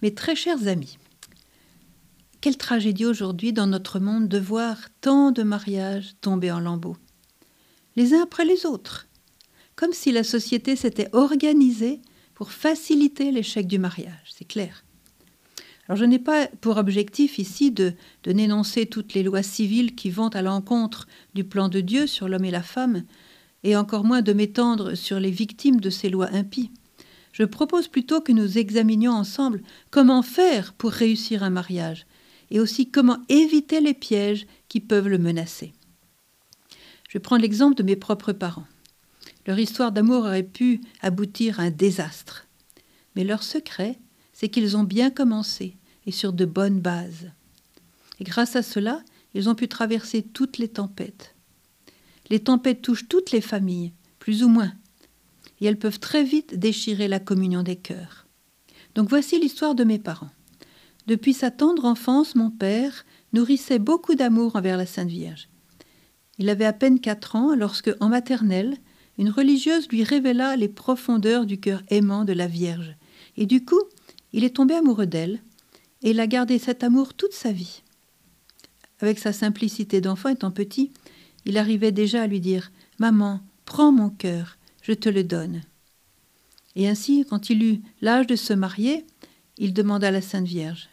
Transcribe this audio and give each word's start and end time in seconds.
Mes 0.00 0.14
très 0.14 0.36
chers 0.36 0.68
amis, 0.68 0.96
quelle 2.40 2.56
tragédie 2.56 3.04
aujourd'hui 3.04 3.52
dans 3.52 3.66
notre 3.66 3.98
monde 3.98 4.28
de 4.28 4.38
voir 4.38 4.76
tant 5.00 5.32
de 5.32 5.42
mariages 5.42 6.14
tomber 6.20 6.52
en 6.52 6.60
lambeaux, 6.60 6.96
les 7.96 8.14
uns 8.14 8.22
après 8.22 8.44
les 8.44 8.64
autres, 8.64 9.08
comme 9.74 9.92
si 9.92 10.12
la 10.12 10.22
société 10.22 10.76
s'était 10.76 11.08
organisée 11.12 12.00
pour 12.34 12.52
faciliter 12.52 13.32
l'échec 13.32 13.66
du 13.66 13.80
mariage, 13.80 14.30
c'est 14.32 14.46
clair. 14.46 14.84
Alors 15.88 15.98
je 15.98 16.04
n'ai 16.04 16.20
pas 16.20 16.46
pour 16.60 16.76
objectif 16.76 17.40
ici 17.40 17.72
de, 17.72 17.92
de 18.22 18.32
n'énoncer 18.32 18.86
toutes 18.86 19.14
les 19.14 19.24
lois 19.24 19.42
civiles 19.42 19.96
qui 19.96 20.10
vont 20.10 20.28
à 20.28 20.42
l'encontre 20.42 21.08
du 21.34 21.42
plan 21.42 21.68
de 21.68 21.80
Dieu 21.80 22.06
sur 22.06 22.28
l'homme 22.28 22.44
et 22.44 22.52
la 22.52 22.62
femme, 22.62 23.02
et 23.64 23.74
encore 23.74 24.04
moins 24.04 24.22
de 24.22 24.32
m'étendre 24.32 24.94
sur 24.94 25.18
les 25.18 25.32
victimes 25.32 25.80
de 25.80 25.90
ces 25.90 26.08
lois 26.08 26.28
impies. 26.32 26.70
Je 27.32 27.44
propose 27.44 27.88
plutôt 27.88 28.20
que 28.20 28.32
nous 28.32 28.58
examinions 28.58 29.12
ensemble 29.12 29.62
comment 29.90 30.22
faire 30.22 30.72
pour 30.74 30.90
réussir 30.90 31.42
un 31.42 31.50
mariage, 31.50 32.06
et 32.50 32.60
aussi 32.60 32.90
comment 32.90 33.18
éviter 33.28 33.80
les 33.80 33.94
pièges 33.94 34.46
qui 34.68 34.80
peuvent 34.80 35.08
le 35.08 35.18
menacer. 35.18 35.72
Je 37.08 37.18
prendre 37.18 37.42
l'exemple 37.42 37.76
de 37.76 37.82
mes 37.82 37.96
propres 37.96 38.32
parents. 38.32 38.66
Leur 39.46 39.58
histoire 39.58 39.92
d'amour 39.92 40.24
aurait 40.24 40.42
pu 40.42 40.80
aboutir 41.00 41.58
à 41.58 41.64
un 41.64 41.70
désastre. 41.70 42.46
Mais 43.16 43.24
leur 43.24 43.42
secret, 43.42 43.98
c'est 44.32 44.48
qu'ils 44.48 44.76
ont 44.76 44.84
bien 44.84 45.10
commencé 45.10 45.76
et 46.06 46.12
sur 46.12 46.32
de 46.32 46.44
bonnes 46.44 46.80
bases. 46.80 47.30
Et 48.20 48.24
grâce 48.24 48.56
à 48.56 48.62
cela, 48.62 49.02
ils 49.34 49.48
ont 49.48 49.54
pu 49.54 49.68
traverser 49.68 50.22
toutes 50.22 50.58
les 50.58 50.68
tempêtes. 50.68 51.34
Les 52.30 52.40
tempêtes 52.40 52.82
touchent 52.82 53.08
toutes 53.08 53.30
les 53.30 53.40
familles, 53.40 53.92
plus 54.18 54.42
ou 54.42 54.48
moins, 54.48 54.72
et 55.60 55.66
elles 55.66 55.78
peuvent 55.78 56.00
très 56.00 56.24
vite 56.24 56.58
déchirer 56.58 57.08
la 57.08 57.20
communion 57.20 57.62
des 57.62 57.76
cœurs. 57.76 58.26
Donc 58.94 59.08
voici 59.08 59.38
l'histoire 59.38 59.74
de 59.74 59.84
mes 59.84 59.98
parents. 59.98 60.30
Depuis 61.06 61.32
sa 61.32 61.50
tendre 61.50 61.84
enfance, 61.84 62.34
mon 62.34 62.50
père 62.50 63.04
nourrissait 63.32 63.78
beaucoup 63.78 64.14
d'amour 64.14 64.56
envers 64.56 64.76
la 64.76 64.86
Sainte 64.86 65.08
Vierge. 65.08 65.48
Il 66.38 66.48
avait 66.48 66.64
à 66.64 66.72
peine 66.72 67.00
quatre 67.00 67.34
ans 67.34 67.54
lorsque, 67.54 67.90
en 68.00 68.08
maternelle, 68.08 68.76
une 69.18 69.30
religieuse 69.30 69.88
lui 69.88 70.04
révéla 70.04 70.56
les 70.56 70.68
profondeurs 70.68 71.46
du 71.46 71.58
cœur 71.58 71.82
aimant 71.88 72.24
de 72.24 72.32
la 72.32 72.46
Vierge. 72.46 72.94
Et 73.36 73.46
du 73.46 73.64
coup, 73.64 73.82
il 74.32 74.44
est 74.44 74.56
tombé 74.56 74.74
amoureux 74.74 75.06
d'elle, 75.06 75.40
et 76.02 76.10
il 76.10 76.20
a 76.20 76.26
gardé 76.26 76.58
cet 76.58 76.84
amour 76.84 77.14
toute 77.14 77.32
sa 77.32 77.50
vie. 77.50 77.82
Avec 79.00 79.18
sa 79.18 79.32
simplicité 79.32 80.00
d'enfant 80.00 80.28
étant 80.28 80.50
petit, 80.50 80.92
il 81.44 81.56
arrivait 81.56 81.92
déjà 81.92 82.22
à 82.22 82.26
lui 82.26 82.40
dire 82.40 82.70
Maman, 82.98 83.40
prends 83.64 83.92
mon 83.92 84.10
cœur, 84.10 84.57
je 84.88 84.94
te 84.94 85.08
le 85.08 85.22
donne. 85.22 85.62
Et 86.74 86.88
ainsi, 86.88 87.24
quand 87.28 87.50
il 87.50 87.62
eut 87.62 87.80
l'âge 88.00 88.26
de 88.26 88.36
se 88.36 88.52
marier, 88.52 89.04
il 89.56 89.72
demanda 89.72 90.08
à 90.08 90.10
la 90.10 90.22
Sainte 90.22 90.46
Vierge 90.46 90.88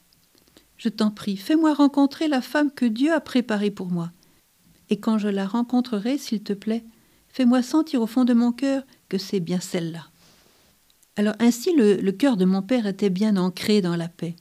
je 0.77 0.89
t'en 0.89 1.11
prie, 1.11 1.37
fais-moi 1.37 1.73
rencontrer 1.73 2.27
la 2.27 2.41
femme 2.41 2.71
que 2.71 2.85
Dieu 2.85 3.13
a 3.13 3.21
préparée 3.21 3.71
pour 3.71 3.87
moi. 3.87 4.11
Et 4.89 4.99
quand 4.99 5.17
je 5.17 5.27
la 5.27 5.47
rencontrerai, 5.47 6.17
s'il 6.17 6.43
te 6.43 6.53
plaît, 6.53 6.83
fais-moi 7.29 7.61
sentir 7.61 8.01
au 8.01 8.07
fond 8.07 8.25
de 8.25 8.33
mon 8.33 8.51
cœur 8.51 8.83
que 9.09 9.17
c'est 9.17 9.39
bien 9.39 9.59
celle-là. 9.59 10.07
Alors 11.15 11.35
ainsi 11.39 11.73
le, 11.75 11.95
le 11.95 12.11
cœur 12.11 12.37
de 12.37 12.45
mon 12.45 12.61
père 12.61 12.87
était 12.87 13.09
bien 13.09 13.37
ancré 13.37 13.81
dans 13.81 13.95
la 13.95 14.09
paix. 14.09 14.35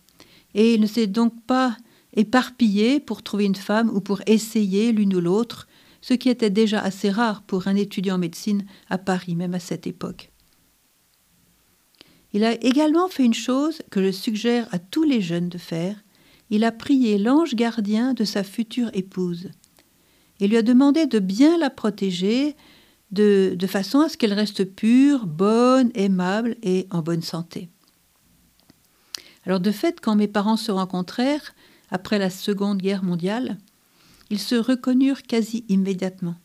Et 0.55 0.75
il 0.75 0.81
ne 0.81 0.87
s'est 0.87 1.07
donc 1.07 1.41
pas 1.47 1.77
éparpillé 2.15 3.01
pour 3.01 3.23
trouver 3.23 3.45
une 3.45 3.55
femme 3.55 3.91
ou 3.91 4.01
pour 4.01 4.21
essayer 4.27 4.93
l'une 4.93 5.15
ou 5.15 5.21
l'autre, 5.21 5.69
ce 6.05 6.13
qui 6.13 6.29
était 6.29 6.51
déjà 6.51 6.81
assez 6.81 7.09
rare 7.09 7.41
pour 7.45 7.67
un 7.67 7.77
étudiant 7.77 8.17
en 8.17 8.19
médecine 8.19 8.67
à 8.91 8.99
Paris, 8.99 9.35
même 9.37 9.55
à 9.55 9.59
cette 9.59 9.87
époque. 9.87 10.33
Il 12.35 12.45
a 12.45 12.63
également 12.63 13.09
fait 13.09 13.25
une 13.25 13.33
chose 13.33 13.81
que 13.91 14.05
je 14.05 14.11
suggère 14.11 14.69
à 14.71 14.79
tous 14.79 15.05
les 15.05 15.23
jeunes 15.23 15.49
de 15.49 15.57
faire, 15.57 15.97
il 16.51 16.63
a 16.65 16.73
prié 16.73 17.17
l'ange 17.17 17.55
gardien 17.55 18.13
de 18.13 18.25
sa 18.25 18.45
future 18.45 18.91
épouse 18.93 19.49
et 20.41 20.47
lui 20.47 20.59
a 20.59 20.63
demandé 20.63 21.07
de 21.07 21.21
bien 21.21 21.57
la 21.57 21.71
protéger 21.71 22.55
de, 23.11 23.55
de 23.57 23.67
façon 23.67 24.01
à 24.01 24.11
ce 24.11 24.19
qu'elle 24.19 24.35
reste 24.35 24.65
pure, 24.65 25.25
bonne, 25.25 25.91
aimable 25.95 26.57
et 26.63 26.87
en 26.91 27.01
bonne 27.01 27.23
santé. 27.23 27.71
Alors 29.47 29.61
de 29.61 29.71
fait, 29.71 30.03
quand 30.03 30.17
mes 30.17 30.29
parents 30.29 30.59
se 30.59 30.71
rencontrèrent, 30.71 31.55
après 31.91 32.19
la 32.19 32.29
Seconde 32.29 32.83
Guerre 32.83 33.05
mondiale, 33.05 33.57
ils 34.31 34.39
se 34.39 34.55
reconnurent 34.55 35.23
quasi 35.23 35.65
immédiatement. 35.69 36.37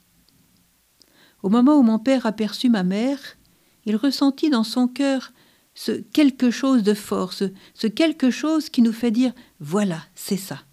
Au 1.43 1.49
moment 1.49 1.77
où 1.77 1.83
mon 1.83 1.99
père 1.99 2.25
aperçut 2.25 2.69
ma 2.69 2.83
mère, 2.83 3.37
il 3.85 3.95
ressentit 3.95 4.49
dans 4.49 4.63
son 4.63 4.87
cœur 4.87 5.31
ce 5.73 5.93
quelque 5.93 6.51
chose 6.51 6.83
de 6.83 6.93
fort, 6.93 7.33
ce, 7.33 7.87
quelque 7.87 8.31
chose 8.31 8.69
qui 8.69 8.81
nous 8.81 8.91
fait 8.91 9.11
dire 9.11 9.33
voilà, 9.59 10.03
c'est 10.15 10.37
ça. 10.37 10.63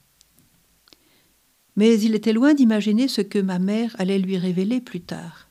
Mais 1.77 2.01
il 2.01 2.15
était 2.15 2.33
loin 2.33 2.55
d'imaginer 2.55 3.07
ce 3.07 3.21
que 3.21 3.39
ma 3.39 3.59
mère 3.59 3.95
allait 3.99 4.19
lui 4.19 4.39
révéler 4.39 4.81
plus 4.81 5.03
tard. 5.03 5.49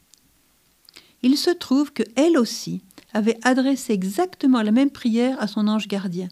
Il 1.21 1.37
se 1.37 1.51
trouve 1.51 1.93
que 1.93 2.03
elle 2.15 2.37
aussi 2.37 2.81
avait 3.13 3.37
adressé 3.43 3.93
exactement 3.93 4.61
la 4.61 4.71
même 4.71 4.89
prière 4.89 5.41
à 5.41 5.47
son 5.47 5.67
ange 5.67 5.87
gardien. 5.87 6.27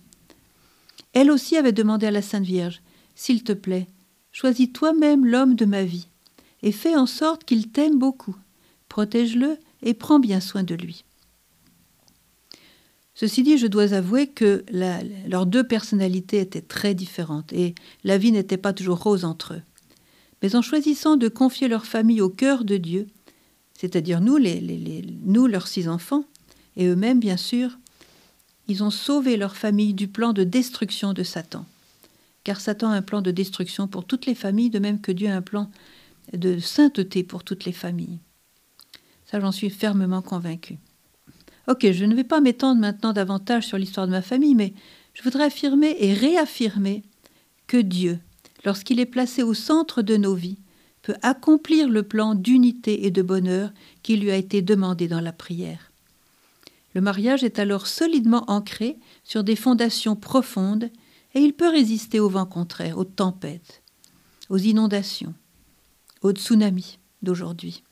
Elle 1.14 1.32
aussi 1.32 1.56
avait 1.56 1.72
demandé 1.72 2.08
à 2.08 2.12
la 2.12 2.22
Sainte 2.22 2.44
Vierge 2.44 2.82
S'il 3.16 3.44
te 3.44 3.54
plaît, 3.54 3.88
choisis 4.34 4.74
toi-même 4.74 5.26
l'homme 5.26 5.56
de 5.56 5.64
ma 5.64 5.84
vie, 5.84 6.08
et 6.62 6.74
fais 6.74 6.96
en 6.96 7.06
sorte 7.06 7.46
qu'il 7.46 7.70
t'aime 7.70 7.98
beaucoup. 7.98 8.36
Protège-le 8.90 9.58
et 9.82 9.94
prends 9.94 10.20
bien 10.20 10.42
soin 10.42 10.64
de 10.64 10.76
lui. 10.76 11.06
Ceci 13.16 13.44
dit, 13.44 13.58
je 13.58 13.68
dois 13.68 13.94
avouer 13.94 14.28
que 14.28 14.66
leurs 15.28 15.46
deux 15.46 15.64
personnalités 15.64 16.40
étaient 16.40 16.62
très 16.62 16.96
différentes 16.96 17.54
et 17.54 17.76
la 18.04 18.18
vie 18.18 18.32
n'était 18.32 18.58
pas 18.58 18.74
toujours 18.74 19.00
rose 19.00 19.24
entre 19.24 19.54
eux. 19.54 19.62
Mais 20.42 20.56
en 20.56 20.62
choisissant 20.62 21.16
de 21.16 21.30
confier 21.30 21.68
leur 21.68 21.86
famille 21.86 22.22
au 22.22 22.30
cœur 22.30 22.66
de 22.66 22.78
Dieu, 22.78 23.08
c'est-à-dire 23.74 24.20
nous, 24.20 24.40
nous, 25.26 25.48
leurs 25.48 25.68
six 25.68 25.88
enfants, 25.88 26.26
et 26.76 26.88
eux-mêmes, 26.88 27.20
bien 27.20 27.38
sûr, 27.38 27.78
ils 28.68 28.84
ont 28.84 28.90
sauvé 28.90 29.38
leur 29.38 29.56
famille 29.56 29.94
du 29.94 30.08
plan 30.08 30.34
de 30.34 30.44
destruction 30.44 31.14
de 31.14 31.24
Satan. 31.24 31.66
Car 32.44 32.60
Satan 32.60 32.90
a 32.90 32.96
un 32.96 33.02
plan 33.02 33.22
de 33.22 33.32
destruction 33.32 33.88
pour 33.88 34.06
toutes 34.06 34.26
les 34.26 34.36
familles, 34.36 34.70
de 34.70 34.80
même 34.80 35.00
que 35.00 35.12
Dieu 35.12 35.30
a 35.30 35.36
un 35.36 35.42
plan 35.42 35.72
de 36.34 36.60
sainteté 36.60 37.24
pour 37.24 37.44
toutes 37.44 37.66
les 37.66 37.72
familles. 37.72 38.20
Ça, 39.26 39.40
j'en 39.40 39.52
suis 39.52 39.70
fermement 39.70 40.22
convaincue. 40.22 40.78
Ok, 41.68 41.90
je 41.92 42.06
ne 42.06 42.16
vais 42.16 42.26
pas 42.26 42.42
m'étendre 42.42 42.82
maintenant 42.82 43.14
davantage 43.14 43.66
sur 43.66 43.78
l'histoire 43.78 44.08
de 44.08 44.12
ma 44.12 44.22
famille, 44.22 44.56
mais 44.56 44.74
je 45.14 45.24
voudrais 45.24 45.46
affirmer 45.46 45.96
et 46.00 46.14
réaffirmer 46.14 47.04
que 47.68 47.78
Dieu, 47.78 48.20
lorsqu'il 48.66 49.00
est 49.00 49.06
placé 49.06 49.44
au 49.44 49.54
centre 49.54 50.02
de 50.02 50.18
nos 50.18 50.36
vies, 50.36 50.58
peut 51.02 51.16
accomplir 51.22 51.90
le 51.90 52.04
plan 52.04 52.36
d'unité 52.36 53.06
et 53.06 53.12
de 53.12 53.22
bonheur 53.22 53.72
qui 54.04 54.18
lui 54.18 54.32
a 54.32 54.36
été 54.36 54.62
demandé 54.62 55.08
dans 55.08 55.22
la 55.22 55.34
prière. 55.34 55.92
Le 56.94 57.02
mariage 57.02 57.44
est 57.44 57.60
alors 57.60 57.88
solidement 57.88 58.44
ancré 58.48 58.98
sur 59.24 59.44
des 59.44 59.56
fondations 59.56 60.16
profondes 60.16 60.90
et 61.34 61.40
il 61.40 61.54
peut 61.54 61.70
résister 61.70 62.20
aux 62.20 62.30
vents 62.30 62.46
contraires, 62.46 62.98
aux 62.98 63.06
tempêtes, 63.06 63.82
aux 64.50 64.58
inondations, 64.58 65.34
aux 66.22 66.32
tsunamis 66.32 67.00
d'aujourd'hui. 67.22 67.84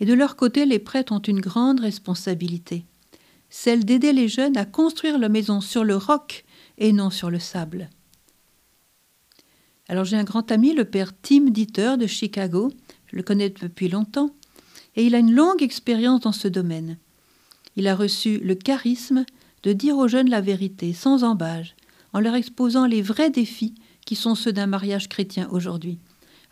Et 0.00 0.06
de 0.06 0.14
leur 0.14 0.36
côté, 0.36 0.66
les 0.66 0.78
prêtres 0.78 1.12
ont 1.12 1.18
une 1.18 1.40
grande 1.40 1.80
responsabilité, 1.80 2.84
celle 3.50 3.84
d'aider 3.84 4.12
les 4.12 4.28
jeunes 4.28 4.56
à 4.56 4.64
construire 4.64 5.18
leur 5.18 5.30
maison 5.30 5.60
sur 5.60 5.84
le 5.84 5.96
roc 5.96 6.44
et 6.76 6.92
non 6.92 7.10
sur 7.10 7.30
le 7.30 7.38
sable. 7.38 7.90
Alors 9.88 10.04
j'ai 10.04 10.16
un 10.16 10.24
grand 10.24 10.52
ami, 10.52 10.74
le 10.74 10.84
père 10.84 11.12
Tim 11.20 11.50
Dieter 11.50 11.96
de 11.98 12.06
Chicago, 12.06 12.70
je 13.06 13.16
le 13.16 13.22
connais 13.22 13.48
depuis 13.48 13.88
longtemps, 13.88 14.30
et 14.96 15.04
il 15.04 15.14
a 15.14 15.18
une 15.18 15.34
longue 15.34 15.62
expérience 15.62 16.20
dans 16.20 16.32
ce 16.32 16.48
domaine. 16.48 16.98
Il 17.76 17.88
a 17.88 17.96
reçu 17.96 18.38
le 18.38 18.54
charisme 18.54 19.24
de 19.62 19.72
dire 19.72 19.96
aux 19.96 20.08
jeunes 20.08 20.28
la 20.28 20.40
vérité, 20.40 20.92
sans 20.92 21.24
embâge, 21.24 21.74
en 22.12 22.20
leur 22.20 22.34
exposant 22.34 22.86
les 22.86 23.02
vrais 23.02 23.30
défis 23.30 23.74
qui 24.06 24.14
sont 24.14 24.34
ceux 24.34 24.52
d'un 24.52 24.66
mariage 24.66 25.08
chrétien 25.08 25.48
aujourd'hui. 25.50 25.98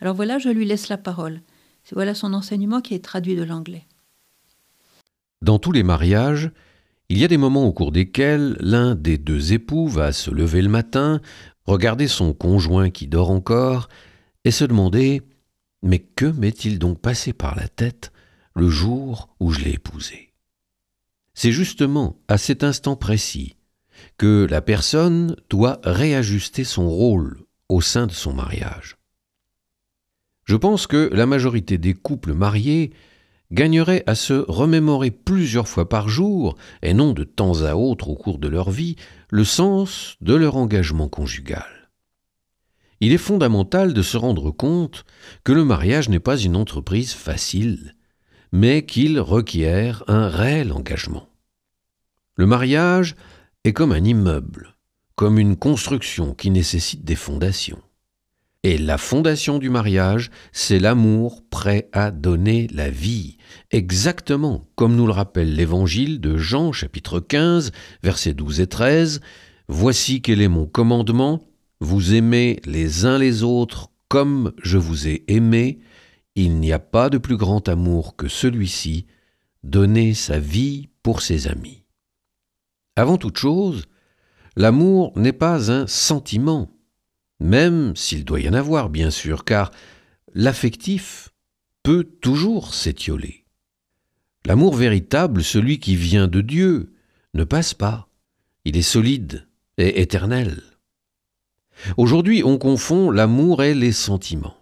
Alors 0.00 0.14
voilà, 0.14 0.38
je 0.38 0.49
lui 0.49 0.67
laisse 0.67 0.88
la 0.88 0.99
parole. 0.99 1.41
Voilà 1.93 2.14
son 2.14 2.35
enseignement 2.35 2.81
qui 2.81 2.94
est 2.94 3.05
traduit 3.05 3.37
de 3.37 3.44
l'anglais. 3.44 3.87
Dans 5.43 5.58
tous 5.58 5.73
les 5.73 5.82
mariages, 5.82 6.50
il 7.08 7.19
y 7.19 7.25
a 7.25 7.29
des 7.29 7.37
moments 7.37 7.67
au 7.67 7.73
cours 7.73 7.93
desquels 7.93 8.56
l'un 8.61 8.94
des 8.94 9.19
deux 9.19 9.53
époux 9.53 9.87
va 9.87 10.12
se 10.12 10.31
lever 10.31 10.62
le 10.62 10.69
matin, 10.69 11.20
regarder 11.64 12.08
son 12.08 12.32
conjoint 12.32 12.91
qui 12.91 13.06
dort 13.06 13.31
encore, 13.31 13.88
et 14.44 14.50
se 14.50 14.64
demander 14.64 15.23
Mais 15.82 16.00
que 16.00 16.26
m'est-il 16.26 16.79
donc 16.79 17.00
passé 17.00 17.32
par 17.32 17.55
la 17.55 17.69
tête 17.69 18.12
le 18.55 18.69
jour 18.69 19.35
où 19.38 19.53
je 19.53 19.61
l'ai 19.61 19.75
épousé? 19.75 20.32
C'est 21.35 21.53
justement 21.53 22.19
à 22.29 22.38
cet 22.38 22.64
instant 22.64 22.97
précis 22.97 23.56
que 24.19 24.46
la 24.48 24.60
personne 24.60 25.37
doit 25.50 25.81
réajuster 25.84 26.64
son 26.64 26.88
rôle 26.88 27.40
au 27.69 27.81
sein 27.81 28.06
de 28.06 28.12
son 28.12 28.32
mariage. 28.32 28.96
Je 30.44 30.56
pense 30.56 30.87
que 30.87 31.10
la 31.12 31.26
majorité 31.26 31.76
des 31.76 31.94
couples 31.94 32.32
mariés 32.32 32.93
gagneraient 33.52 34.04
à 34.06 34.14
se 34.14 34.44
remémorer 34.48 35.10
plusieurs 35.10 35.69
fois 35.69 35.88
par 35.88 36.08
jour, 36.08 36.56
et 36.82 36.94
non 36.94 37.12
de 37.12 37.25
temps 37.25 37.62
à 37.62 37.75
autre 37.75 38.08
au 38.08 38.14
cours 38.14 38.38
de 38.38 38.48
leur 38.48 38.70
vie, 38.70 38.96
le 39.31 39.44
sens 39.44 40.16
de 40.20 40.34
leur 40.34 40.56
engagement 40.56 41.08
conjugal. 41.08 41.90
Il 43.00 43.12
est 43.12 43.19
fondamental 43.19 43.93
de 43.93 44.02
se 44.02 44.16
rendre 44.16 44.50
compte 44.50 45.04
que 45.44 45.52
le 45.52 45.64
mariage 45.64 46.08
n'est 46.08 46.20
pas 46.20 46.38
une 46.38 46.56
entreprise 46.56 47.12
facile, 47.12 47.94
mais 48.52 48.87
qu'il 48.87 49.20
requiert 49.20 50.02
un 50.08 50.28
réel 50.28 50.72
engagement. 50.72 51.28
Le 52.37 52.46
mariage 52.46 53.16
est 53.67 53.73
comme 53.73 53.93
un 53.93 54.05
immeuble, 54.05 54.77
comme 55.17 55.39
une 55.39 55.57
construction 55.57 56.35
qui 56.35 56.51
nécessite 56.51 57.05
des 57.05 57.17
fondations. 57.17 57.81
Et 58.63 58.79
la 58.79 58.99
fondation 58.99 59.59
du 59.59 59.71
mariage, 59.71 60.31
c'est 60.53 60.79
l'amour 60.79 61.43
prêt 61.49 61.89
à 61.93 62.11
donner 62.11 62.69
la 62.73 62.91
vie, 62.91 63.39
exactement 63.71 64.69
comme 64.75 64.97
nous 64.97 65.07
le 65.07 65.13
rappelle 65.13 65.55
l'évangile 65.55 66.21
de 66.21 66.37
Jean 66.37 66.73
chapitre 66.73 67.21
15, 67.21 67.73
versets 68.03 68.35
12 68.35 68.61
et 68.61 68.67
13. 68.67 69.21
Voici 69.69 70.23
quel 70.23 70.41
est 70.41 70.49
mon 70.49 70.67
commandement, 70.67 71.43
vous 71.81 72.15
aimez 72.15 72.61
les 72.67 73.05
uns 73.05 73.19
les 73.19 73.43
autres 73.43 73.91
comme 74.09 74.53
je 74.63 74.79
vous 74.79 75.09
ai 75.09 75.25
aimé, 75.29 75.81
il 76.37 76.61
n'y 76.61 76.73
a 76.73 76.79
pas 76.79 77.11
de 77.11 77.19
plus 77.19 77.37
grand 77.37 77.69
amour 77.69 78.15
que 78.15 78.29
celui-ci, 78.29 79.07
donner 79.65 80.15
sa 80.15 80.39
vie 80.39 80.89
pour 81.03 81.23
ses 81.23 81.49
amis. 81.49 81.86
Avant 82.96 83.19
toute 83.19 83.37
chose, 83.37 83.84
l'amour 84.56 85.12
n'est 85.16 85.34
pas 85.34 85.70
un 85.70 85.87
sentiment, 85.87 86.70
même 87.40 87.94
s'il 87.94 88.25
doit 88.25 88.40
y 88.40 88.48
en 88.48 88.54
avoir, 88.54 88.88
bien 88.88 89.10
sûr, 89.10 89.44
car 89.44 89.70
l'affectif 90.34 91.28
peut 91.82 92.04
toujours 92.04 92.75
s'étioler. 92.75 93.44
L'amour 94.46 94.75
véritable, 94.75 95.44
celui 95.44 95.78
qui 95.78 95.94
vient 95.94 96.26
de 96.26 96.40
Dieu, 96.40 96.94
ne 97.34 97.44
passe 97.44 97.75
pas. 97.75 98.08
Il 98.64 98.76
est 98.76 98.82
solide 98.82 99.46
et 99.76 100.00
éternel. 100.00 100.62
Aujourd'hui, 101.96 102.43
on 102.44 102.56
confond 102.56 103.10
l'amour 103.10 103.62
et 103.62 103.75
les 103.75 103.93
sentiments. 103.93 104.56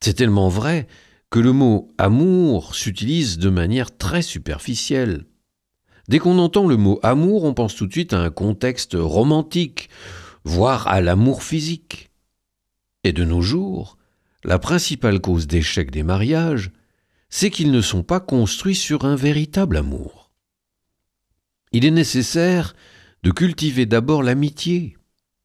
C'est 0.00 0.14
tellement 0.14 0.48
vrai 0.48 0.86
que 1.30 1.40
le 1.40 1.52
mot 1.52 1.90
amour 1.98 2.74
s'utilise 2.74 3.38
de 3.38 3.50
manière 3.50 3.96
très 3.96 4.22
superficielle. 4.22 5.24
Dès 6.08 6.18
qu'on 6.18 6.38
entend 6.38 6.66
le 6.66 6.76
mot 6.76 6.98
amour, 7.02 7.44
on 7.44 7.54
pense 7.54 7.74
tout 7.74 7.86
de 7.86 7.92
suite 7.92 8.14
à 8.14 8.20
un 8.20 8.30
contexte 8.30 8.96
romantique, 8.98 9.90
voire 10.44 10.88
à 10.88 11.00
l'amour 11.02 11.42
physique. 11.42 12.10
Et 13.04 13.12
de 13.12 13.24
nos 13.24 13.42
jours, 13.42 13.98
la 14.42 14.58
principale 14.58 15.20
cause 15.20 15.46
d'échec 15.46 15.90
des 15.90 16.02
mariages, 16.02 16.70
c'est 17.28 17.50
qu'ils 17.50 17.70
ne 17.70 17.82
sont 17.82 18.02
pas 18.02 18.20
construits 18.20 18.74
sur 18.74 19.04
un 19.04 19.16
véritable 19.16 19.76
amour. 19.76 20.30
Il 21.72 21.84
est 21.84 21.90
nécessaire 21.90 22.74
de 23.22 23.30
cultiver 23.30 23.84
d'abord 23.84 24.22
l'amitié 24.22 24.96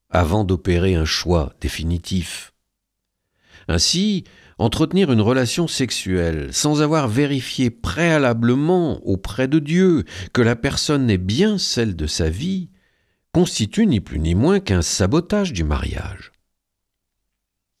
avant 0.08 0.44
d'opérer 0.44 0.94
un 0.94 1.04
choix 1.04 1.52
définitif. 1.60 2.54
Ainsi, 3.68 4.24
entretenir 4.58 5.12
une 5.12 5.20
relation 5.20 5.66
sexuelle 5.66 6.52
sans 6.52 6.82
avoir 6.82 7.08
vérifié 7.08 7.70
préalablement 7.70 9.04
auprès 9.06 9.48
de 9.48 9.58
Dieu 9.58 10.04
que 10.32 10.42
la 10.42 10.56
personne 10.56 11.10
est 11.10 11.18
bien 11.18 11.58
celle 11.58 11.96
de 11.96 12.06
sa 12.06 12.30
vie 12.30 12.70
constitue 13.32 13.86
ni 13.86 14.00
plus 14.00 14.20
ni 14.20 14.34
moins 14.34 14.60
qu'un 14.60 14.82
sabotage 14.82 15.52
du 15.52 15.64
mariage. 15.64 16.32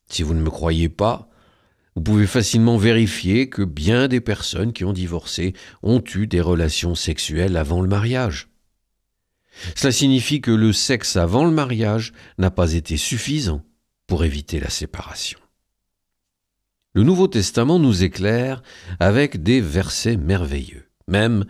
Si 0.08 0.22
vous 0.22 0.34
ne 0.34 0.42
me 0.42 0.50
croyez 0.50 0.88
pas, 0.88 1.28
vous 1.94 2.02
pouvez 2.02 2.26
facilement 2.26 2.76
vérifier 2.76 3.48
que 3.48 3.62
bien 3.62 4.08
des 4.08 4.20
personnes 4.20 4.72
qui 4.72 4.84
ont 4.84 4.92
divorcé 4.92 5.54
ont 5.82 6.02
eu 6.14 6.26
des 6.26 6.40
relations 6.40 6.96
sexuelles 6.96 7.56
avant 7.56 7.80
le 7.80 7.88
mariage. 7.88 8.48
Cela 9.76 9.92
signifie 9.92 10.40
que 10.40 10.50
le 10.50 10.72
sexe 10.72 11.16
avant 11.16 11.44
le 11.44 11.52
mariage 11.52 12.12
n'a 12.38 12.50
pas 12.50 12.72
été 12.72 12.96
suffisant 12.96 13.62
pour 14.08 14.24
éviter 14.24 14.58
la 14.58 14.70
séparation. 14.70 15.38
Le 16.94 17.02
Nouveau 17.02 17.26
Testament 17.26 17.80
nous 17.80 18.04
éclaire 18.04 18.62
avec 19.00 19.42
des 19.42 19.60
versets 19.60 20.16
merveilleux, 20.16 20.88
même 21.08 21.44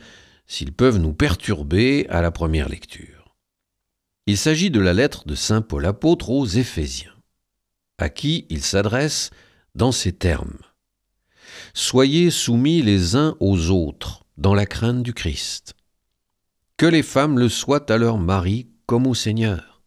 s'ils 0.47 0.73
peuvent 0.73 0.99
nous 0.99 1.13
perturber 1.13 2.07
à 2.09 2.23
la 2.23 2.31
première 2.31 2.71
lecture. 2.71 3.37
Il 4.27 4.39
s'agit 4.39 4.71
de 4.71 4.81
la 4.81 4.95
lettre 4.95 5.27
de 5.27 5.35
Saint 5.35 5.61
Paul 5.61 5.85
apôtre 5.85 6.31
aux 6.31 6.47
Éphésiens, 6.47 7.15
à 7.99 8.09
qui 8.09 8.47
il 8.49 8.63
s'adresse 8.63 9.31
dans 9.75 9.93
ces 9.93 10.13
termes. 10.13 10.59
Soyez 11.75 12.31
soumis 12.31 12.81
les 12.81 13.15
uns 13.15 13.37
aux 13.39 13.69
autres 13.69 14.25
dans 14.39 14.55
la 14.55 14.65
crainte 14.65 15.03
du 15.03 15.13
Christ. 15.13 15.75
Que 16.79 16.87
les 16.87 17.03
femmes 17.03 17.39
le 17.39 17.51
soient 17.51 17.93
à 17.93 17.99
leur 17.99 18.17
mari 18.17 18.71
comme 18.87 19.07
au 19.07 19.15
Seigneur. 19.15 19.83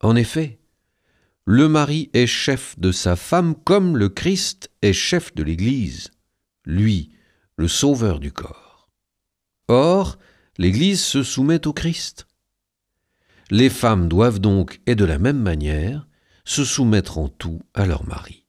En 0.00 0.16
effet, 0.16 0.61
le 1.44 1.68
mari 1.68 2.10
est 2.12 2.26
chef 2.26 2.78
de 2.78 2.92
sa 2.92 3.16
femme 3.16 3.54
comme 3.54 3.96
le 3.96 4.08
Christ 4.08 4.70
est 4.80 4.92
chef 4.92 5.34
de 5.34 5.42
l'Église, 5.42 6.10
lui, 6.64 7.10
le 7.56 7.66
sauveur 7.66 8.20
du 8.20 8.32
corps. 8.32 8.88
Or, 9.68 10.18
l'Église 10.58 11.02
se 11.02 11.22
soumet 11.22 11.66
au 11.66 11.72
Christ. 11.72 12.26
Les 13.50 13.70
femmes 13.70 14.08
doivent 14.08 14.38
donc, 14.38 14.80
et 14.86 14.94
de 14.94 15.04
la 15.04 15.18
même 15.18 15.40
manière, 15.40 16.06
se 16.44 16.64
soumettre 16.64 17.18
en 17.18 17.28
tout 17.28 17.60
à 17.74 17.86
leur 17.86 18.06
mari. 18.06 18.44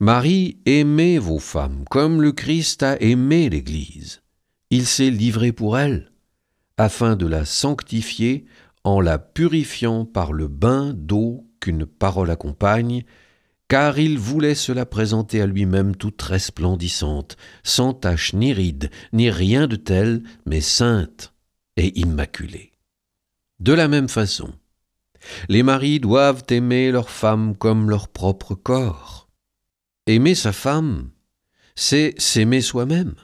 Marie, 0.00 0.58
aimez 0.66 1.18
vos 1.18 1.38
femmes 1.38 1.84
comme 1.90 2.20
le 2.22 2.32
Christ 2.32 2.82
a 2.82 3.00
aimé 3.00 3.48
l'Église. 3.48 4.22
Il 4.70 4.86
s'est 4.86 5.10
livré 5.10 5.52
pour 5.52 5.78
elle, 5.78 6.12
afin 6.76 7.14
de 7.14 7.26
la 7.26 7.44
sanctifier 7.44 8.46
en 8.86 9.00
la 9.00 9.18
purifiant 9.18 10.04
par 10.04 10.32
le 10.32 10.46
bain 10.46 10.94
d'eau 10.94 11.44
qu'une 11.58 11.86
parole 11.86 12.30
accompagne, 12.30 13.04
car 13.66 13.98
il 13.98 14.16
voulait 14.16 14.54
se 14.54 14.70
la 14.70 14.86
présenter 14.86 15.42
à 15.42 15.46
lui-même 15.46 15.96
toute 15.96 16.22
resplendissante, 16.22 17.36
sans 17.64 17.94
tache 17.94 18.32
ni 18.32 18.52
ride, 18.52 18.92
ni 19.12 19.28
rien 19.28 19.66
de 19.66 19.74
tel, 19.74 20.22
mais 20.46 20.60
sainte 20.60 21.34
et 21.76 21.98
immaculée. 21.98 22.70
De 23.58 23.72
la 23.72 23.88
même 23.88 24.08
façon, 24.08 24.52
les 25.48 25.64
maris 25.64 25.98
doivent 25.98 26.44
aimer 26.48 26.92
leur 26.92 27.10
femme 27.10 27.56
comme 27.56 27.90
leur 27.90 28.06
propre 28.06 28.54
corps. 28.54 29.28
Aimer 30.06 30.36
sa 30.36 30.52
femme, 30.52 31.10
c'est 31.74 32.14
s'aimer 32.18 32.60
soi-même. 32.60 33.16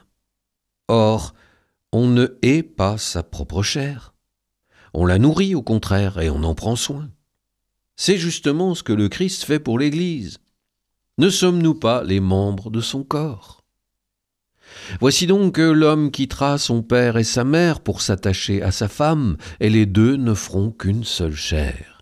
Or, 0.89 1.33
on 1.93 2.07
ne 2.07 2.37
hait 2.41 2.63
pas 2.63 2.97
sa 2.97 3.23
propre 3.23 3.63
chair. 3.63 4.12
On 4.93 5.05
la 5.05 5.17
nourrit 5.17 5.55
au 5.55 5.61
contraire 5.61 6.19
et 6.19 6.29
on 6.29 6.43
en 6.43 6.55
prend 6.55 6.75
soin. 6.75 7.09
C'est 7.95 8.17
justement 8.17 8.75
ce 8.75 8.83
que 8.83 8.93
le 8.93 9.09
Christ 9.09 9.43
fait 9.43 9.59
pour 9.59 9.79
l'Église. 9.79 10.39
Ne 11.17 11.29
sommes-nous 11.29 11.75
pas 11.75 12.03
les 12.03 12.19
membres 12.19 12.69
de 12.69 12.81
son 12.81 13.03
corps? 13.03 13.63
Voici 14.99 15.27
donc 15.27 15.55
que 15.55 15.61
l'homme 15.61 16.11
quittera 16.11 16.57
son 16.57 16.81
père 16.81 17.17
et 17.17 17.23
sa 17.23 17.43
mère 17.43 17.81
pour 17.81 18.01
s'attacher 18.01 18.63
à 18.63 18.71
sa 18.71 18.87
femme, 18.87 19.37
et 19.59 19.69
les 19.69 19.85
deux 19.85 20.15
ne 20.15 20.33
feront 20.33 20.71
qu'une 20.71 21.03
seule 21.03 21.35
chair. 21.35 22.01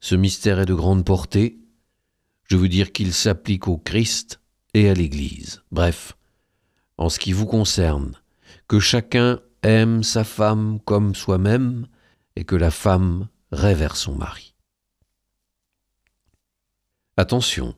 Ce 0.00 0.14
mystère 0.14 0.60
est 0.60 0.66
de 0.66 0.74
grande 0.74 1.04
portée. 1.04 1.58
Je 2.44 2.56
veux 2.56 2.68
dire 2.68 2.92
qu'il 2.92 3.12
s'applique 3.12 3.68
au 3.68 3.76
Christ 3.76 4.40
et 4.72 4.88
à 4.88 4.94
l'Église. 4.94 5.62
Bref, 5.70 6.16
en 6.96 7.08
ce 7.10 7.18
qui 7.18 7.32
vous 7.32 7.46
concerne, 7.46 8.12
que 8.66 8.80
chacun 8.80 9.40
aime 9.62 10.02
sa 10.02 10.24
femme 10.24 10.80
comme 10.84 11.14
soi-même, 11.14 11.86
et 12.40 12.44
que 12.44 12.56
la 12.56 12.70
femme 12.70 13.28
révère 13.52 13.96
son 13.96 14.14
mari. 14.14 14.54
Attention, 17.18 17.74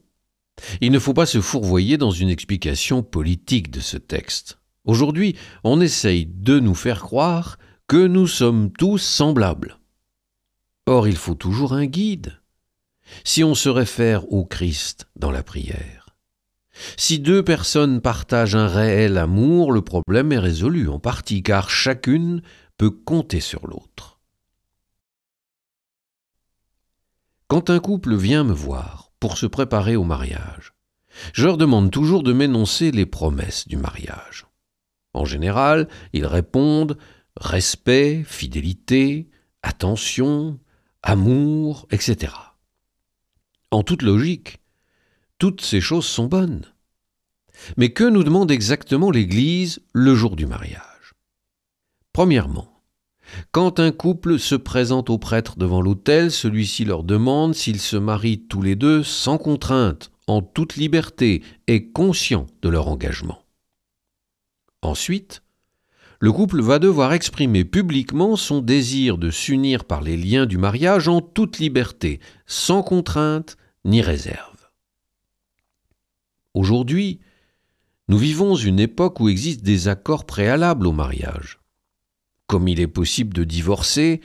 il 0.81 0.92
ne 0.92 1.00
faut 1.00 1.14
pas 1.14 1.26
se 1.26 1.40
fourvoyer 1.40 1.99
dans 1.99 2.12
une 2.12 2.28
explication 2.28 3.02
politique 3.02 3.73
de 3.73 3.81
ce 3.81 3.97
texte. 3.97 4.61
Aujourd'hui, 4.85 5.37
on 5.64 5.81
essaye 5.81 6.26
de 6.26 6.61
nous 6.61 6.76
faire 6.76 7.00
croire 7.00 7.59
que 7.88 8.07
nous 8.07 8.28
sommes 8.28 8.71
tous 8.71 8.99
semblables. 8.99 9.81
Or, 10.87 11.09
il 11.09 11.16
faut 11.16 11.35
toujours 11.35 11.73
un 11.73 11.87
guide. 11.87 12.40
Si 13.25 13.42
on 13.42 13.57
se 13.57 13.69
réfère 13.69 14.33
au 14.33 14.45
Christ 14.45 15.09
dans 15.16 15.33
la 15.33 15.42
prière, 15.42 16.14
si 16.97 17.19
deux 17.19 17.42
personnes 17.42 18.00
partagent 18.00 18.54
un 18.54 18.69
réel 18.69 19.19
amour, 19.19 19.73
le 19.73 19.83
problème 19.83 20.31
est 20.31 20.38
résolu 20.38 20.88
en 20.88 21.00
partie, 21.00 21.42
car 21.42 21.69
chacune 21.69 22.42
peut 22.78 22.92
compter 22.92 23.40
sur 23.40 23.66
l'autre. 23.66 24.12
Quand 27.52 27.68
un 27.68 27.80
couple 27.80 28.16
vient 28.16 28.44
me 28.44 28.54
voir, 28.54 29.12
pour 29.21 29.37
se 29.37 29.44
préparer 29.44 29.94
au 29.94 30.04
mariage. 30.04 30.73
Je 31.35 31.44
leur 31.44 31.59
demande 31.59 31.90
toujours 31.90 32.23
de 32.23 32.32
m'énoncer 32.32 32.90
les 32.92 33.04
promesses 33.04 33.68
du 33.68 33.76
mariage. 33.76 34.47
En 35.12 35.26
général, 35.26 35.87
ils 36.14 36.25
répondent 36.25 36.97
respect, 37.37 38.25
fidélité, 38.26 39.28
attention, 39.62 40.61
amour, 41.02 41.87
etc. 41.90 42.32
En 43.71 43.82
toute 43.82 44.00
logique, 44.00 44.62
toutes 45.37 45.61
ces 45.61 45.82
choses 45.82 46.06
sont 46.06 46.28
bonnes. 46.28 46.64
Mais 47.76 47.90
que 47.92 48.04
nous 48.04 48.25
demande 48.25 48.50
exactement 48.50 49.11
l'Église 49.11 49.82
le 49.92 50.14
jour 50.14 50.37
du 50.37 50.47
mariage? 50.47 51.12
Premièrement, 52.14 52.72
quand 53.50 53.81
un 53.81 53.93
couple 53.93 54.38
se 54.38 54.55
présente 54.55 55.11
au 55.11 55.19
prêtre 55.19 55.59
devant 55.59 55.81
l'autel, 55.81 56.31
celui-ci 56.31 56.85
leur 56.85 57.05
demande 57.05 57.55
s'ils 57.55 57.81
se 57.81 57.97
marient 57.97 58.47
tous 58.49 58.62
les 58.62 58.76
deux 58.76 59.02
sans 59.02 59.38
contrainte, 59.38 60.11
en 60.26 60.43
toute 60.43 60.76
liberté 60.76 61.43
et 61.67 61.91
conscients 61.91 62.47
de 62.62 62.69
leur 62.69 62.88
engagement. 62.88 63.43
Ensuite, 64.83 65.43
le 66.21 66.33
couple 66.33 66.61
va 66.61 66.79
devoir 66.79 67.12
exprimer 67.12 67.64
publiquement 67.64 68.37
son 68.37 68.61
désir 68.61 69.19
de 69.19 69.31
s'unir 69.31 69.85
par 69.85 70.02
les 70.02 70.17
liens 70.17 70.47
du 70.47 70.57
mariage 70.57 71.09
en 71.09 71.21
toute 71.21 71.59
liberté, 71.59 72.21
sans 72.47 72.83
contrainte 72.83 73.57
ni 73.85 74.02
réserve. 74.02 74.71
Aujourd'hui, 76.55 77.21
nous 78.09 78.19
vivons 78.19 78.55
une 78.55 78.79
époque 78.79 79.21
où 79.21 79.29
existent 79.29 79.64
des 79.64 79.88
accords 79.88 80.25
préalables 80.25 80.87
au 80.87 80.93
mariage. 80.93 81.62
Comme 82.52 82.68
il 82.68 82.80
est 82.80 82.87
possible 82.87 83.32
de 83.32 83.44
divorcer, 83.44 84.21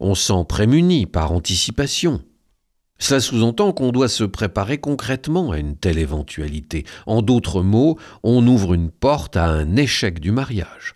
on 0.00 0.14
s'en 0.14 0.44
prémunit 0.44 1.06
par 1.06 1.32
anticipation. 1.32 2.22
Cela 2.98 3.20
sous-entend 3.20 3.72
qu'on 3.72 3.90
doit 3.90 4.10
se 4.10 4.24
préparer 4.24 4.76
concrètement 4.76 5.50
à 5.52 5.56
une 5.56 5.78
telle 5.78 5.96
éventualité. 5.96 6.84
En 7.06 7.22
d'autres 7.22 7.62
mots, 7.62 7.98
on 8.22 8.46
ouvre 8.46 8.74
une 8.74 8.90
porte 8.90 9.38
à 9.38 9.46
un 9.46 9.76
échec 9.76 10.20
du 10.20 10.30
mariage. 10.30 10.94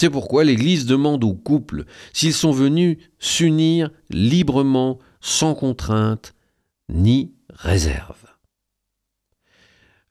C'est 0.00 0.10
pourquoi 0.10 0.42
l'Église 0.42 0.86
demande 0.86 1.22
aux 1.22 1.34
couples 1.34 1.84
s'ils 2.12 2.34
sont 2.34 2.50
venus 2.50 2.98
s'unir 3.20 3.92
librement, 4.08 4.98
sans 5.20 5.54
contrainte 5.54 6.34
ni 6.92 7.30
réserve. 7.50 8.29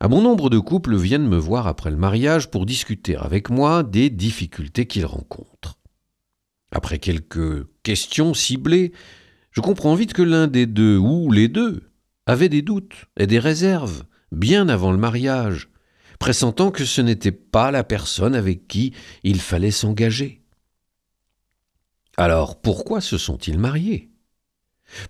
Un 0.01 0.07
bon 0.07 0.21
nombre 0.21 0.49
de 0.49 0.59
couples 0.59 0.95
viennent 0.95 1.27
me 1.27 1.37
voir 1.37 1.67
après 1.67 1.91
le 1.91 1.97
mariage 1.97 2.49
pour 2.49 2.65
discuter 2.65 3.17
avec 3.17 3.49
moi 3.49 3.83
des 3.83 4.09
difficultés 4.09 4.85
qu'ils 4.85 5.05
rencontrent. 5.05 5.77
Après 6.71 6.99
quelques 6.99 7.67
questions 7.83 8.33
ciblées, 8.33 8.93
je 9.51 9.59
comprends 9.59 9.95
vite 9.95 10.13
que 10.13 10.21
l'un 10.21 10.47
des 10.47 10.67
deux, 10.67 10.97
ou 10.97 11.31
les 11.31 11.49
deux, 11.49 11.91
avait 12.27 12.47
des 12.47 12.61
doutes 12.61 13.07
et 13.17 13.27
des 13.27 13.39
réserves, 13.39 14.03
bien 14.31 14.69
avant 14.69 14.93
le 14.93 14.97
mariage, 14.97 15.69
pressentant 16.17 16.71
que 16.71 16.85
ce 16.85 17.01
n'était 17.01 17.33
pas 17.33 17.69
la 17.69 17.83
personne 17.83 18.35
avec 18.35 18.69
qui 18.69 18.93
il 19.23 19.41
fallait 19.41 19.69
s'engager. 19.69 20.45
Alors 22.15 22.61
pourquoi 22.61 23.01
se 23.01 23.17
sont-ils 23.17 23.59
mariés? 23.59 24.08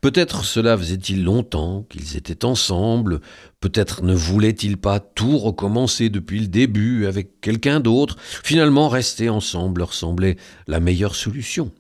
Peut-être 0.02 0.44
cela 0.44 0.78
faisait-il 0.78 1.24
longtemps 1.24 1.84
qu'ils 1.84 2.18
étaient 2.18 2.46
ensemble, 2.46 3.22
peut-être 3.60 4.04
ne 4.04 4.14
voulaient-ils 4.14 4.78
pas 4.78 5.00
tout 5.00 5.38
recommencer 5.38 6.10
depuis 6.10 6.40
le 6.40 6.48
début 6.48 7.06
avec 7.06 7.40
quelqu'un 7.42 7.80
d'autre, 7.80 8.18
finalement 8.20 8.90
rester 8.90 9.30
ensemble 9.30 9.80
leur 9.80 9.94
semblait 9.94 10.38
la 10.68 10.80
meilleure 10.80 11.16
solution. 11.16 11.72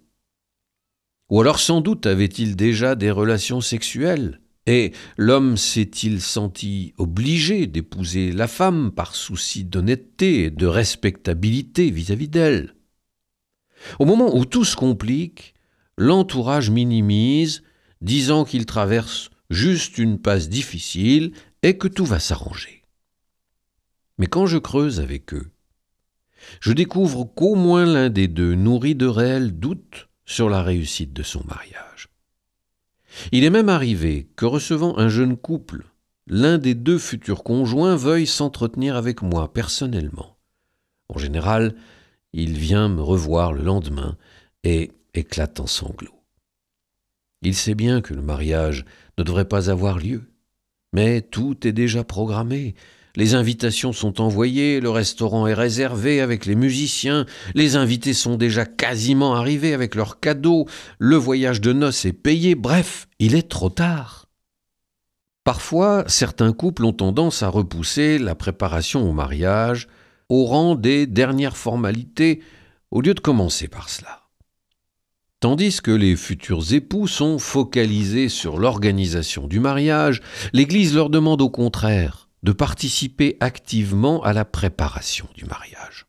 Ou 1.29 1.41
alors 1.41 1.59
sans 1.59 1.81
doute 1.81 2.05
avaient-ils 2.05 2.55
déjà 2.55 2.95
des 2.95 3.11
relations 3.11 3.61
sexuelles, 3.61 4.41
et 4.65 4.93
l'homme 5.17 5.57
s'est-il 5.57 6.21
senti 6.21 6.93
obligé 6.97 7.67
d'épouser 7.67 8.31
la 8.31 8.47
femme 8.47 8.91
par 8.91 9.15
souci 9.15 9.63
d'honnêteté 9.63 10.45
et 10.45 10.51
de 10.51 10.67
respectabilité 10.67 11.89
vis-à-vis 11.91 12.29
d'elle? 12.29 12.75
Au 13.99 14.05
moment 14.05 14.35
où 14.35 14.45
tout 14.45 14.65
se 14.65 14.75
complique, 14.75 15.53
l'entourage 15.97 16.69
minimise, 16.69 17.63
disant 18.01 18.45
qu'ils 18.45 18.65
traversent 18.65 19.29
juste 19.49 19.97
une 19.97 20.19
passe 20.19 20.49
difficile 20.49 21.33
et 21.63 21.77
que 21.77 21.87
tout 21.87 22.05
va 22.05 22.19
s'arranger. 22.19 22.83
Mais 24.17 24.27
quand 24.27 24.45
je 24.45 24.57
creuse 24.57 24.99
avec 24.99 25.33
eux, 25.33 25.51
je 26.61 26.71
découvre 26.71 27.25
qu'au 27.25 27.55
moins 27.55 27.85
l'un 27.85 28.09
des 28.09 28.27
deux 28.27 28.55
nourrit 28.55 28.95
de 28.95 29.07
réels 29.07 29.57
doutes 29.57 30.09
sur 30.25 30.49
la 30.49 30.61
réussite 30.61 31.13
de 31.13 31.23
son 31.23 31.43
mariage. 31.45 32.09
Il 33.31 33.43
est 33.43 33.49
même 33.49 33.69
arrivé 33.69 34.29
que 34.35 34.45
recevant 34.45 34.97
un 34.97 35.09
jeune 35.09 35.35
couple, 35.35 35.85
l'un 36.27 36.57
des 36.57 36.75
deux 36.75 36.99
futurs 36.99 37.43
conjoints 37.43 37.95
veuille 37.95 38.27
s'entretenir 38.27 38.95
avec 38.95 39.21
moi 39.21 39.51
personnellement. 39.51 40.37
En 41.09 41.17
général, 41.17 41.75
il 42.33 42.57
vient 42.57 42.87
me 42.87 43.01
revoir 43.01 43.51
le 43.51 43.63
lendemain 43.63 44.15
et 44.63 44.91
éclate 45.15 45.59
en 45.59 45.67
sanglots. 45.67 46.18
Il 47.41 47.55
sait 47.55 47.75
bien 47.75 48.01
que 48.01 48.13
le 48.13 48.21
mariage 48.21 48.85
ne 49.17 49.23
devrait 49.23 49.47
pas 49.47 49.69
avoir 49.69 49.97
lieu. 49.97 50.23
Mais 50.93 51.21
tout 51.21 51.67
est 51.67 51.71
déjà 51.71 52.03
programmé. 52.03 52.75
Les 53.15 53.33
invitations 53.33 53.91
sont 53.91 54.21
envoyées, 54.21 54.79
le 54.79 54.89
restaurant 54.89 55.47
est 55.47 55.53
réservé 55.53 56.21
avec 56.21 56.45
les 56.45 56.55
musiciens, 56.55 57.25
les 57.55 57.75
invités 57.75 58.13
sont 58.13 58.37
déjà 58.37 58.65
quasiment 58.65 59.35
arrivés 59.35 59.73
avec 59.73 59.95
leurs 59.95 60.19
cadeaux, 60.19 60.67
le 60.99 61.15
voyage 61.15 61.59
de 61.59 61.73
noces 61.73 62.05
est 62.05 62.13
payé, 62.13 62.55
bref, 62.55 63.07
il 63.17 63.35
est 63.35 63.49
trop 63.49 63.69
tard. 63.69 64.27
Parfois, 65.43 66.03
certains 66.07 66.53
couples 66.53 66.85
ont 66.85 66.93
tendance 66.93 67.41
à 67.41 67.49
repousser 67.49 68.19
la 68.19 68.35
préparation 68.35 69.09
au 69.09 69.13
mariage 69.13 69.87
au 70.29 70.45
rang 70.45 70.75
des 70.75 71.07
dernières 71.07 71.57
formalités 71.57 72.41
au 72.91 73.01
lieu 73.01 73.15
de 73.15 73.19
commencer 73.19 73.67
par 73.67 73.89
cela. 73.89 74.18
Tandis 75.39 75.79
que 75.81 75.91
les 75.91 76.17
futurs 76.17 76.73
époux 76.73 77.07
sont 77.07 77.39
focalisés 77.39 78.27
sur 78.27 78.57
l'organisation 78.57 79.47
du 79.47 79.61
mariage, 79.61 80.21
l'Église 80.51 80.93
leur 80.93 81.09
demande 81.09 81.41
au 81.41 81.49
contraire 81.49 82.27
de 82.43 82.51
participer 82.51 83.37
activement 83.39 84.21
à 84.23 84.33
la 84.33 84.43
préparation 84.43 85.29
du 85.35 85.45
mariage. 85.45 86.07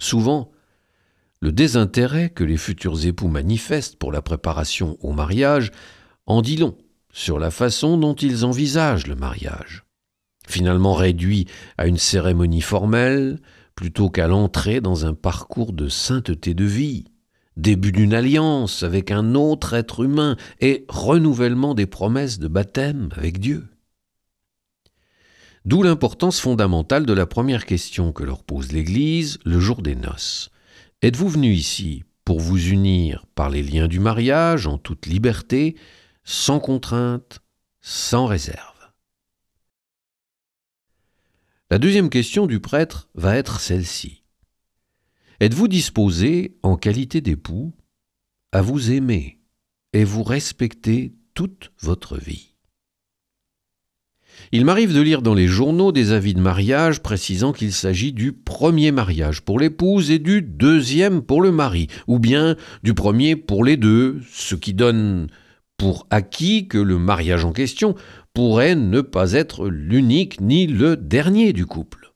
Souvent, 0.00 0.52
le 1.40 1.50
désintérêt 1.50 2.30
que 2.30 2.44
les 2.44 2.56
futurs 2.56 3.04
époux 3.06 3.26
manifestent 3.26 3.96
pour 3.96 4.12
la 4.12 4.22
préparation 4.22 4.96
au 5.00 5.12
mariage 5.12 5.72
en 6.26 6.40
dit 6.40 6.56
long 6.56 6.78
sur 7.12 7.40
la 7.40 7.50
façon 7.50 7.98
dont 7.98 8.14
ils 8.14 8.44
envisagent 8.44 9.08
le 9.08 9.16
mariage. 9.16 9.84
Finalement 10.46 10.94
réduit 10.94 11.46
à 11.76 11.88
une 11.88 11.98
cérémonie 11.98 12.60
formelle, 12.60 13.40
plutôt 13.74 14.10
qu'à 14.10 14.28
l'entrée 14.28 14.80
dans 14.80 15.06
un 15.06 15.14
parcours 15.14 15.72
de 15.72 15.88
sainteté 15.88 16.54
de 16.54 16.64
vie, 16.64 17.04
début 17.58 17.92
d'une 17.92 18.14
alliance 18.14 18.82
avec 18.82 19.10
un 19.10 19.34
autre 19.34 19.74
être 19.74 20.04
humain 20.04 20.36
et 20.60 20.86
renouvellement 20.88 21.74
des 21.74 21.86
promesses 21.86 22.38
de 22.38 22.48
baptême 22.48 23.10
avec 23.16 23.38
Dieu. 23.38 23.66
D'où 25.64 25.82
l'importance 25.82 26.40
fondamentale 26.40 27.04
de 27.04 27.12
la 27.12 27.26
première 27.26 27.66
question 27.66 28.12
que 28.12 28.24
leur 28.24 28.44
pose 28.44 28.72
l'Église 28.72 29.38
le 29.44 29.60
jour 29.60 29.82
des 29.82 29.96
noces. 29.96 30.50
Êtes-vous 31.02 31.28
venu 31.28 31.52
ici 31.52 32.04
pour 32.24 32.40
vous 32.40 32.68
unir 32.68 33.26
par 33.34 33.50
les 33.50 33.62
liens 33.62 33.88
du 33.88 34.00
mariage 34.00 34.66
en 34.66 34.78
toute 34.78 35.06
liberté, 35.06 35.76
sans 36.24 36.60
contrainte, 36.60 37.40
sans 37.80 38.26
réserve? 38.26 38.78
La 41.70 41.78
deuxième 41.78 42.08
question 42.08 42.46
du 42.46 42.60
prêtre 42.60 43.10
va 43.14 43.36
être 43.36 43.60
celle-ci. 43.60 44.17
Êtes-vous 45.40 45.68
disposé, 45.68 46.56
en 46.64 46.76
qualité 46.76 47.20
d'époux, 47.20 47.72
à 48.50 48.60
vous 48.60 48.90
aimer 48.90 49.38
et 49.92 50.02
vous 50.02 50.24
respecter 50.24 51.14
toute 51.34 51.70
votre 51.80 52.18
vie? 52.18 52.56
Il 54.50 54.64
m'arrive 54.64 54.92
de 54.92 55.00
lire 55.00 55.22
dans 55.22 55.34
les 55.34 55.46
journaux 55.46 55.92
des 55.92 56.10
avis 56.10 56.34
de 56.34 56.40
mariage 56.40 57.02
précisant 57.02 57.52
qu'il 57.52 57.72
s'agit 57.72 58.12
du 58.12 58.32
premier 58.32 58.90
mariage 58.90 59.42
pour 59.42 59.60
l'épouse 59.60 60.10
et 60.10 60.18
du 60.18 60.42
deuxième 60.42 61.22
pour 61.22 61.40
le 61.40 61.52
mari, 61.52 61.86
ou 62.08 62.18
bien 62.18 62.56
du 62.82 62.92
premier 62.92 63.36
pour 63.36 63.62
les 63.62 63.76
deux, 63.76 64.20
ce 64.32 64.56
qui 64.56 64.74
donne 64.74 65.28
pour 65.76 66.08
acquis 66.10 66.66
que 66.66 66.78
le 66.78 66.98
mariage 66.98 67.44
en 67.44 67.52
question 67.52 67.94
pourrait 68.34 68.74
ne 68.74 69.02
pas 69.02 69.34
être 69.34 69.68
l'unique 69.68 70.40
ni 70.40 70.66
le 70.66 70.96
dernier 70.96 71.52
du 71.52 71.64
couple. 71.64 72.12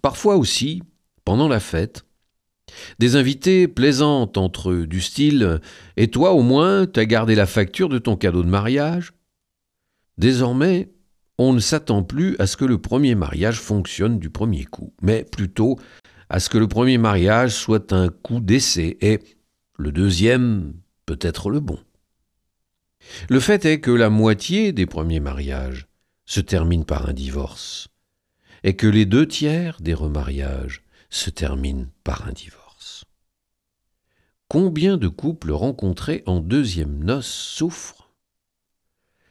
Parfois 0.00 0.36
aussi, 0.36 0.82
pendant 1.24 1.48
la 1.48 1.60
fête, 1.60 2.04
des 2.98 3.16
invités 3.16 3.68
plaisantes 3.68 4.38
entre 4.38 4.70
eux, 4.70 4.86
du 4.86 5.00
style 5.00 5.60
Et 5.96 6.08
toi 6.08 6.32
au 6.32 6.42
moins, 6.42 6.86
t'as 6.86 7.04
gardé 7.04 7.34
la 7.34 7.46
facture 7.46 7.88
de 7.88 7.98
ton 7.98 8.16
cadeau 8.16 8.42
de 8.42 8.48
mariage? 8.48 9.12
Désormais, 10.18 10.90
on 11.38 11.52
ne 11.52 11.60
s'attend 11.60 12.02
plus 12.02 12.36
à 12.38 12.46
ce 12.46 12.56
que 12.56 12.64
le 12.64 12.80
premier 12.80 13.14
mariage 13.14 13.60
fonctionne 13.60 14.18
du 14.18 14.30
premier 14.30 14.64
coup, 14.64 14.94
mais 15.02 15.24
plutôt 15.24 15.78
à 16.28 16.40
ce 16.40 16.48
que 16.48 16.58
le 16.58 16.68
premier 16.68 16.98
mariage 16.98 17.52
soit 17.52 17.92
un 17.92 18.08
coup 18.08 18.40
d'essai 18.40 18.96
et 19.00 19.20
le 19.76 19.92
deuxième 19.92 20.74
peut 21.06 21.18
être 21.20 21.50
le 21.50 21.60
bon. 21.60 21.78
Le 23.28 23.40
fait 23.40 23.64
est 23.64 23.80
que 23.80 23.90
la 23.90 24.08
moitié 24.08 24.72
des 24.72 24.86
premiers 24.86 25.20
mariages 25.20 25.88
se 26.24 26.40
terminent 26.40 26.84
par 26.84 27.08
un 27.08 27.12
divorce, 27.12 27.88
et 28.62 28.76
que 28.76 28.86
les 28.86 29.04
deux 29.04 29.28
tiers 29.28 29.78
des 29.80 29.92
remariages 29.92 30.83
se 31.14 31.30
termine 31.30 31.88
par 32.02 32.26
un 32.26 32.32
divorce. 32.32 33.04
Combien 34.48 34.96
de 34.96 35.08
couples 35.08 35.52
rencontrés 35.52 36.22
en 36.26 36.40
deuxième 36.40 37.02
noce 37.04 37.28
souffrent? 37.28 38.10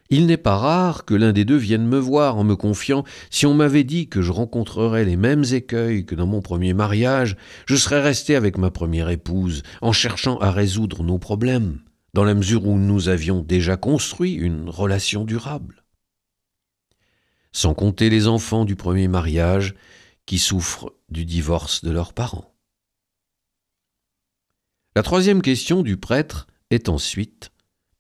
Il 0.10 0.26
n'est 0.26 0.38
pas 0.38 0.58
rare 0.58 1.06
que 1.06 1.14
l'un 1.14 1.34
des 1.34 1.44
deux 1.44 1.58
vienne 1.58 1.86
me 1.86 1.98
voir 1.98 2.38
en 2.38 2.44
me 2.44 2.56
confiant 2.56 3.04
Si 3.30 3.46
on 3.46 3.54
m'avait 3.54 3.84
dit 3.84 4.08
que 4.08 4.22
je 4.22 4.32
rencontrerais 4.32 5.06
les 5.06 5.18
mêmes 5.18 5.44
écueils 5.52 6.06
que 6.06 6.16
dans 6.16 6.28
mon 6.28 6.42
premier 6.42 6.74
mariage, 6.74 7.36
je 7.66 7.76
serais 7.76 8.02
resté 8.02 8.36
avec 8.36 8.58
ma 8.58 8.72
première 8.72 9.10
épouse, 9.10 9.64
en 9.82 9.92
cherchant 9.92 10.38
à 10.38 10.52
résoudre 10.52 11.04
nos 11.04 11.20
problèmes, 11.20 11.80
dans 12.14 12.24
la 12.24 12.34
mesure 12.34 12.66
où 12.66 12.78
nous 12.78 13.10
avions 13.10 13.42
déjà 13.42 13.76
construit 13.76 14.34
une 14.34 14.70
relation 14.70 15.26
durable. 15.26 15.84
Sans 17.52 17.74
compter 17.74 18.10
les 18.10 18.28
enfants 18.28 18.66
du 18.66 18.76
premier 18.76 19.08
mariage 19.08 19.76
qui 20.26 20.40
souffrent 20.40 20.94
du 21.10 21.26
divorce 21.26 21.84
de 21.84 21.92
leurs 21.92 22.14
parents. 22.14 22.54
La 24.96 25.04
troisième 25.04 25.42
question 25.42 25.82
du 25.82 25.98
prêtre 25.98 26.48
est 26.70 26.90
ensuite 26.90 27.52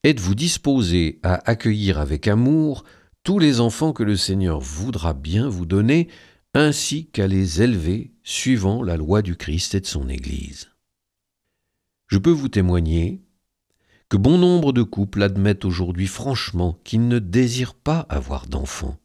Êtes-vous 0.03 0.35
disposé 0.35 1.19
à 1.23 1.49
accueillir 1.49 1.97
avec 1.97 2.27
amour 2.27 2.83
tous 3.23 3.39
les 3.39 3.61
enfants 3.61 3.93
que 3.93 4.03
le 4.03 4.17
Seigneur 4.17 4.59
voudra 4.59 5.13
bien 5.13 5.47
vous 5.47 5.65
donner, 5.65 6.09
ainsi 6.53 7.07
qu'à 7.07 7.25
les 7.25 7.61
élever 7.61 8.13
suivant 8.23 8.83
la 8.83 8.97
loi 8.97 9.21
du 9.21 9.37
Christ 9.37 9.75
et 9.75 9.79
de 9.79 9.85
son 9.85 10.09
Église? 10.09 10.71
Je 12.07 12.17
peux 12.17 12.31
vous 12.31 12.49
témoigner 12.49 13.23
que 14.09 14.17
bon 14.17 14.37
nombre 14.37 14.73
de 14.73 14.83
couples 14.83 15.23
admettent 15.23 15.65
aujourd'hui 15.65 16.05
franchement 16.05 16.77
qu'ils 16.83 17.07
ne 17.07 17.17
désirent 17.17 17.73
pas 17.73 18.05
avoir 18.09 18.45
d'enfants, 18.45 18.99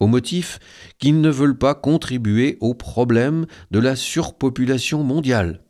au 0.00 0.06
motif 0.06 0.58
qu'ils 0.98 1.20
ne 1.20 1.30
veulent 1.30 1.58
pas 1.58 1.74
contribuer 1.74 2.58
au 2.60 2.74
problème 2.74 3.46
de 3.70 3.78
la 3.78 3.96
surpopulation 3.96 5.02
mondiale 5.02 5.64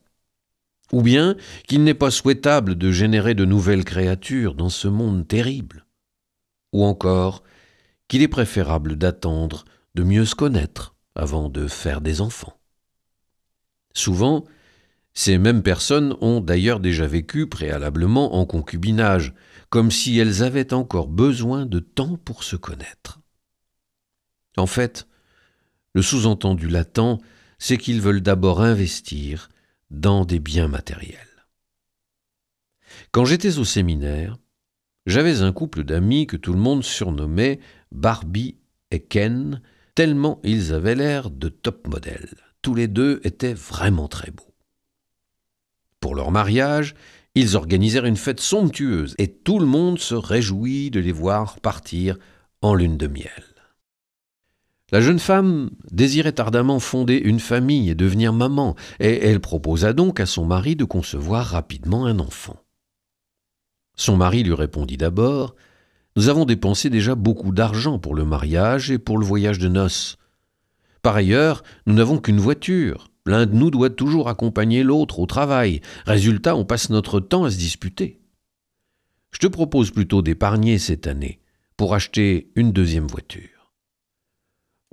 ou 0.92 1.02
bien 1.02 1.36
qu'il 1.66 1.82
n'est 1.82 1.94
pas 1.94 2.10
souhaitable 2.10 2.76
de 2.76 2.92
générer 2.92 3.34
de 3.34 3.44
nouvelles 3.44 3.84
créatures 3.84 4.54
dans 4.54 4.68
ce 4.68 4.88
monde 4.88 5.26
terrible, 5.26 5.86
ou 6.72 6.84
encore 6.84 7.42
qu'il 8.06 8.22
est 8.22 8.28
préférable 8.28 8.96
d'attendre 8.96 9.64
de 9.94 10.02
mieux 10.02 10.24
se 10.24 10.34
connaître 10.34 10.94
avant 11.14 11.48
de 11.48 11.66
faire 11.66 12.00
des 12.00 12.20
enfants. 12.20 12.56
Souvent, 13.92 14.44
ces 15.14 15.38
mêmes 15.38 15.62
personnes 15.62 16.16
ont 16.20 16.40
d'ailleurs 16.40 16.80
déjà 16.80 17.06
vécu 17.06 17.48
préalablement 17.48 18.36
en 18.36 18.46
concubinage, 18.46 19.32
comme 19.70 19.90
si 19.90 20.18
elles 20.18 20.42
avaient 20.42 20.72
encore 20.72 21.08
besoin 21.08 21.66
de 21.66 21.78
temps 21.78 22.16
pour 22.24 22.42
se 22.42 22.56
connaître. 22.56 23.20
En 24.56 24.66
fait, 24.66 25.06
le 25.94 26.02
sous-entendu 26.02 26.68
latent, 26.68 27.20
c'est 27.58 27.78
qu'ils 27.78 28.00
veulent 28.00 28.20
d'abord 28.20 28.60
investir 28.60 29.48
dans 29.90 30.24
des 30.24 30.38
biens 30.38 30.68
matériels. 30.68 31.18
Quand 33.10 33.24
j'étais 33.24 33.58
au 33.58 33.64
séminaire, 33.64 34.36
j'avais 35.06 35.42
un 35.42 35.52
couple 35.52 35.84
d'amis 35.84 36.26
que 36.26 36.36
tout 36.36 36.52
le 36.52 36.58
monde 36.58 36.82
surnommait 36.82 37.60
Barbie 37.92 38.56
et 38.90 39.00
Ken, 39.00 39.60
tellement 39.94 40.40
ils 40.44 40.72
avaient 40.72 40.94
l'air 40.94 41.30
de 41.30 41.48
top 41.48 41.86
modèles. 41.86 42.36
Tous 42.62 42.74
les 42.74 42.88
deux 42.88 43.20
étaient 43.24 43.54
vraiment 43.54 44.08
très 44.08 44.30
beaux. 44.30 44.54
Pour 46.00 46.14
leur 46.14 46.30
mariage, 46.30 46.94
ils 47.34 47.56
organisèrent 47.56 48.06
une 48.06 48.16
fête 48.16 48.40
somptueuse 48.40 49.14
et 49.18 49.32
tout 49.32 49.58
le 49.58 49.66
monde 49.66 49.98
se 49.98 50.14
réjouit 50.14 50.90
de 50.90 51.00
les 51.00 51.12
voir 51.12 51.60
partir 51.60 52.16
en 52.62 52.74
lune 52.74 52.96
de 52.96 53.06
miel. 53.06 53.53
La 54.92 55.00
jeune 55.00 55.18
femme 55.18 55.70
désirait 55.90 56.38
ardemment 56.40 56.78
fonder 56.78 57.16
une 57.16 57.40
famille 57.40 57.90
et 57.90 57.94
devenir 57.94 58.32
maman, 58.32 58.76
et 59.00 59.26
elle 59.26 59.40
proposa 59.40 59.92
donc 59.92 60.20
à 60.20 60.26
son 60.26 60.44
mari 60.44 60.76
de 60.76 60.84
concevoir 60.84 61.46
rapidement 61.46 62.06
un 62.06 62.18
enfant. 62.18 62.56
Son 63.96 64.16
mari 64.16 64.42
lui 64.42 64.54
répondit 64.54 64.96
d'abord 64.96 65.54
Nous 66.16 66.28
avons 66.28 66.44
dépensé 66.44 66.90
déjà 66.90 67.14
beaucoup 67.14 67.52
d'argent 67.52 67.98
pour 67.98 68.14
le 68.14 68.24
mariage 68.24 68.90
et 68.90 68.98
pour 68.98 69.18
le 69.18 69.24
voyage 69.24 69.58
de 69.58 69.68
noces. 69.68 70.18
Par 71.02 71.16
ailleurs, 71.16 71.62
nous 71.86 71.94
n'avons 71.94 72.18
qu'une 72.18 72.40
voiture. 72.40 73.10
L'un 73.26 73.46
de 73.46 73.54
nous 73.54 73.70
doit 73.70 73.90
toujours 73.90 74.28
accompagner 74.28 74.82
l'autre 74.82 75.18
au 75.18 75.26
travail. 75.26 75.80
Résultat, 76.06 76.56
on 76.56 76.64
passe 76.64 76.90
notre 76.90 77.20
temps 77.20 77.44
à 77.44 77.50
se 77.50 77.56
disputer. 77.56 78.20
Je 79.32 79.38
te 79.38 79.46
propose 79.46 79.90
plutôt 79.90 80.22
d'épargner 80.22 80.78
cette 80.78 81.06
année 81.06 81.40
pour 81.76 81.94
acheter 81.94 82.52
une 82.54 82.72
deuxième 82.72 83.06
voiture. 83.06 83.53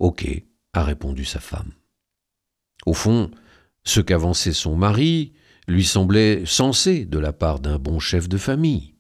Ok, 0.01 0.27
a 0.73 0.83
répondu 0.83 1.25
sa 1.25 1.39
femme. 1.39 1.73
Au 2.87 2.95
fond, 2.95 3.29
ce 3.83 4.01
qu'avançait 4.01 4.51
son 4.51 4.75
mari 4.75 5.33
lui 5.67 5.85
semblait 5.85 6.41
sensé 6.47 7.05
de 7.05 7.19
la 7.19 7.33
part 7.33 7.59
d'un 7.59 7.77
bon 7.77 7.99
chef 7.99 8.27
de 8.27 8.39
famille. 8.39 8.95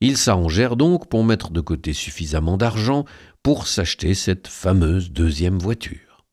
Ils 0.00 0.16
s'arrangèrent 0.16 0.76
donc 0.76 1.08
pour 1.08 1.24
mettre 1.24 1.50
de 1.50 1.60
côté 1.60 1.92
suffisamment 1.92 2.56
d'argent 2.56 3.04
pour 3.42 3.66
s'acheter 3.66 4.14
cette 4.14 4.46
fameuse 4.46 5.10
deuxième 5.10 5.58
voiture. 5.58 6.24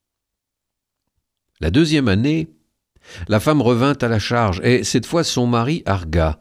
La 1.62 1.72
deuxième 1.72 2.10
année, 2.10 2.48
la 3.28 3.40
femme 3.40 3.64
revint 3.64 3.98
à 4.02 4.08
la 4.08 4.20
charge, 4.20 4.62
et 4.64 4.84
cette 4.84 5.08
fois 5.08 5.24
son 5.24 5.48
mari 5.48 5.82
argua. 5.88 6.38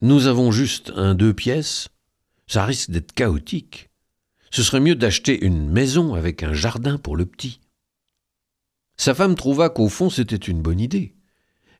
Nous 0.00 0.26
avons 0.26 0.50
juste 0.50 0.90
un 0.96 1.14
deux 1.14 1.34
pièces, 1.34 1.88
ça 2.48 2.64
risque 2.64 2.90
d'être 2.90 3.12
chaotique 3.12 3.89
ce 4.50 4.62
serait 4.62 4.80
mieux 4.80 4.94
d'acheter 4.94 5.44
une 5.44 5.68
maison 5.68 6.14
avec 6.14 6.42
un 6.42 6.52
jardin 6.52 6.98
pour 6.98 7.16
le 7.16 7.26
petit. 7.26 7.60
Sa 8.96 9.14
femme 9.14 9.34
trouva 9.34 9.70
qu'au 9.70 9.88
fond 9.88 10.10
c'était 10.10 10.36
une 10.36 10.60
bonne 10.60 10.80
idée, 10.80 11.14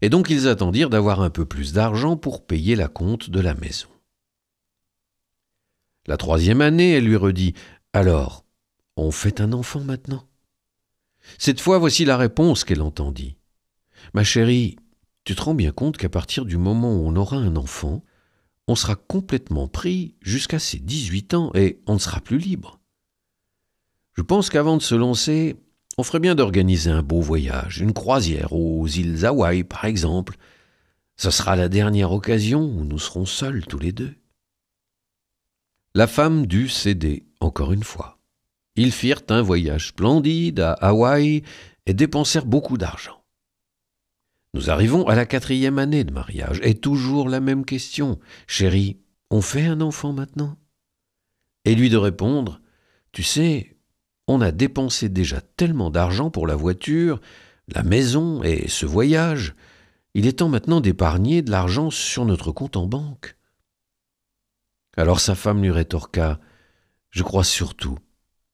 et 0.01 0.09
donc 0.09 0.31
ils 0.31 0.49
attendirent 0.49 0.91
d'avoir 0.91 1.21
un 1.21 1.31
peu 1.31 1.45
plus 1.45 1.73
d'argent 1.73 2.17
pour 2.17 2.47
payer 2.47 2.77
la 2.77 2.89
compte 2.89 3.31
de 3.31 3.41
la 3.41 3.55
maison. 3.55 3.89
La 6.07 6.17
troisième 6.17 6.63
année, 6.63 6.93
elle 6.93 7.05
lui 7.05 7.17
redit 7.17 7.55
Alors, 7.93 8.45
on 8.97 9.11
fait 9.11 9.41
un 9.41 9.53
enfant 9.53 9.81
maintenant? 9.81 10.27
Cette 11.39 11.61
fois, 11.61 11.79
voici 11.79 12.05
la 12.05 12.17
réponse 12.17 12.65
qu'elle 12.65 12.83
entendit. 12.83 13.37
Ma 14.15 14.25
chérie, 14.25 14.77
tu 15.25 15.35
te 15.35 15.43
rends 15.43 15.55
bien 15.55 15.73
compte 15.73 15.99
qu'à 15.99 16.09
partir 16.09 16.47
du 16.47 16.57
moment 16.57 16.95
où 16.95 17.07
on 17.07 17.17
aura 17.17 17.37
un 17.37 17.57
enfant, 17.57 18.03
on 18.71 18.77
sera 18.77 18.95
complètement 18.95 19.67
pris 19.67 20.15
jusqu'à 20.23 20.61
ses 20.61 20.79
18 20.79 21.35
ans 21.35 21.51
et 21.57 21.81
on 21.89 21.95
ne 21.95 21.99
sera 21.99 22.21
plus 22.21 22.39
libre. 22.39 22.79
Je 24.17 24.23
pense 24.23 24.49
qu'avant 24.49 24.77
de 24.77 24.83
se 24.83 24.95
lancer, 24.95 25.57
on 25.99 26.05
ferait 26.05 26.21
bien 26.21 26.37
d'organiser 26.37 26.89
un 26.89 27.03
beau 27.03 27.21
voyage, 27.21 27.79
une 27.81 27.93
croisière 27.93 28.53
aux 28.53 28.87
îles 28.87 29.27
Hawaï 29.27 29.65
par 29.65 29.87
exemple. 29.87 30.37
Ce 31.17 31.33
sera 31.33 31.57
la 31.57 31.69
dernière 31.69 32.13
occasion 32.13 32.63
où 32.63 32.85
nous 32.85 33.01
serons 33.01 33.27
seuls 33.27 33.67
tous 33.67 33.81
les 33.81 33.91
deux. 33.91 34.15
La 35.97 36.07
femme 36.07 36.47
dut 36.47 36.69
céder 36.69 37.27
encore 37.41 37.73
une 37.73 37.83
fois. 37.83 38.21
Ils 38.77 38.93
firent 38.93 39.23
un 39.31 39.43
voyage 39.43 39.89
splendide 39.89 40.61
à 40.61 40.75
Hawaï 40.75 41.43
et 41.87 41.95
dépensèrent 41.95 42.47
beaucoup 42.47 42.79
d'argent. 42.79 43.20
Nous 44.55 44.71
arrivons 44.71 45.07
à 45.07 45.15
la 45.15 45.27
quatrième 45.27 45.79
année 45.79 46.05
de 46.05 46.13
mariage, 46.13 46.61
et 46.63 46.75
toujours 46.75 47.29
la 47.29 47.41
même 47.41 47.65
question. 47.65 48.19
Chérie, 48.47 48.99
on 49.31 49.43
fait 49.43 49.67
un 49.67 49.81
enfant 49.81 50.13
maintenant? 50.13 50.57
Et 51.65 51.75
lui 51.75 51.89
de 51.89 51.97
répondre 51.97 52.61
Tu 53.13 53.23
sais, 53.23 53.77
on 54.27 54.41
a 54.41 54.51
dépensé 54.51 55.09
déjà 55.09 55.41
tellement 55.41 55.91
d'argent 55.91 56.31
pour 56.31 56.47
la 56.47 56.57
voiture, 56.57 57.21
la 57.69 57.83
maison 57.83 58.43
et 58.43 58.69
ce 58.69 58.87
voyage. 58.87 59.55
Il 60.15 60.27
est 60.27 60.39
temps 60.39 60.49
maintenant 60.49 60.81
d'épargner 60.81 61.43
de 61.43 61.51
l'argent 61.51 61.91
sur 61.91 62.25
notre 62.25 62.51
compte 62.51 62.77
en 62.77 62.87
banque. 62.87 63.37
Alors 64.97 65.21
sa 65.21 65.35
femme 65.35 65.63
lui 65.63 65.71
rétorqua 65.71 66.41
Je 67.11 67.23
crois 67.23 67.45
surtout 67.45 67.99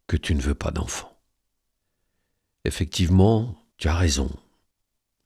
que 0.06 0.16
tu 0.16 0.34
ne 0.34 0.42
veux 0.42 0.54
pas 0.54 0.70
d'enfant. 0.70 1.18
Effectivement, 2.64 3.54
tu 3.78 3.88
as 3.88 3.94
raison. 3.94 4.30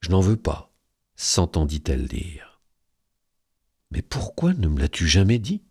Je 0.00 0.10
n'en 0.10 0.20
veux 0.20 0.36
pas, 0.36 0.72
s'entendit-elle 1.14 2.08
dire. 2.08 2.60
Mais 3.90 4.02
pourquoi 4.02 4.54
ne 4.54 4.68
me 4.68 4.78
l'as-tu 4.78 5.06
jamais 5.06 5.38
dit 5.38 5.62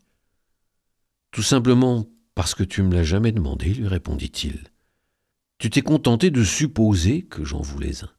Tout 1.32 1.44
simplement 1.44 2.08
parce 2.36 2.56
que 2.56 2.64
tu 2.64 2.84
me 2.84 2.94
l'as 2.94 3.04
jamais 3.04 3.32
demandé, 3.32 3.74
lui 3.74 3.88
répondit-il. 3.88 4.68
Tu 5.58 5.70
t'es 5.70 5.82
contenté 5.82 6.32
de 6.32 6.44
supposer 6.44 7.24
que 7.24 7.44
j'en 7.44 7.62
voulais 7.62 8.04
un. 8.04 8.10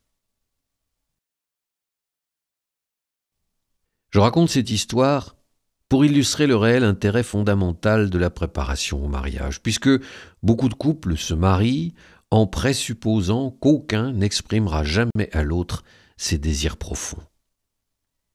Je 4.10 4.18
raconte 4.18 4.50
cette 4.50 4.70
histoire 4.70 5.36
pour 5.88 6.04
illustrer 6.04 6.46
le 6.46 6.56
réel 6.56 6.84
intérêt 6.84 7.22
fondamental 7.22 8.10
de 8.10 8.18
la 8.18 8.30
préparation 8.30 9.04
au 9.04 9.08
mariage, 9.08 9.62
puisque 9.62 9.90
beaucoup 10.42 10.68
de 10.68 10.74
couples 10.74 11.16
se 11.16 11.34
marient 11.34 11.94
en 12.30 12.46
présupposant 12.46 13.50
qu'aucun 13.50 14.12
n'exprimera 14.12 14.84
jamais 14.84 15.30
à 15.32 15.42
l'autre 15.42 15.84
ses 16.20 16.36
désirs 16.36 16.76
profonds. 16.76 17.22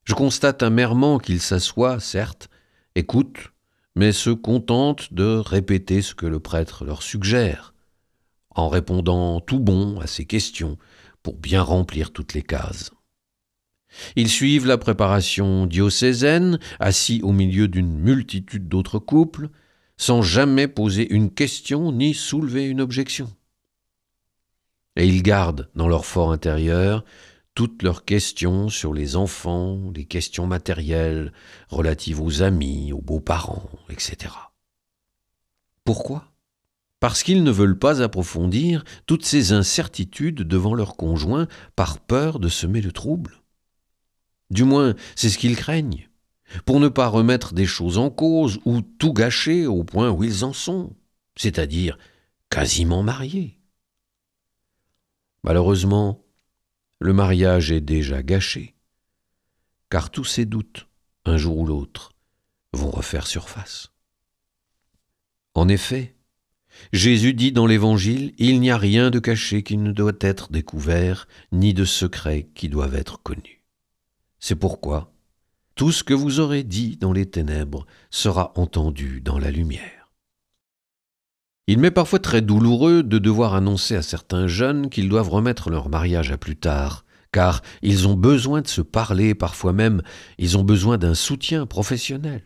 Je 0.06 0.16
constate 0.16 0.64
amèrement 0.64 1.20
qu'ils 1.20 1.40
s'assoient, 1.40 2.00
certes, 2.00 2.50
écoutent, 2.96 3.52
mais 3.96 4.12
se 4.12 4.32
contentent 4.32 5.14
de 5.14 5.38
répéter 5.38 6.02
ce 6.02 6.16
que 6.16 6.26
le 6.26 6.40
prêtre 6.40 6.84
leur 6.84 7.04
suggère, 7.04 7.76
en 8.50 8.70
répondant 8.70 9.40
tout 9.40 9.60
bon 9.60 10.00
à 10.00 10.08
ces 10.08 10.26
questions 10.26 10.78
pour 11.22 11.36
bien 11.38 11.62
remplir 11.62 12.12
toutes 12.12 12.34
les 12.34 12.42
cases. 12.42 12.92
Ils 14.16 14.30
suivent 14.30 14.66
la 14.66 14.80
préparation 14.80 15.68
diocésaine, 15.68 16.60
assis 16.80 17.22
au 17.24 17.32
milieu 17.32 17.68
d'une 17.68 17.98
multitude 17.98 18.68
d'autres 18.68 19.00
couples, 19.00 19.50
sans 19.96 20.24
jamais 20.24 20.68
poser 20.68 21.14
une 21.14 21.32
question 21.32 21.92
ni 21.92 22.16
soulever 22.16 22.66
une 22.66 22.82
objection. 22.82 23.32
Et 24.96 25.08
ils 25.08 25.24
gardent 25.24 25.70
dans 25.76 25.88
leur 25.88 26.06
fort 26.06 26.32
intérieur 26.32 27.06
toutes 27.56 27.82
leurs 27.84 28.04
questions 28.04 28.70
sur 28.70 28.94
les 28.94 29.16
enfants, 29.16 29.92
les 29.96 30.06
questions 30.06 30.46
matérielles 30.46 31.32
relatives 31.70 32.22
aux 32.22 32.42
amis, 32.42 32.92
aux 32.92 33.02
beaux-parents, 33.02 33.70
etc. 33.90 34.34
Pourquoi? 35.86 36.34
Parce 37.00 37.24
qu'ils 37.24 37.44
ne 37.44 37.52
veulent 37.52 37.80
pas 37.80 38.02
approfondir 38.02 38.84
toutes 39.06 39.26
ces 39.26 39.54
incertitudes 39.54 40.42
devant 40.42 40.74
leur 40.74 40.98
conjoint 40.98 41.48
par 41.76 42.00
peur 42.00 42.40
de 42.40 42.50
semer 42.50 42.82
le 42.82 42.92
trouble. 42.92 43.42
Du 44.50 44.64
moins, 44.64 44.94
c'est 45.16 45.30
ce 45.30 45.38
qu'ils 45.38 45.56
craignent, 45.56 46.10
pour 46.66 46.80
ne 46.80 46.90
pas 46.90 47.08
remettre 47.08 47.54
des 47.54 47.66
choses 47.66 47.98
en 47.98 48.10
cause 48.10 48.60
ou 48.66 48.82
tout 48.82 49.14
gâcher 49.14 49.66
au 49.66 49.84
point 49.84 50.12
où 50.12 50.24
ils 50.24 50.44
en 50.44 50.54
sont, 50.54 50.94
c'est-à-dire 51.38 51.98
quasiment 52.50 53.02
mariés. 53.02 53.60
Malheureusement, 55.44 56.25
le 57.00 57.14
mariage 57.14 57.72
est 57.72 57.82
déjà 57.82 58.24
gâché, 58.24 58.76
car 59.90 60.10
tous 60.10 60.24
ces 60.24 60.46
doutes, 60.46 60.88
un 61.26 61.38
jour 61.38 61.58
ou 61.58 61.66
l'autre, 61.66 62.14
vont 62.74 62.92
refaire 62.92 63.28
surface. 63.28 63.92
En 65.54 65.68
effet, 65.68 66.16
Jésus 66.92 67.34
dit 67.34 67.52
dans 67.52 67.68
l'Évangile, 67.68 68.34
Il 68.38 68.60
n'y 68.60 68.72
a 68.72 68.78
rien 68.78 69.10
de 69.10 69.20
caché 69.20 69.64
qui 69.64 69.78
ne 69.78 69.92
doit 69.92 70.18
être 70.20 70.52
découvert, 70.52 71.28
ni 71.52 71.74
de 71.74 71.86
secret 71.86 72.50
qui 72.54 72.70
doivent 72.70 72.96
être 72.96 73.22
connus. 73.22 73.64
C'est 74.40 74.56
pourquoi 74.56 75.14
tout 75.76 75.92
ce 75.92 76.04
que 76.04 76.14
vous 76.14 76.40
aurez 76.40 76.64
dit 76.64 76.96
dans 76.98 77.12
les 77.12 77.26
ténèbres 77.26 77.86
sera 78.10 78.54
entendu 78.56 79.20
dans 79.20 79.38
la 79.38 79.52
lumière. 79.52 79.95
Il 81.68 81.80
m'est 81.80 81.92
parfois 81.92 82.20
très 82.20 82.44
douloureux 82.44 83.02
de 83.02 83.18
devoir 83.18 83.56
annoncer 83.56 83.96
à 83.96 84.04
certains 84.04 84.46
jeunes 84.46 84.90
qu'ils 84.90 85.10
doivent 85.10 85.30
remettre 85.30 85.72
leur 85.72 85.90
mariage 85.90 86.32
à 86.32 86.38
plus 86.38 86.56
tard, 86.56 87.06
car 87.32 87.64
ils 87.82 88.08
ont 88.08 88.14
besoin 88.14 88.62
de 88.62 88.68
se 88.68 88.82
parler, 88.82 89.34
parfois 89.34 89.74
même 89.74 90.04
ils 90.38 90.60
ont 90.60 90.64
besoin 90.64 91.00
d'un 91.00 91.16
soutien 91.16 91.66
professionnel. 91.66 92.44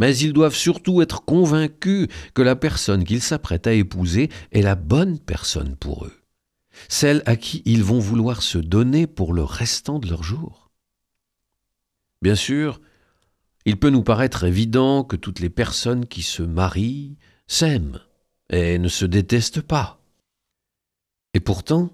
Mais 0.00 0.16
ils 0.16 0.32
doivent 0.32 0.54
surtout 0.54 1.02
être 1.02 1.24
convaincus 1.26 2.08
que 2.32 2.40
la 2.40 2.56
personne 2.56 3.04
qu'ils 3.04 3.22
s'apprêtent 3.22 3.66
à 3.66 3.74
épouser 3.74 4.30
est 4.52 4.62
la 4.62 4.74
bonne 4.74 5.18
personne 5.18 5.76
pour 5.76 6.06
eux, 6.06 6.14
celle 6.88 7.22
à 7.26 7.36
qui 7.36 7.62
ils 7.66 7.84
vont 7.84 8.00
vouloir 8.00 8.42
se 8.42 8.58
donner 8.58 9.06
pour 9.06 9.34
le 9.34 9.44
restant 9.44 9.98
de 9.98 10.08
leur 10.08 10.22
jour. 10.22 10.70
Bien 12.22 12.36
sûr, 12.36 12.80
il 13.66 13.78
peut 13.78 13.90
nous 13.90 14.02
paraître 14.02 14.44
évident 14.44 15.04
que 15.04 15.16
toutes 15.16 15.40
les 15.40 15.50
personnes 15.50 16.06
qui 16.06 16.22
se 16.22 16.42
marient 16.42 17.18
s'aiment 17.46 18.00
et 18.50 18.78
ne 18.78 18.88
se 18.88 19.04
détestent 19.04 19.62
pas. 19.62 20.00
Et 21.32 21.40
pourtant, 21.40 21.90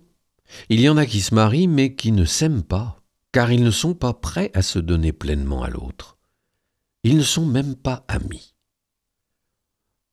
il 0.68 0.80
y 0.80 0.88
en 0.88 0.96
a 0.96 1.06
qui 1.06 1.20
se 1.20 1.34
marient 1.34 1.68
mais 1.68 1.94
qui 1.94 2.12
ne 2.12 2.24
s'aiment 2.24 2.62
pas, 2.62 3.02
car 3.32 3.52
ils 3.52 3.64
ne 3.64 3.70
sont 3.70 3.94
pas 3.94 4.12
prêts 4.12 4.50
à 4.54 4.62
se 4.62 4.78
donner 4.78 5.12
pleinement 5.12 5.62
à 5.62 5.70
l'autre. 5.70 6.18
Ils 7.02 7.16
ne 7.16 7.22
sont 7.22 7.46
même 7.46 7.76
pas 7.76 8.04
amis. 8.08 8.54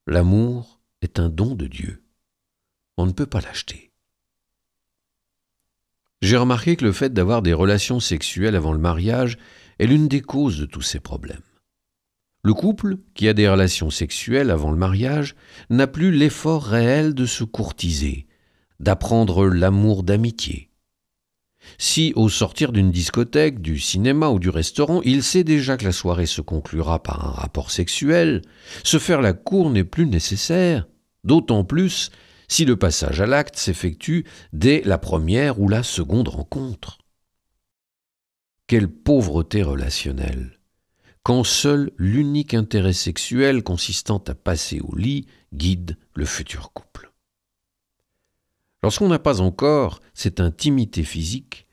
L'amour 0.05 0.79
est 1.01 1.19
un 1.19 1.29
don 1.29 1.55
de 1.55 1.67
Dieu. 1.67 2.03
On 2.95 3.05
ne 3.05 3.11
peut 3.11 3.25
pas 3.25 3.41
l'acheter. 3.41 3.91
J'ai 6.21 6.37
remarqué 6.37 6.75
que 6.75 6.85
le 6.85 6.93
fait 6.93 7.13
d'avoir 7.13 7.41
des 7.41 7.53
relations 7.53 7.99
sexuelles 7.99 8.55
avant 8.55 8.73
le 8.73 8.79
mariage 8.79 9.37
est 9.79 9.85
l'une 9.85 10.07
des 10.07 10.21
causes 10.21 10.59
de 10.59 10.65
tous 10.65 10.81
ces 10.81 10.99
problèmes. 10.99 11.41
Le 12.43 12.53
couple, 12.53 12.97
qui 13.13 13.27
a 13.27 13.33
des 13.33 13.49
relations 13.49 13.89
sexuelles 13.89 14.51
avant 14.51 14.71
le 14.71 14.77
mariage, 14.77 15.35
n'a 15.69 15.87
plus 15.87 16.11
l'effort 16.11 16.63
réel 16.63 17.13
de 17.13 17.25
se 17.25 17.43
courtiser, 17.43 18.27
d'apprendre 18.79 19.47
l'amour 19.47 20.03
d'amitié. 20.03 20.69
Si, 21.77 22.13
au 22.15 22.29
sortir 22.29 22.71
d'une 22.71 22.91
discothèque, 22.91 23.61
du 23.61 23.79
cinéma 23.79 24.29
ou 24.29 24.39
du 24.39 24.49
restaurant, 24.49 25.01
il 25.03 25.23
sait 25.23 25.43
déjà 25.43 25.77
que 25.77 25.85
la 25.85 25.91
soirée 25.91 26.25
se 26.25 26.41
conclura 26.41 27.03
par 27.03 27.27
un 27.27 27.31
rapport 27.31 27.71
sexuel, 27.71 28.41
se 28.83 28.99
faire 28.99 29.21
la 29.21 29.33
cour 29.33 29.69
n'est 29.69 29.83
plus 29.83 30.07
nécessaire, 30.07 30.87
d'autant 31.23 31.63
plus 31.63 32.09
si 32.47 32.63
le 32.63 32.77
passage 32.77 33.19
à 33.19 33.25
l'acte 33.25 33.57
s'effectue 33.57 34.25
dès 34.53 34.81
la 34.85 34.97
première 34.97 35.59
ou 35.59 35.67
la 35.67 35.83
seconde 35.83 36.29
rencontre. 36.29 36.99
Quelle 38.67 38.87
pauvreté 38.87 39.63
relationnelle 39.63 40.56
quand 41.27 41.43
seul 41.43 41.91
l'unique 41.97 42.53
intérêt 42.53 42.93
sexuel 42.93 43.61
consistant 43.61 44.23
à 44.29 44.33
passer 44.33 44.79
au 44.79 44.95
lit 44.95 45.27
guide 45.53 45.97
le 46.13 46.23
futur 46.23 46.71
couple. 46.71 47.11
Lorsqu'on 48.81 49.09
n'a 49.09 49.19
pas 49.19 49.41
encore 49.41 49.99
cette 50.13 50.39
intimité 50.39 51.03
physique, 51.03 51.67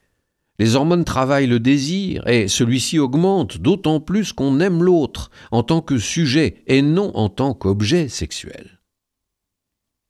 les 0.58 0.74
hormones 0.74 1.04
travaillent 1.04 1.46
le 1.46 1.60
désir 1.60 2.26
et 2.26 2.48
celui-ci 2.48 2.98
augmente 2.98 3.58
d'autant 3.58 4.00
plus 4.00 4.32
qu'on 4.32 4.58
aime 4.58 4.82
l'autre 4.82 5.30
en 5.52 5.62
tant 5.62 5.82
que 5.82 5.98
sujet 5.98 6.64
et 6.66 6.82
non 6.82 7.16
en 7.16 7.28
tant 7.28 7.54
qu'objet 7.54 8.08
sexuel. 8.08 8.80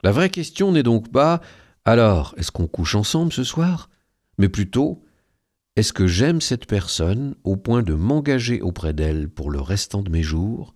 La 0.02 0.12
vraie 0.12 0.30
question 0.30 0.72
n'est 0.72 0.82
donc 0.82 1.12
pas 1.12 1.42
alors 1.84 2.34
est-ce 2.38 2.50
qu'on 2.50 2.66
couche 2.66 2.94
ensemble 2.94 3.30
ce 3.30 3.44
soir? 3.44 3.90
Mais 4.38 4.48
plutôt 4.48 5.03
est-ce 5.76 5.92
que 5.92 6.06
j'aime 6.06 6.40
cette 6.40 6.66
personne 6.66 7.34
au 7.42 7.56
point 7.56 7.82
de 7.82 7.94
m'engager 7.94 8.60
auprès 8.60 8.92
d'elle 8.92 9.28
pour 9.28 9.50
le 9.50 9.60
restant 9.60 10.02
de 10.02 10.10
mes 10.10 10.22
jours 10.22 10.72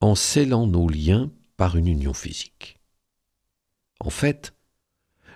en 0.00 0.14
scellant 0.14 0.66
nos 0.66 0.88
liens 0.88 1.30
par 1.58 1.76
une 1.76 1.88
union 1.88 2.14
physique? 2.14 2.78
En 4.00 4.08
fait, 4.08 4.54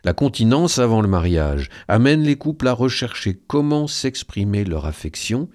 la 0.05 0.15
continence 0.15 0.79
avant 0.79 1.03
le 1.03 1.09
mariage 1.09 1.69
amène 1.87 2.23
les 2.23 2.37
couples 2.37 2.67
à 2.67 2.73
rechercher 2.73 3.35
comment 3.35 3.87
s'exprimer 3.87 4.65
leur 4.65 4.87
affection, 4.87 5.51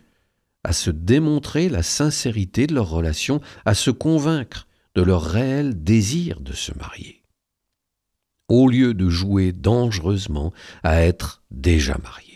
à 0.63 0.71
se 0.71 0.91
démontrer 0.91 1.69
la 1.69 1.81
sincérité 1.81 2.67
de 2.67 2.75
leur 2.75 2.89
relation, 2.89 3.41
à 3.65 3.73
se 3.73 3.89
convaincre 3.89 4.67
de 4.93 5.01
leur 5.01 5.23
réel 5.23 5.83
désir 5.83 6.39
de 6.41 6.53
se 6.53 6.71
marier, 6.77 7.23
au 8.47 8.67
lieu 8.67 8.93
de 8.93 9.09
jouer 9.09 9.53
dangereusement 9.53 10.53
à 10.83 11.01
être 11.01 11.43
déjà 11.49 11.97
mariés. 12.03 12.28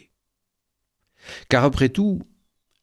Car 1.49 1.63
après 1.63 1.89
tout, 1.89 2.21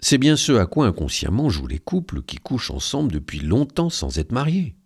c'est 0.00 0.18
bien 0.18 0.36
ce 0.36 0.52
à 0.52 0.66
quoi 0.66 0.86
inconsciemment 0.86 1.50
jouent 1.50 1.66
les 1.66 1.78
couples 1.78 2.22
qui 2.22 2.36
couchent 2.36 2.70
ensemble 2.70 3.12
depuis 3.12 3.40
longtemps 3.40 3.90
sans 3.90 4.18
être 4.18 4.32
mariés. 4.32 4.76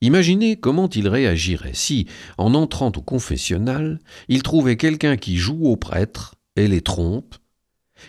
Imaginez 0.00 0.56
comment 0.56 0.88
ils 0.88 1.08
réagiraient 1.08 1.74
si, 1.74 2.06
en 2.36 2.54
entrant 2.54 2.92
au 2.94 3.00
confessionnal, 3.00 4.00
ils 4.28 4.42
trouvaient 4.42 4.76
quelqu'un 4.76 5.16
qui 5.16 5.36
joue 5.36 5.64
au 5.64 5.76
prêtre 5.76 6.34
et 6.56 6.68
les 6.68 6.82
trompe, 6.82 7.36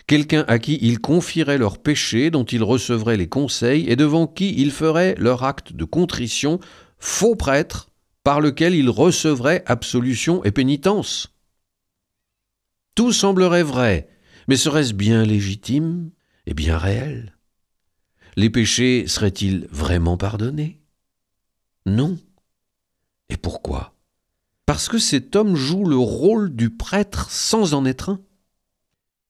quelqu'un 0.07 0.43
à 0.47 0.59
qui 0.59 0.77
ils 0.81 0.99
confieraient 0.99 1.57
leurs 1.57 1.77
péchés, 1.77 2.31
dont 2.31 2.43
ils 2.43 2.63
recevraient 2.63 3.17
les 3.17 3.29
conseils, 3.29 3.89
et 3.89 3.95
devant 3.95 4.27
qui 4.27 4.55
ils 4.57 4.71
feraient 4.71 5.15
leur 5.17 5.43
acte 5.43 5.73
de 5.73 5.85
contrition, 5.85 6.59
faux 6.99 7.35
prêtre, 7.35 7.89
par 8.23 8.41
lequel 8.41 8.73
ils 8.73 8.89
recevraient 8.89 9.63
absolution 9.65 10.43
et 10.43 10.51
pénitence. 10.51 11.34
Tout 12.95 13.11
semblerait 13.11 13.63
vrai, 13.63 14.07
mais 14.47 14.55
serait-ce 14.55 14.93
bien 14.93 15.23
légitime 15.23 16.11
et 16.45 16.53
bien 16.53 16.77
réel? 16.77 17.35
Les 18.37 18.49
péchés 18.49 19.05
seraient-ils 19.07 19.67
vraiment 19.69 20.15
pardonnés? 20.15 20.81
Non. 21.85 22.17
Et 23.29 23.35
pourquoi? 23.35 23.93
Parce 24.65 24.87
que 24.87 24.97
cet 24.97 25.35
homme 25.35 25.57
joue 25.57 25.85
le 25.85 25.97
rôle 25.97 26.55
du 26.55 26.69
prêtre 26.69 27.29
sans 27.29 27.73
en 27.73 27.85
être 27.85 28.09
un. 28.09 28.21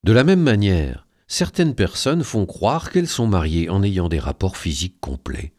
De 0.03 0.13
la 0.13 0.23
même 0.23 0.41
manière, 0.41 1.07
certaines 1.27 1.73
personnes 1.73 2.23
font 2.23 2.45
croire 2.45 2.91
qu'elles 2.91 3.07
sont 3.07 3.27
mariées 3.27 3.69
en 3.69 3.81
ayant 3.81 4.09
des 4.09 4.19
rapports 4.19 4.57
physiques 4.57 4.99
complets. 5.01 5.53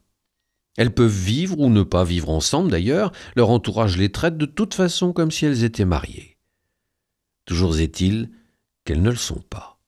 Elles 0.76 0.94
peuvent 0.94 1.10
vivre 1.10 1.58
ou 1.58 1.70
ne 1.70 1.82
pas 1.82 2.04
vivre 2.04 2.30
ensemble 2.30 2.70
d'ailleurs, 2.70 3.10
leur 3.34 3.50
entourage 3.50 3.96
les 3.96 4.12
traite 4.12 4.38
de 4.38 4.46
toute 4.46 4.74
façon 4.74 5.12
comme 5.12 5.32
si 5.32 5.44
elles 5.44 5.64
étaient 5.64 5.84
mariées. 5.84 6.35
Toujours 7.46 7.78
est-il 7.78 8.30
qu'elles 8.84 9.02
ne 9.02 9.10
le 9.10 9.16
sont 9.16 9.42
pas. 9.48 9.80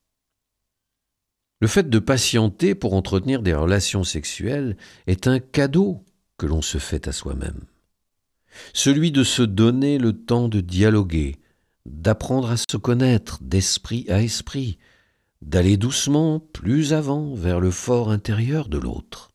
Le 1.61 1.67
fait 1.67 1.89
de 1.89 1.99
patienter 1.99 2.73
pour 2.73 2.93
entretenir 2.93 3.41
des 3.41 3.53
relations 3.53 4.03
sexuelles 4.03 4.77
est 5.07 5.27
un 5.27 5.39
cadeau 5.39 6.03
que 6.37 6.45
l'on 6.45 6.61
se 6.61 6.77
fait 6.77 7.07
à 7.07 7.11
soi-même. 7.11 7.65
Celui 8.73 9.11
de 9.11 9.23
se 9.23 9.43
donner 9.43 9.97
le 9.97 10.13
temps 10.13 10.47
de 10.47 10.61
dialoguer, 10.61 11.35
d'apprendre 11.85 12.49
à 12.49 12.57
se 12.57 12.77
connaître 12.77 13.39
d'esprit 13.41 14.05
à 14.09 14.21
esprit, 14.21 14.77
d'aller 15.41 15.75
doucement 15.75 16.39
plus 16.39 16.93
avant 16.93 17.33
vers 17.35 17.59
le 17.59 17.71
fort 17.71 18.09
intérieur 18.09 18.69
de 18.69 18.77
l'autre. 18.77 19.28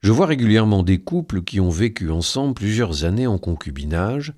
Je 0.00 0.12
vois 0.12 0.26
régulièrement 0.26 0.82
des 0.82 0.98
couples 0.98 1.42
qui 1.42 1.60
ont 1.60 1.70
vécu 1.70 2.10
ensemble 2.10 2.54
plusieurs 2.54 3.04
années 3.04 3.26
en 3.26 3.38
concubinage, 3.38 4.32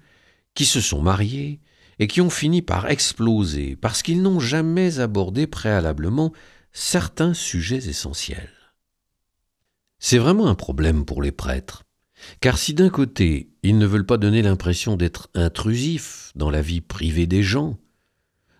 qui 0.54 0.64
se 0.64 0.80
sont 0.80 1.02
mariés 1.02 1.60
et 1.98 2.06
qui 2.06 2.20
ont 2.20 2.30
fini 2.30 2.62
par 2.62 2.90
exploser 2.90 3.76
parce 3.76 4.02
qu'ils 4.02 4.22
n'ont 4.22 4.40
jamais 4.40 5.00
abordé 5.00 5.46
préalablement 5.46 6.32
certains 6.72 7.34
sujets 7.34 7.88
essentiels. 7.88 8.50
C'est 9.98 10.18
vraiment 10.18 10.46
un 10.46 10.54
problème 10.54 11.04
pour 11.04 11.20
les 11.20 11.32
prêtres, 11.32 11.84
car 12.40 12.56
si 12.56 12.72
d'un 12.72 12.88
côté 12.88 13.50
ils 13.62 13.76
ne 13.76 13.86
veulent 13.86 14.06
pas 14.06 14.16
donner 14.16 14.40
l'impression 14.40 14.96
d'être 14.96 15.28
intrusifs 15.34 16.32
dans 16.34 16.48
la 16.48 16.62
vie 16.62 16.80
privée 16.80 17.26
des 17.26 17.42
gens, 17.42 17.78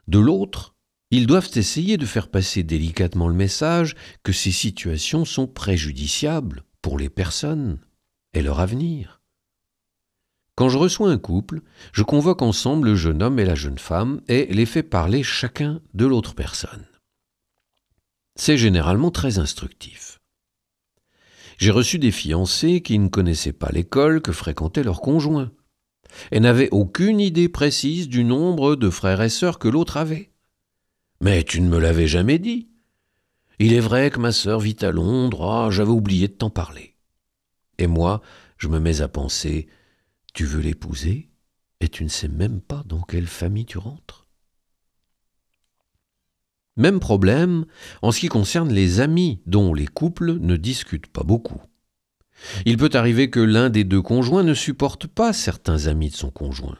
de 0.06 0.18
l'autre, 0.18 0.74
ils 1.10 1.26
doivent 1.26 1.50
essayer 1.54 1.96
de 1.96 2.04
faire 2.04 2.28
passer 2.28 2.62
délicatement 2.62 3.26
le 3.26 3.34
message 3.34 3.96
que 4.22 4.32
ces 4.32 4.52
situations 4.52 5.24
sont 5.24 5.46
préjudiciables 5.46 6.64
pour 6.82 6.98
les 6.98 7.08
personnes 7.08 7.78
et 8.32 8.42
leur 8.42 8.60
avenir. 8.60 9.20
Quand 10.54 10.68
je 10.68 10.78
reçois 10.78 11.10
un 11.10 11.18
couple, 11.18 11.62
je 11.92 12.02
convoque 12.02 12.42
ensemble 12.42 12.88
le 12.88 12.94
jeune 12.94 13.22
homme 13.22 13.38
et 13.38 13.44
la 13.44 13.54
jeune 13.54 13.78
femme 13.78 14.20
et 14.28 14.46
les 14.46 14.66
fais 14.66 14.82
parler 14.82 15.22
chacun 15.22 15.80
de 15.94 16.06
l'autre 16.06 16.34
personne. 16.34 16.86
C'est 18.36 18.58
généralement 18.58 19.10
très 19.10 19.38
instructif. 19.38 20.20
J'ai 21.58 21.70
reçu 21.70 21.98
des 21.98 22.10
fiancés 22.10 22.80
qui 22.80 22.98
ne 22.98 23.08
connaissaient 23.08 23.52
pas 23.52 23.70
l'école 23.70 24.22
que 24.22 24.32
fréquentait 24.32 24.82
leur 24.82 25.00
conjoint 25.00 25.52
et 26.30 26.40
n'avaient 26.40 26.70
aucune 26.70 27.20
idée 27.20 27.48
précise 27.48 28.08
du 28.08 28.24
nombre 28.24 28.76
de 28.76 28.90
frères 28.90 29.20
et 29.20 29.28
sœurs 29.28 29.58
que 29.58 29.68
l'autre 29.68 29.96
avait. 29.96 30.30
Mais 31.20 31.44
tu 31.44 31.60
ne 31.60 31.68
me 31.68 31.78
l'avais 31.78 32.06
jamais 32.06 32.38
dit. 32.38 32.69
Il 33.62 33.74
est 33.74 33.80
vrai 33.80 34.08
que 34.10 34.18
ma 34.18 34.32
sœur 34.32 34.58
vit 34.58 34.78
à 34.80 34.90
Londres, 34.90 35.44
ah, 35.44 35.70
j'avais 35.70 35.90
oublié 35.90 36.28
de 36.28 36.32
t'en 36.32 36.48
parler. 36.48 36.96
Et 37.76 37.86
moi, 37.86 38.22
je 38.56 38.68
me 38.68 38.80
mets 38.80 39.02
à 39.02 39.08
penser 39.08 39.68
Tu 40.32 40.46
veux 40.46 40.62
l'épouser? 40.62 41.28
Et 41.80 41.88
tu 41.88 42.02
ne 42.02 42.08
sais 42.08 42.28
même 42.28 42.62
pas 42.62 42.82
dans 42.86 43.02
quelle 43.02 43.26
famille 43.26 43.66
tu 43.66 43.76
rentres. 43.76 44.26
Même 46.78 47.00
problème 47.00 47.66
en 48.00 48.12
ce 48.12 48.20
qui 48.20 48.28
concerne 48.28 48.72
les 48.72 49.00
amis 49.00 49.42
dont 49.44 49.74
les 49.74 49.86
couples 49.86 50.38
ne 50.38 50.56
discutent 50.56 51.08
pas 51.08 51.22
beaucoup. 51.22 51.60
Il 52.64 52.78
peut 52.78 52.90
arriver 52.94 53.28
que 53.28 53.40
l'un 53.40 53.68
des 53.68 53.84
deux 53.84 54.00
conjoints 54.00 54.42
ne 54.42 54.54
supporte 54.54 55.06
pas 55.06 55.34
certains 55.34 55.86
amis 55.86 56.08
de 56.08 56.16
son 56.16 56.30
conjoint. 56.30 56.78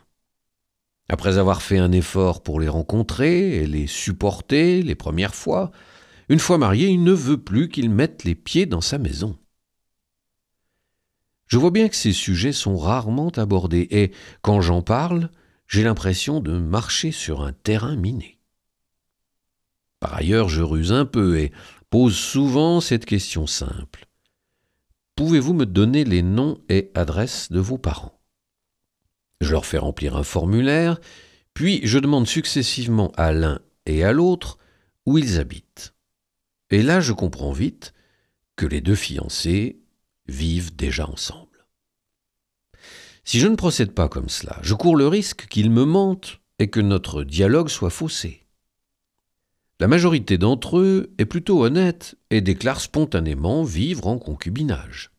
Après 1.10 1.36
avoir 1.36 1.60
fait 1.60 1.78
un 1.78 1.92
effort 1.92 2.42
pour 2.42 2.58
les 2.58 2.68
rencontrer 2.68 3.56
et 3.56 3.66
les 3.66 3.86
supporter 3.86 4.82
les 4.82 4.94
premières 4.94 5.34
fois, 5.34 5.72
une 6.30 6.38
fois 6.38 6.58
marié, 6.58 6.86
il 6.86 7.02
ne 7.02 7.12
veut 7.12 7.42
plus 7.42 7.68
qu'ils 7.68 7.90
mettent 7.90 8.22
les 8.22 8.36
pieds 8.36 8.64
dans 8.64 8.80
sa 8.80 8.98
maison. 8.98 9.36
Je 11.48 11.58
vois 11.58 11.72
bien 11.72 11.88
que 11.88 11.96
ces 11.96 12.12
sujets 12.12 12.52
sont 12.52 12.78
rarement 12.78 13.30
abordés, 13.30 13.88
et 13.90 14.12
quand 14.40 14.60
j'en 14.60 14.80
parle, 14.80 15.30
j'ai 15.66 15.82
l'impression 15.82 16.38
de 16.38 16.56
marcher 16.56 17.10
sur 17.10 17.42
un 17.42 17.52
terrain 17.52 17.96
miné. 17.96 18.38
Par 19.98 20.14
ailleurs, 20.14 20.48
je 20.48 20.62
ruse 20.62 20.92
un 20.92 21.04
peu 21.04 21.36
et 21.36 21.50
pose 21.90 22.16
souvent 22.16 22.80
cette 22.80 23.06
question 23.06 23.48
simple. 23.48 24.06
Pouvez-vous 25.16 25.52
me 25.52 25.66
donner 25.66 26.04
les 26.04 26.22
noms 26.22 26.60
et 26.68 26.92
adresses 26.94 27.50
de 27.50 27.58
vos 27.58 27.76
parents? 27.76 28.20
Je 29.40 29.50
leur 29.50 29.66
fais 29.66 29.78
remplir 29.78 30.16
un 30.16 30.22
formulaire, 30.22 31.00
puis 31.54 31.80
je 31.82 31.98
demande 31.98 32.28
successivement 32.28 33.10
à 33.16 33.32
l'un 33.32 33.58
et 33.84 34.04
à 34.04 34.12
l'autre 34.12 34.58
où 35.06 35.18
ils 35.18 35.40
habitent. 35.40 35.92
Et 36.70 36.82
là, 36.82 37.00
je 37.00 37.12
comprends 37.12 37.52
vite 37.52 37.92
que 38.56 38.66
les 38.66 38.80
deux 38.80 38.94
fiancés 38.94 39.80
vivent 40.26 40.74
déjà 40.76 41.08
ensemble. 41.08 41.66
Si 43.24 43.38
je 43.40 43.48
ne 43.48 43.56
procède 43.56 43.92
pas 43.92 44.08
comme 44.08 44.28
cela, 44.28 44.58
je 44.62 44.74
cours 44.74 44.96
le 44.96 45.06
risque 45.06 45.46
qu'ils 45.48 45.70
me 45.70 45.84
mentent 45.84 46.40
et 46.58 46.68
que 46.68 46.80
notre 46.80 47.24
dialogue 47.24 47.68
soit 47.68 47.90
faussé. 47.90 48.46
La 49.80 49.88
majorité 49.88 50.36
d'entre 50.36 50.78
eux 50.78 51.14
est 51.18 51.24
plutôt 51.24 51.64
honnête 51.64 52.16
et 52.30 52.42
déclare 52.42 52.80
spontanément 52.80 53.64
vivre 53.64 54.06
en 54.06 54.18
concubinage. 54.18 55.10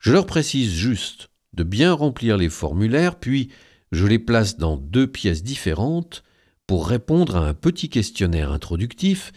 Je 0.00 0.12
leur 0.12 0.26
précise 0.26 0.72
juste 0.72 1.30
de 1.52 1.62
bien 1.62 1.92
remplir 1.92 2.36
les 2.36 2.48
formulaires, 2.48 3.18
puis 3.18 3.50
je 3.92 4.06
les 4.06 4.18
place 4.18 4.56
dans 4.56 4.76
deux 4.76 5.06
pièces 5.06 5.44
différentes 5.44 6.24
pour 6.66 6.88
répondre 6.88 7.36
à 7.36 7.46
un 7.46 7.54
petit 7.54 7.88
questionnaire 7.88 8.50
introductif 8.50 9.32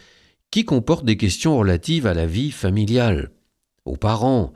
qui 0.52 0.66
comporte 0.66 1.06
des 1.06 1.18
questions 1.18 1.58
relatives 1.58 2.08
à 2.08 2.14
la 2.14 2.26
vie 2.26 2.52
familiale, 2.52 3.32
aux 3.86 3.98
parents, 3.98 4.54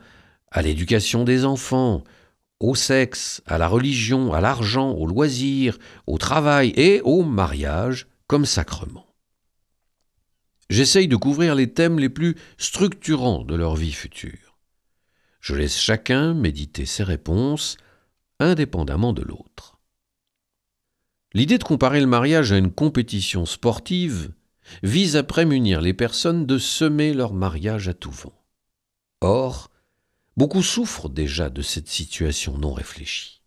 à 0.50 0.62
l'éducation 0.62 1.24
des 1.24 1.44
enfants, 1.44 2.04
au 2.60 2.74
sexe, 2.74 3.42
à 3.46 3.58
la 3.58 3.68
religion, 3.68 4.32
à 4.32 4.40
l'argent, 4.40 4.92
aux 4.92 5.06
loisirs, 5.06 5.78
au 6.06 6.18
travail 6.18 6.72
et 6.76 7.00
au 7.02 7.24
mariage 7.24 8.06
comme 8.26 8.46
sacrement. 8.46 9.06
J'essaye 10.70 11.08
de 11.08 11.16
couvrir 11.16 11.54
les 11.54 11.72
thèmes 11.72 11.98
les 11.98 12.08
plus 12.08 12.36
structurants 12.56 13.44
de 13.44 13.54
leur 13.54 13.76
vie 13.76 13.92
future. 13.92 14.56
Je 15.40 15.54
laisse 15.54 15.78
chacun 15.78 16.34
méditer 16.34 16.86
ses 16.86 17.02
réponses, 17.02 17.76
indépendamment 18.38 19.12
de 19.12 19.22
l'autre. 19.22 19.80
L'idée 21.34 21.58
de 21.58 21.64
comparer 21.64 22.00
le 22.00 22.06
mariage 22.06 22.52
à 22.52 22.58
une 22.58 22.70
compétition 22.70 23.44
sportive 23.44 24.32
vise 24.82 25.16
à 25.16 25.22
prémunir 25.22 25.80
les 25.80 25.94
personnes 25.94 26.46
de 26.46 26.58
semer 26.58 27.14
leur 27.14 27.32
mariage 27.34 27.88
à 27.88 27.94
tout 27.94 28.10
vent. 28.10 28.38
Or, 29.20 29.70
beaucoup 30.36 30.62
souffrent 30.62 31.08
déjà 31.08 31.50
de 31.50 31.62
cette 31.62 31.88
situation 31.88 32.58
non 32.58 32.72
réfléchie. 32.72 33.42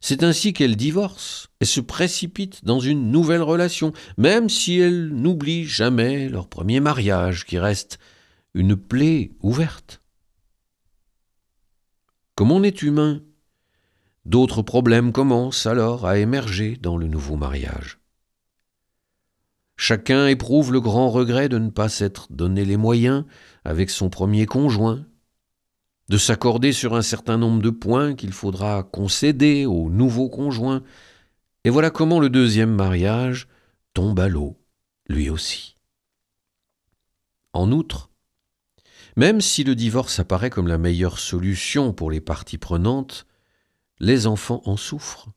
C'est 0.00 0.22
ainsi 0.22 0.52
qu'elles 0.54 0.76
divorcent 0.76 1.48
et 1.60 1.66
se 1.66 1.80
précipitent 1.80 2.64
dans 2.64 2.80
une 2.80 3.10
nouvelle 3.10 3.42
relation, 3.42 3.92
même 4.16 4.48
si 4.48 4.78
elles 4.78 5.08
n'oublient 5.08 5.66
jamais 5.66 6.28
leur 6.28 6.48
premier 6.48 6.80
mariage 6.80 7.44
qui 7.44 7.58
reste 7.58 7.98
une 8.54 8.76
plaie 8.76 9.32
ouverte. 9.42 10.02
Comme 12.34 12.50
on 12.50 12.62
est 12.62 12.82
humain, 12.82 13.20
d'autres 14.24 14.62
problèmes 14.62 15.12
commencent 15.12 15.66
alors 15.66 16.06
à 16.06 16.18
émerger 16.18 16.78
dans 16.80 16.96
le 16.96 17.06
nouveau 17.06 17.36
mariage. 17.36 17.99
Chacun 19.82 20.26
éprouve 20.26 20.74
le 20.74 20.80
grand 20.82 21.08
regret 21.08 21.48
de 21.48 21.56
ne 21.56 21.70
pas 21.70 21.88
s'être 21.88 22.30
donné 22.30 22.66
les 22.66 22.76
moyens 22.76 23.24
avec 23.64 23.88
son 23.88 24.10
premier 24.10 24.44
conjoint, 24.44 25.06
de 26.10 26.18
s'accorder 26.18 26.74
sur 26.74 26.94
un 26.94 27.00
certain 27.00 27.38
nombre 27.38 27.62
de 27.62 27.70
points 27.70 28.14
qu'il 28.14 28.34
faudra 28.34 28.82
concéder 28.82 29.64
au 29.64 29.88
nouveau 29.88 30.28
conjoint, 30.28 30.82
et 31.64 31.70
voilà 31.70 31.88
comment 31.88 32.20
le 32.20 32.28
deuxième 32.28 32.74
mariage 32.74 33.48
tombe 33.94 34.20
à 34.20 34.28
l'eau, 34.28 34.58
lui 35.08 35.30
aussi. 35.30 35.76
En 37.54 37.72
outre, 37.72 38.10
même 39.16 39.40
si 39.40 39.64
le 39.64 39.74
divorce 39.74 40.18
apparaît 40.18 40.50
comme 40.50 40.68
la 40.68 40.76
meilleure 40.76 41.18
solution 41.18 41.94
pour 41.94 42.10
les 42.10 42.20
parties 42.20 42.58
prenantes, 42.58 43.26
les 43.98 44.26
enfants 44.26 44.60
en 44.66 44.76
souffrent, 44.76 45.30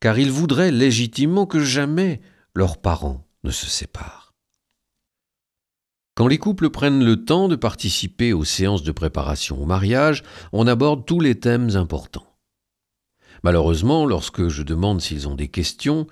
car 0.00 0.18
ils 0.18 0.32
voudraient 0.32 0.72
légitimement 0.72 1.44
que 1.44 1.62
jamais 1.62 2.22
leurs 2.54 2.78
parents 2.80 3.26
ne 3.44 3.50
se 3.50 3.66
séparent. 3.66 4.34
Quand 6.14 6.28
les 6.28 6.38
couples 6.38 6.70
prennent 6.70 7.04
le 7.04 7.24
temps 7.24 7.48
de 7.48 7.56
participer 7.56 8.32
aux 8.32 8.44
séances 8.44 8.82
de 8.82 8.92
préparation 8.92 9.62
au 9.62 9.64
mariage, 9.64 10.22
on 10.52 10.66
aborde 10.66 11.06
tous 11.06 11.20
les 11.20 11.40
thèmes 11.40 11.76
importants. 11.76 12.36
Malheureusement, 13.42 14.06
lorsque 14.06 14.48
je 14.48 14.62
demande 14.62 15.00
s'ils 15.00 15.26
ont 15.26 15.34
des 15.34 15.48
questions, 15.48 16.06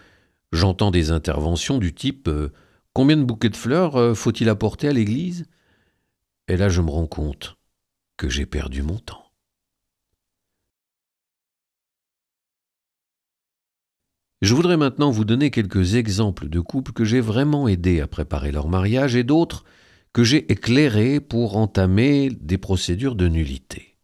j'entends 0.52 0.90
des 0.90 1.10
interventions 1.10 1.78
du 1.78 1.94
type 1.94 2.28
euh, 2.28 2.52
Combien 2.92 3.16
de 3.16 3.22
bouquets 3.22 3.50
de 3.50 3.56
fleurs 3.56 3.96
euh, 3.96 4.14
faut-il 4.14 4.48
apporter 4.48 4.88
à 4.88 4.92
l'église? 4.92 5.46
Et 6.48 6.56
là, 6.56 6.68
je 6.68 6.80
me 6.80 6.90
rends 6.90 7.06
compte 7.06 7.56
que 8.16 8.28
j'ai 8.28 8.46
perdu 8.46 8.82
mon 8.82 8.98
temps. 8.98 9.19
Je 14.40 14.54
voudrais 14.54 14.78
maintenant 14.78 15.10
vous 15.10 15.26
donner 15.26 15.50
quelques 15.50 15.96
exemples 15.96 16.48
de 16.48 16.60
couples 16.60 16.92
que 16.92 17.04
j'ai 17.04 17.20
vraiment 17.20 17.68
aidés 17.68 18.00
à 18.00 18.06
préparer 18.06 18.52
leur 18.52 18.68
mariage 18.68 19.14
et 19.14 19.24
d'autres 19.24 19.64
que 20.14 20.24
j'ai 20.24 20.50
éclairés 20.50 21.20
pour 21.20 21.58
entamer 21.58 22.30
des 22.30 22.56
procédures 22.56 23.16
de 23.16 23.28
nullité. 23.28 23.98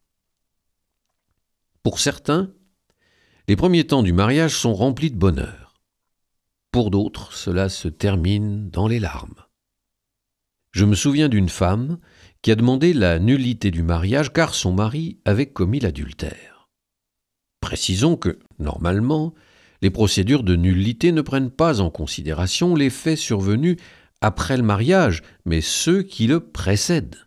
Pour 1.83 2.01
certains, 2.01 2.53
les 3.49 3.57
premiers 3.57 3.87
temps 3.87 4.03
du 4.03 4.13
mariage 4.13 4.55
sont 4.55 4.75
remplis 4.75 5.11
de 5.11 5.17
bonheur. 5.17 5.75
Pour 6.71 6.91
d'autres, 6.91 7.33
cela 7.33 7.71
se 7.71 7.89
termine 7.89 8.69
dans 8.69 8.89
les 8.89 8.99
larmes. 8.99 9.43
Je 10.73 10.85
me 10.85 10.95
souviens 10.95 11.31
d'une 11.31 11.49
femme 11.49 11.99
qui 12.43 12.51
a 12.51 12.57
demandé 12.57 12.93
la 12.93 13.19
nullité 13.19 13.71
du 13.71 13.83
mariage 13.83 14.33
car 14.35 14.55
son 14.55 14.75
mari 14.75 15.19
avait 15.25 15.47
commis 15.47 15.81
l'adultère. 15.81 16.69
Précisons 17.61 18.17
que, 18.17 18.39
normalement, 18.59 19.33
les 19.83 19.91
procédures 19.91 20.43
de 20.43 20.57
nullité 20.57 21.13
ne 21.13 21.23
prennent 21.23 21.51
pas 21.51 21.81
en 21.81 21.91
considération 21.91 22.75
les 22.75 22.91
faits 22.91 23.19
survenus 23.19 23.77
après 24.21 24.57
le 24.57 24.63
mariage, 24.63 25.23
mais 25.45 25.61
ceux 25.61 26.03
qui 26.03 26.27
le 26.27 26.41
précèdent. 26.41 27.27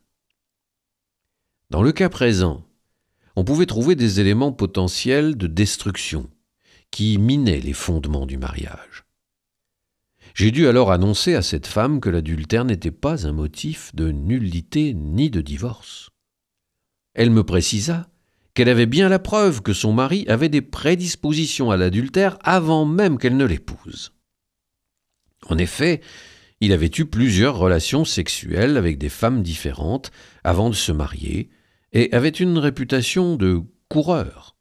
Dans 1.70 1.84
le 1.84 1.92
cas 1.92 2.10
présent, 2.10 2.66
on 3.36 3.44
pouvait 3.44 3.68
trouver 3.68 3.96
des 3.96 4.20
éléments 4.20 4.52
potentiels 4.52 5.38
de 5.38 5.48
destruction 5.48 6.30
qui 6.92 7.18
minaient 7.18 7.60
les 7.60 7.74
fondements 7.74 8.26
du 8.26 8.38
mariage. 8.38 9.06
J'ai 10.34 10.52
dû 10.52 10.68
alors 10.68 10.92
annoncer 10.92 11.36
à 11.36 11.42
cette 11.42 11.68
femme 11.68 12.00
que 12.00 12.10
l'adultère 12.10 12.66
n'était 12.66 12.92
pas 12.92 13.28
un 13.28 13.32
motif 13.32 13.94
de 13.96 14.12
nullité 14.12 14.94
ni 14.94 15.30
de 15.30 15.42
divorce. 15.42 16.10
Elle 17.14 17.32
me 17.32 17.44
précisa 17.44 18.10
qu'elle 18.54 18.70
avait 18.70 18.86
bien 18.86 19.10
la 19.10 19.20
preuve 19.20 19.62
que 19.62 19.74
son 19.74 19.94
mari 19.94 20.26
avait 20.28 20.50
des 20.50 20.62
prédispositions 20.62 21.72
à 21.72 21.78
l'adultère 21.78 22.38
avant 22.44 22.86
même 22.86 23.18
qu'elle 23.18 23.38
ne 23.38 23.46
l'épouse. 23.46 24.14
En 25.48 25.58
effet, 25.58 26.02
il 26.62 26.74
avait 26.74 26.92
eu 26.98 27.06
plusieurs 27.06 27.58
relations 27.58 28.06
sexuelles 28.06 28.78
avec 28.78 28.98
des 28.98 29.10
femmes 29.10 29.42
différentes 29.42 30.12
avant 30.44 30.70
de 30.70 30.76
se 30.76 30.92
marier, 30.92 31.50
et 31.94 32.14
avait 32.14 32.30
une 32.30 32.58
réputation 32.58 33.36
de 33.36 33.62
coureur. 33.88 34.56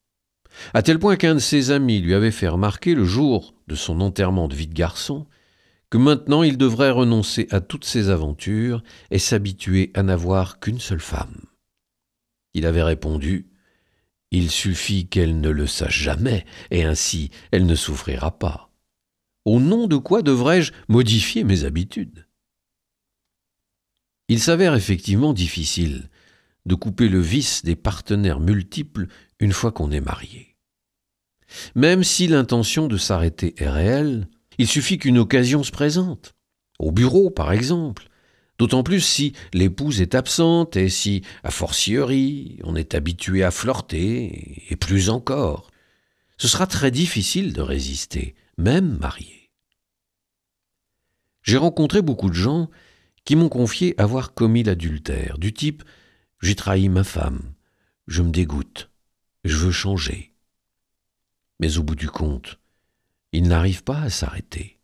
À 0.74 0.82
tel 0.82 0.98
point 0.98 1.16
qu'un 1.16 1.34
de 1.34 1.40
ses 1.40 1.70
amis 1.70 2.00
lui 2.00 2.14
avait 2.14 2.30
fait 2.30 2.48
remarquer 2.48 2.94
le 2.94 3.04
jour 3.04 3.54
de 3.66 3.74
son 3.74 4.00
enterrement 4.00 4.48
de 4.48 4.54
vie 4.54 4.66
de 4.66 4.74
garçon 4.74 5.26
que 5.90 5.98
maintenant 5.98 6.42
il 6.42 6.58
devrait 6.58 6.90
renoncer 6.90 7.46
à 7.50 7.60
toutes 7.60 7.84
ses 7.84 8.10
aventures 8.10 8.82
et 9.10 9.18
s'habituer 9.18 9.90
à 9.94 10.02
n'avoir 10.02 10.60
qu'une 10.60 10.80
seule 10.80 11.00
femme. 11.00 11.42
Il 12.54 12.66
avait 12.66 12.82
répondu 12.82 13.47
Il 14.30 14.50
suffit 14.50 15.08
qu'elle 15.08 15.40
ne 15.40 15.48
le 15.48 15.66
sache 15.66 16.00
jamais, 16.00 16.44
et 16.70 16.84
ainsi 16.84 17.30
elle 17.50 17.66
ne 17.66 17.74
souffrira 17.74 18.38
pas. 18.38 18.70
Au 19.44 19.60
nom 19.60 19.86
de 19.86 19.96
quoi 19.96 20.22
devrais-je 20.22 20.72
modifier 20.88 21.44
mes 21.44 21.64
habitudes? 21.64 22.26
Il 24.28 24.40
s'avère 24.40 24.74
effectivement 24.74 25.32
difficile 25.32 26.10
de 26.66 26.74
couper 26.74 27.08
le 27.08 27.20
vice 27.20 27.64
des 27.64 27.76
partenaires 27.76 28.40
multiples 28.40 29.06
une 29.40 29.52
fois 29.52 29.72
qu'on 29.72 29.90
est 29.90 30.02
marié. 30.02 30.56
Même 31.74 32.04
si 32.04 32.26
l'intention 32.26 32.88
de 32.88 32.98
s'arrêter 32.98 33.54
est 33.56 33.70
réelle, 33.70 34.28
il 34.58 34.68
suffit 34.68 34.98
qu'une 34.98 35.18
occasion 35.18 35.62
se 35.62 35.70
présente. 35.70 36.34
Au 36.78 36.92
bureau, 36.92 37.30
par 37.30 37.52
exemple. 37.52 38.08
D'autant 38.58 38.82
plus 38.82 39.00
si 39.00 39.34
l'épouse 39.54 40.00
est 40.00 40.14
absente 40.14 40.76
et 40.76 40.88
si, 40.88 41.22
a 41.44 41.50
fortiori, 41.50 42.58
on 42.64 42.74
est 42.74 42.94
habitué 42.94 43.44
à 43.44 43.50
flirter, 43.52 44.64
et 44.68 44.76
plus 44.76 45.10
encore. 45.10 45.70
Ce 46.36 46.48
sera 46.48 46.66
très 46.66 46.90
difficile 46.90 47.52
de 47.52 47.60
résister, 47.60 48.34
même 48.56 48.98
marié. 48.98 49.50
J'ai 51.42 51.56
rencontré 51.56 52.02
beaucoup 52.02 52.28
de 52.28 52.34
gens 52.34 52.68
qui 53.24 53.36
m'ont 53.36 53.48
confié 53.48 53.94
avoir 54.00 54.34
commis 54.34 54.64
l'adultère, 54.64 55.38
du 55.38 55.52
type 55.52 55.84
j'ai 56.40 56.54
trahi 56.54 56.88
ma 56.88 57.04
femme, 57.04 57.52
je 58.06 58.22
me 58.22 58.30
dégoûte, 58.30 58.90
je 59.44 59.56
veux 59.56 59.72
changer. 59.72 60.34
Mais 61.58 61.78
au 61.78 61.82
bout 61.82 61.96
du 61.96 62.08
compte, 62.08 62.60
il 63.32 63.48
n'arrive 63.48 63.82
pas 63.82 64.00
à 64.00 64.10
s'arrêter. 64.10 64.78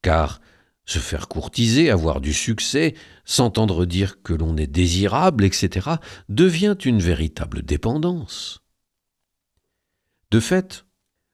Car 0.00 0.40
se 0.84 0.98
faire 0.98 1.28
courtiser, 1.28 1.90
avoir 1.90 2.20
du 2.20 2.32
succès, 2.32 2.94
s'entendre 3.24 3.86
dire 3.86 4.22
que 4.22 4.32
l'on 4.32 4.56
est 4.56 4.66
désirable, 4.66 5.44
etc., 5.44 5.90
devient 6.28 6.76
une 6.84 7.00
véritable 7.00 7.62
dépendance. 7.62 8.62
De 10.30 10.40
fait, 10.40 10.84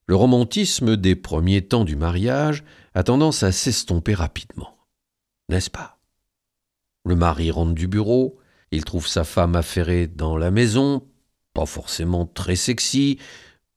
le 0.06 0.16
romantisme 0.16 0.96
des 0.96 1.16
premiers 1.16 1.66
temps 1.66 1.84
du 1.84 1.96
mariage 1.96 2.64
a 2.94 3.02
tendance 3.02 3.42
à 3.42 3.52
s'estomper 3.52 4.14
rapidement. 4.14 4.76
N'est-ce 5.48 5.70
pas? 5.70 5.98
Le 7.04 7.14
mari 7.16 7.50
rentre 7.50 7.74
du 7.74 7.88
bureau, 7.88 8.38
il 8.72 8.84
trouve 8.84 9.06
sa 9.06 9.24
femme 9.24 9.56
affairée 9.56 10.06
dans 10.06 10.36
la 10.36 10.50
maison, 10.50 11.06
pas 11.54 11.66
forcément 11.66 12.26
très 12.26 12.56
sexy, 12.56 13.18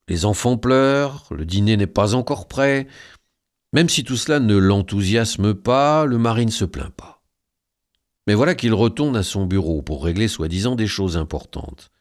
les 0.08 0.26
enfants 0.26 0.58
pleurent, 0.58 1.28
le 1.32 1.46
dîner 1.46 1.78
n'est 1.78 1.88
pas 1.88 2.16
encore 2.16 2.48
prêt. 2.48 2.88
Même 3.74 3.90
si 3.90 4.04
tout 4.04 4.18
cela 4.18 4.40
ne 4.40 4.56
l'enthousiasme 4.56 5.54
pas, 5.54 6.06
le 6.06 6.18
mari 6.18 6.46
ne 6.46 6.52
se 6.52 6.66
plaint 6.66 6.94
pas. 6.94 7.24
Mais 8.26 8.34
voilà 8.34 8.56
qu'il 8.56 8.74
retourne 8.74 9.16
à 9.16 9.24
son 9.24 9.46
bureau 9.46 9.82
pour 9.82 10.04
régler 10.04 10.28
soi-disant 10.28 10.76
des 10.76 10.88
choses 10.88 11.18
importantes. 11.18 11.92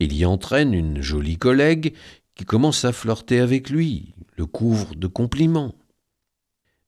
Il 0.00 0.14
y 0.14 0.24
entraîne 0.24 0.74
une 0.74 1.02
jolie 1.02 1.38
collègue 1.38 1.94
qui 2.34 2.44
commence 2.44 2.84
à 2.84 2.92
flirter 2.92 3.40
avec 3.40 3.68
lui, 3.68 4.14
le 4.36 4.46
couvre 4.46 4.94
de 4.94 5.06
compliments, 5.06 5.74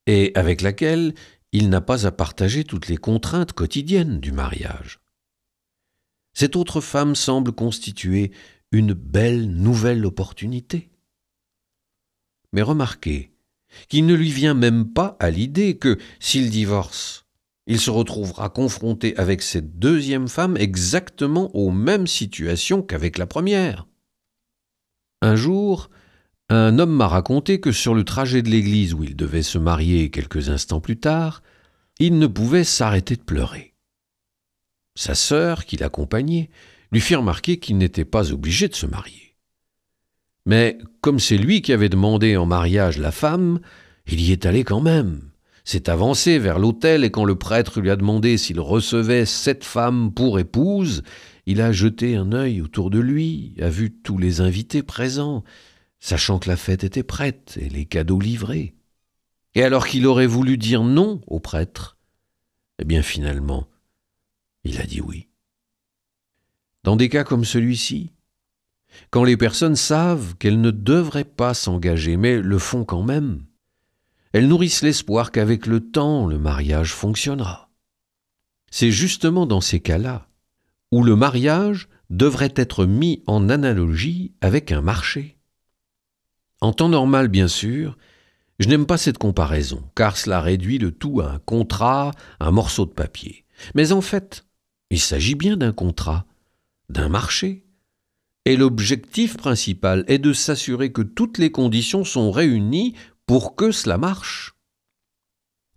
et 0.07 0.33
avec 0.35 0.61
laquelle 0.61 1.15
il 1.53 1.69
n'a 1.69 1.81
pas 1.81 2.07
à 2.07 2.13
partager 2.13 2.65
toutes 2.65 2.89
les 2.89 2.97
contraintes 2.97 3.53
quotidiennes 3.53 4.21
du 4.21 4.33
mariage. 4.33 5.01
Cette 6.33 6.57
autre 6.57 6.81
femme 6.81 7.17
semble 7.17 7.53
constituer 7.53 8.31
une 8.71 8.93
belle 8.93 9.51
nouvelle 9.51 10.07
opportunité. 10.07 10.91
Mais 12.53 12.63
remarquez 12.63 13.33
qu'il 13.89 14.07
ne 14.07 14.15
lui 14.15 14.31
vient 14.31 14.55
même 14.55 14.93
pas 14.93 15.17
à 15.21 15.31
l'idée 15.31 15.77
que, 15.77 15.99
s'il 16.19 16.51
divorce, 16.51 17.25
il 17.67 17.79
se 17.79 17.91
retrouvera 17.91 18.49
confronté 18.49 19.17
avec 19.17 19.43
cette 19.43 19.79
deuxième 19.79 20.29
femme 20.29 20.57
exactement 20.57 21.55
aux 21.55 21.71
mêmes 21.71 22.07
situations 22.07 22.83
qu'avec 22.83 23.19
la 23.19 23.27
première. 23.27 23.87
Un 25.23 25.37
jour, 25.37 25.91
un 26.49 26.79
homme 26.79 26.97
m'a 26.97 27.07
raconté 27.07 27.61
que 27.61 27.71
sur 27.71 27.95
le 27.95 28.05
trajet 28.05 28.43
de 28.43 28.49
l'église 28.49 28.95
où 28.95 29.05
il 29.05 29.15
devait 29.15 29.43
se 29.43 29.59
marier 29.59 30.11
quelques 30.11 30.49
instants 30.49 30.81
plus 30.81 30.99
tard, 30.99 31.43
il 32.01 32.19
ne 32.19 32.27
pouvait 32.27 32.65
s'arrêter 32.65 33.15
de 33.15 33.23
pleurer. 33.23 33.75
Sa 34.97 35.15
sœur, 35.15 35.65
qui 35.65 35.77
l'accompagnait, 35.77 36.51
lui 36.91 37.01
fit 37.01 37.15
remarquer 37.15 37.59
qu'il 37.59 37.79
n'était 37.79 38.05
pas 38.05 38.33
obligé 38.33 38.67
de 38.67 38.75
se 38.75 38.87
marier. 38.87 39.20
Mais 40.47 40.79
comme 41.01 41.21
c'est 41.21 41.37
lui 41.37 41.63
qui 41.63 41.73
avait 41.73 41.89
demandé 41.89 42.37
en 42.37 42.47
mariage 42.47 42.99
la 42.99 43.13
femme, 43.13 43.61
il 44.07 44.21
y 44.21 44.33
est 44.33 44.47
allé 44.47 44.65
quand 44.65 44.81
même. 44.81 45.31
S'est 45.65 45.91
avancé 45.91 46.39
vers 46.39 46.59
l'autel 46.59 47.05
et 47.05 47.11
quand 47.11 47.25
le 47.25 47.37
prêtre 47.37 47.81
lui 47.81 47.91
a 47.91 47.97
demandé 47.97 48.39
s'il 48.39 48.61
recevait 48.61 49.27
cette 49.27 49.65
femme 49.65 50.13
pour 50.13 50.39
épouse, 50.39 51.03
il 51.47 51.61
a 51.61 51.73
jeté 51.73 52.17
un 52.17 52.33
œil 52.33 52.61
autour 52.61 52.91
de 52.91 52.99
lui, 52.99 53.55
a 53.61 53.69
vu 53.69 53.93
tous 53.93 54.19
les 54.19 54.41
invités 54.41 54.83
présents, 54.83 55.45
sachant 55.99 56.39
que 56.39 56.49
la 56.49 56.57
fête 56.57 56.85
était 56.85 57.03
prête 57.03 57.59
et 57.61 57.69
les 57.69 57.85
cadeaux 57.85 58.21
livrés. 58.21 58.75
Et 59.55 59.63
alors 59.63 59.87
qu'il 59.87 60.07
aurait 60.07 60.27
voulu 60.27 60.57
dire 60.57 60.83
non 60.83 61.21
au 61.27 61.41
prêtre, 61.41 61.99
eh 62.79 62.85
bien 62.85 63.03
finalement, 63.03 63.69
il 64.65 64.81
a 64.81 64.85
dit 64.85 65.01
oui. 65.01 65.29
Dans 66.83 66.97
des 66.97 67.09
cas 67.09 67.25
comme 67.25 67.45
celui-ci, 67.45 68.13
quand 69.11 69.25
les 69.25 69.37
personnes 69.37 69.77
savent 69.77 70.37
qu'elles 70.37 70.61
ne 70.61 70.71
devraient 70.71 71.25
pas 71.25 71.55
s'engager, 71.55 72.17
mais 72.17 72.41
le 72.41 72.59
font 72.59 72.85
quand 72.85 73.03
même, 73.03 73.45
elles 74.33 74.49
nourrissent 74.49 74.83
l'espoir 74.83 75.33
qu'avec 75.33 75.67
le 75.67 75.81
temps 75.81 76.27
le 76.27 76.39
mariage 76.39 76.93
fonctionnera. 76.93 77.71
C'est 78.71 78.93
justement 78.93 79.47
dans 79.47 79.61
ces 79.61 79.81
cas-là 79.81 80.29
où 80.93 81.03
le 81.03 81.17
mariage 81.17 81.89
devrait 82.11 82.55
être 82.57 82.85
mis 82.85 83.23
en 83.27 83.49
analogie 83.49 84.35
avec 84.41 84.73
un 84.73 84.81
marché. 84.81 85.39
En 86.61 86.73
temps 86.73 86.89
normal, 86.89 87.29
bien 87.29 87.49
sûr, 87.49 87.97
je 88.59 88.69
n'aime 88.69 88.87
pas 88.87 88.99
cette 88.99 89.19
comparaison, 89.19 89.83
car 89.95 90.17
cela 90.17 90.41
réduit 90.41 90.79
le 90.79 90.93
tout 90.93 91.21
à 91.21 91.31
un 91.31 91.39
contrat, 91.39 92.13
un 92.41 92.51
morceau 92.51 92.85
de 92.85 92.91
papier. 92.91 93.45
Mais 93.75 93.93
en 93.93 94.01
fait, 94.01 94.45
il 94.91 95.01
s'agit 95.01 95.35
bien 95.35 95.57
d'un 95.57 95.73
contrat, 95.73 96.27
d'un 96.89 97.09
marché. 97.09 97.65
Et 98.51 98.57
l'objectif 98.57 99.37
principal 99.37 100.05
est 100.09 100.19
de 100.19 100.33
s'assurer 100.33 100.91
que 100.91 101.03
toutes 101.03 101.39
les 101.39 101.53
conditions 101.53 102.03
sont 102.03 102.33
réunies 102.33 102.97
pour 103.25 103.55
que 103.55 103.71
cela 103.71 103.97
marche. 103.97 104.57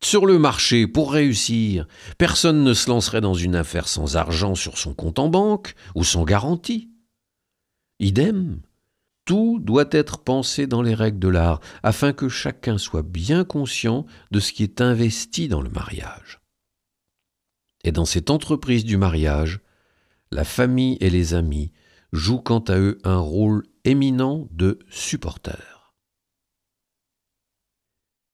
Sur 0.04 0.26
le 0.26 0.40
marché, 0.40 0.88
pour 0.88 1.14
réussir, 1.14 1.88
personne 2.18 2.64
ne 2.64 2.74
se 2.74 2.90
lancerait 2.90 3.22
dans 3.22 3.36
une 3.36 3.54
affaire 3.54 3.88
sans 3.88 4.16
argent 4.16 4.56
sur 4.56 4.80
son 4.80 4.96
compte 4.96 5.20
en 5.20 5.30
banque 5.30 5.76
ou 5.94 6.04
sans 6.04 6.24
garantie. 6.24 6.90
Idem, 8.00 8.60
tout 9.26 9.60
doit 9.62 9.90
être 9.92 10.24
pensé 10.24 10.66
dans 10.66 10.82
les 10.82 10.96
règles 10.96 11.20
de 11.20 11.28
l'art 11.28 11.60
afin 11.84 12.12
que 12.12 12.28
chacun 12.28 12.80
soit 12.80 13.04
bien 13.04 13.44
conscient 13.44 14.08
de 14.32 14.40
ce 14.40 14.52
qui 14.52 14.64
est 14.64 14.82
investi 14.82 15.48
dans 15.48 15.62
le 15.62 15.70
mariage. 15.70 16.42
Et 17.84 17.92
dans 17.92 18.06
cette 18.06 18.32
entreprise 18.32 18.84
du 18.84 18.98
mariage, 18.98 19.60
la 20.32 20.44
famille 20.44 20.98
et 21.02 21.12
les 21.12 21.36
amis 21.36 21.72
jouent 22.14 22.40
quant 22.40 22.60
à 22.60 22.78
eux 22.78 23.00
un 23.04 23.18
rôle 23.18 23.64
éminent 23.84 24.48
de 24.52 24.80
supporters. 24.90 25.94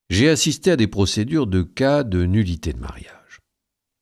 J'ai 0.08 0.28
assisté 0.28 0.70
à 0.70 0.76
des 0.76 0.86
procédures 0.86 1.48
de 1.48 1.62
cas 1.62 2.04
de 2.04 2.24
nullité 2.24 2.72
de 2.72 2.78
mariage. 2.78 3.40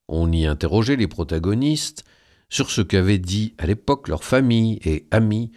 On 0.09 0.31
y 0.33 0.45
interrogeait 0.45 0.97
les 0.97 1.09
protagonistes 1.09 2.05
sur 2.51 2.71
ce 2.71 2.83
qu'avaient 2.83 3.19
dit 3.19 3.55
à 3.57 3.67
l'époque 3.67 4.09
leur 4.09 4.25
famille 4.25 4.79
et 4.85 5.07
amis 5.11 5.53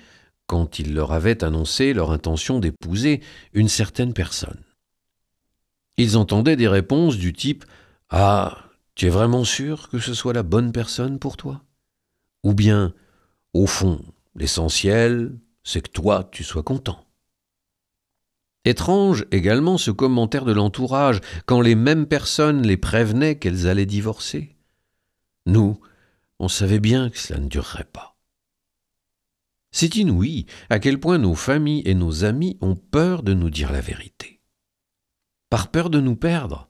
quand 0.45 0.80
ils 0.80 0.93
leur 0.93 1.11
avaient 1.11 1.43
annoncé 1.43 1.93
leur 1.93 2.11
intention 2.11 2.59
d'épouser 2.59 3.22
une 3.53 3.69
certaine 3.69 4.13
personne. 4.13 4.63
Ils 5.97 6.17
entendaient 6.17 6.57
des 6.57 6.67
réponses 6.67 7.17
du 7.17 7.34
type 7.34 7.65
Ah, 8.09 8.69
tu 8.95 9.05
es 9.07 9.09
vraiment 9.09 9.43
sûr 9.43 9.89
que 9.89 9.99
ce 9.99 10.13
soit 10.13 10.34
la 10.34 10.43
bonne 10.43 10.72
personne 10.72 11.19
pour 11.19 11.38
toi? 11.38 11.63
ou 12.43 12.53
bien, 12.53 12.93
au 13.53 13.67
fond, 13.67 14.01
l'essentiel, 14.36 15.38
c'est 15.64 15.82
que 15.82 15.92
toi, 15.92 16.30
tu 16.32 16.44
sois 16.44 16.64
content. 16.64 17.06
Étrange 18.64 19.26
également 19.32 19.78
ce 19.78 19.90
commentaire 19.90 20.46
de 20.46 20.52
l'entourage 20.52 21.20
quand 21.46 21.62
les 21.62 21.76
mêmes 21.76 22.06
personnes 22.06 22.62
les 22.62 22.78
prévenaient 22.78 23.40
qu'elles 23.40 23.68
allaient 23.68 23.88
divorcer. 23.88 24.56
Nous, 25.48 25.80
on 26.40 26.48
savait 26.48 26.80
bien 26.80 27.10
que 27.10 27.18
cela 27.18 27.40
ne 27.40 27.48
durerait 27.48 27.90
pas. 27.92 28.18
C'est 29.72 29.96
inouï 29.96 30.46
à 30.70 30.80
quel 30.80 31.00
point 31.00 31.18
nos 31.18 31.34
familles 31.34 31.82
et 31.86 31.96
nos 31.96 32.24
amis 32.24 32.58
ont 32.62 32.76
peur 32.76 33.24
de 33.24 33.34
nous 33.34 33.50
dire 33.50 33.72
la 33.72 33.82
vérité? 33.82 34.42
Par 35.50 35.72
peur 35.72 35.90
de 35.90 36.00
nous 36.00 36.16
perdre. 36.16 36.70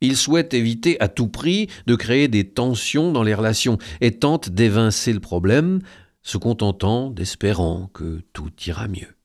Ils 0.00 0.16
souhaitent 0.16 0.54
éviter 0.54 1.00
à 1.00 1.08
tout 1.08 1.28
prix 1.28 1.68
de 1.86 1.94
créer 1.94 2.28
des 2.28 2.50
tensions 2.50 3.12
dans 3.12 3.22
les 3.22 3.34
relations 3.34 3.78
et 4.00 4.18
tentent 4.18 4.50
d'évincer 4.50 5.12
le 5.12 5.20
problème, 5.20 5.80
se 6.22 6.38
contentant 6.38 7.10
d'espérant 7.10 7.88
que 7.88 8.22
tout 8.32 8.52
ira 8.66 8.88
mieux. 8.88 9.16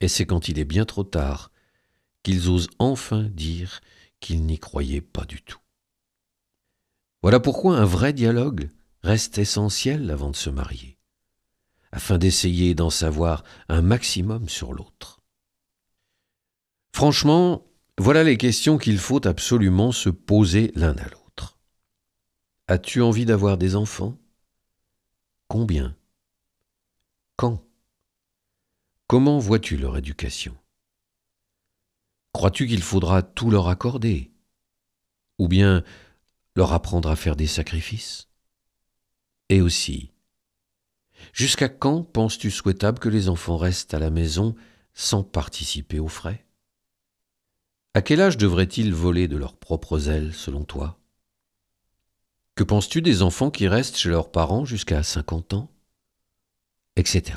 Et 0.00 0.08
c'est 0.08 0.26
quand 0.26 0.48
il 0.48 0.58
est 0.58 0.64
bien 0.64 0.84
trop 0.84 1.04
tard 1.04 1.50
qu'ils 2.22 2.48
osent 2.48 2.68
enfin 2.78 3.22
dire 3.24 3.80
qu'ils 4.20 4.44
n'y 4.44 4.58
croyaient 4.58 5.00
pas 5.00 5.24
du 5.24 5.42
tout. 5.42 5.60
Voilà 7.22 7.40
pourquoi 7.40 7.78
un 7.78 7.84
vrai 7.84 8.12
dialogue 8.12 8.70
reste 9.02 9.38
essentiel 9.38 10.10
avant 10.10 10.30
de 10.30 10.36
se 10.36 10.50
marier, 10.50 10.98
afin 11.92 12.18
d'essayer 12.18 12.74
d'en 12.74 12.90
savoir 12.90 13.44
un 13.68 13.82
maximum 13.82 14.48
sur 14.48 14.72
l'autre. 14.72 15.20
Franchement, 16.92 17.66
voilà 17.98 18.24
les 18.24 18.36
questions 18.36 18.78
qu'il 18.78 18.98
faut 18.98 19.26
absolument 19.26 19.92
se 19.92 20.10
poser 20.10 20.72
l'un 20.74 20.96
à 20.96 21.08
l'autre. 21.08 21.58
As-tu 22.66 23.02
envie 23.02 23.24
d'avoir 23.24 23.58
des 23.58 23.76
enfants? 23.76 24.18
Combien 25.48 25.96
Quand 27.36 27.62
Comment 29.06 29.38
vois-tu 29.38 29.76
leur 29.76 29.96
éducation 29.98 30.56
Crois-tu 32.32 32.66
qu'il 32.66 32.82
faudra 32.82 33.22
tout 33.22 33.50
leur 33.50 33.68
accorder 33.68 34.32
Ou 35.38 35.46
bien 35.48 35.84
leur 36.56 36.72
apprendre 36.72 37.10
à 37.10 37.16
faire 37.16 37.36
des 37.36 37.46
sacrifices? 37.46 38.28
Et 39.50 39.60
aussi, 39.60 40.12
jusqu'à 41.32 41.68
quand 41.68 42.02
penses-tu 42.02 42.50
souhaitable 42.50 42.98
que 42.98 43.10
les 43.10 43.28
enfants 43.28 43.58
restent 43.58 43.94
à 43.94 43.98
la 43.98 44.10
maison 44.10 44.54
sans 44.94 45.22
participer 45.22 45.98
aux 45.98 46.08
frais? 46.08 46.46
À 47.92 48.02
quel 48.02 48.20
âge 48.20 48.38
devraient-ils 48.38 48.92
voler 48.92 49.28
de 49.28 49.36
leurs 49.36 49.56
propres 49.56 50.08
ailes, 50.08 50.32
selon 50.32 50.64
toi? 50.64 50.98
Que 52.54 52.62
penses-tu 52.62 53.02
des 53.02 53.22
enfants 53.22 53.50
qui 53.50 53.66
restent 53.66 53.96
chez 53.96 54.08
leurs 54.08 54.30
parents 54.30 54.64
jusqu'à 54.64 55.02
50 55.02 55.54
ans? 55.54 55.70
Etc. 56.96 57.34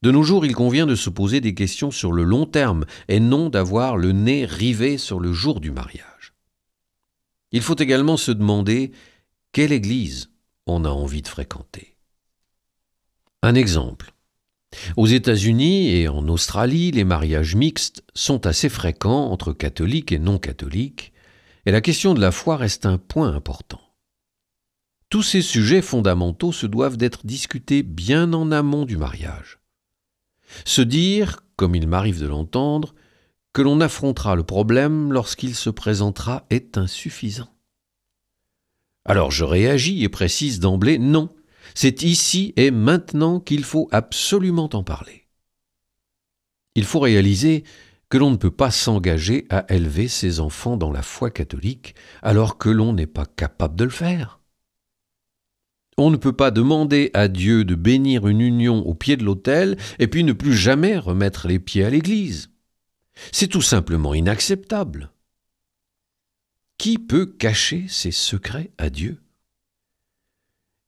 De 0.00 0.10
nos 0.10 0.22
jours, 0.22 0.44
il 0.44 0.54
convient 0.54 0.86
de 0.86 0.94
se 0.94 1.08
poser 1.08 1.40
des 1.40 1.54
questions 1.54 1.90
sur 1.90 2.12
le 2.12 2.24
long 2.24 2.44
terme 2.44 2.84
et 3.08 3.20
non 3.20 3.48
d'avoir 3.48 3.96
le 3.96 4.12
nez 4.12 4.44
rivé 4.44 4.98
sur 4.98 5.18
le 5.18 5.32
jour 5.32 5.60
du 5.60 5.70
mariage. 5.70 6.34
Il 7.52 7.62
faut 7.62 7.76
également 7.76 8.18
se 8.18 8.30
demander 8.30 8.92
quelle 9.52 9.72
église 9.72 10.30
on 10.66 10.84
a 10.84 10.90
envie 10.90 11.22
de 11.22 11.28
fréquenter. 11.28 11.96
Un 13.42 13.54
exemple. 13.54 14.12
Aux 14.98 15.06
États-Unis 15.06 15.94
et 15.94 16.08
en 16.08 16.28
Australie, 16.28 16.90
les 16.90 17.04
mariages 17.04 17.54
mixtes 17.54 18.02
sont 18.14 18.46
assez 18.46 18.68
fréquents 18.68 19.30
entre 19.30 19.54
catholiques 19.54 20.12
et 20.12 20.18
non 20.18 20.38
catholiques, 20.38 21.13
et 21.66 21.70
la 21.70 21.80
question 21.80 22.14
de 22.14 22.20
la 22.20 22.30
foi 22.30 22.56
reste 22.56 22.86
un 22.86 22.98
point 22.98 23.34
important. 23.34 23.80
Tous 25.08 25.22
ces 25.22 25.42
sujets 25.42 25.82
fondamentaux 25.82 26.52
se 26.52 26.66
doivent 26.66 26.96
d'être 26.96 27.26
discutés 27.26 27.82
bien 27.82 28.32
en 28.32 28.50
amont 28.50 28.84
du 28.84 28.96
mariage. 28.96 29.60
Se 30.64 30.82
dire, 30.82 31.40
comme 31.56 31.74
il 31.74 31.86
m'arrive 31.86 32.20
de 32.20 32.26
l'entendre, 32.26 32.94
que 33.52 33.62
l'on 33.62 33.80
affrontera 33.80 34.34
le 34.34 34.42
problème 34.42 35.12
lorsqu'il 35.12 35.54
se 35.54 35.70
présentera 35.70 36.44
est 36.50 36.76
insuffisant. 36.76 37.48
Alors 39.04 39.30
je 39.30 39.44
réagis 39.44 40.02
et 40.02 40.08
précise 40.08 40.60
d'emblée 40.60 40.98
non, 40.98 41.28
c'est 41.74 42.02
ici 42.02 42.52
et 42.56 42.70
maintenant 42.70 43.40
qu'il 43.40 43.64
faut 43.64 43.88
absolument 43.92 44.68
en 44.72 44.82
parler. 44.82 45.28
Il 46.74 46.84
faut 46.84 47.00
réaliser 47.00 47.64
que 48.08 48.18
l'on 48.18 48.30
ne 48.30 48.36
peut 48.36 48.50
pas 48.50 48.70
s'engager 48.70 49.46
à 49.50 49.64
élever 49.72 50.08
ses 50.08 50.40
enfants 50.40 50.76
dans 50.76 50.92
la 50.92 51.02
foi 51.02 51.30
catholique 51.30 51.94
alors 52.22 52.58
que 52.58 52.68
l'on 52.68 52.92
n'est 52.92 53.06
pas 53.06 53.26
capable 53.26 53.76
de 53.76 53.84
le 53.84 53.90
faire. 53.90 54.40
On 55.96 56.10
ne 56.10 56.16
peut 56.16 56.32
pas 56.32 56.50
demander 56.50 57.10
à 57.14 57.28
Dieu 57.28 57.64
de 57.64 57.76
bénir 57.76 58.26
une 58.26 58.40
union 58.40 58.84
au 58.86 58.94
pied 58.94 59.16
de 59.16 59.24
l'autel 59.24 59.76
et 59.98 60.08
puis 60.08 60.24
ne 60.24 60.32
plus 60.32 60.54
jamais 60.54 60.98
remettre 60.98 61.46
les 61.46 61.60
pieds 61.60 61.84
à 61.84 61.90
l'Église. 61.90 62.50
C'est 63.30 63.48
tout 63.48 63.62
simplement 63.62 64.12
inacceptable. 64.12 65.10
Qui 66.78 66.98
peut 66.98 67.26
cacher 67.26 67.86
ses 67.88 68.10
secrets 68.10 68.72
à 68.76 68.90
Dieu? 68.90 69.20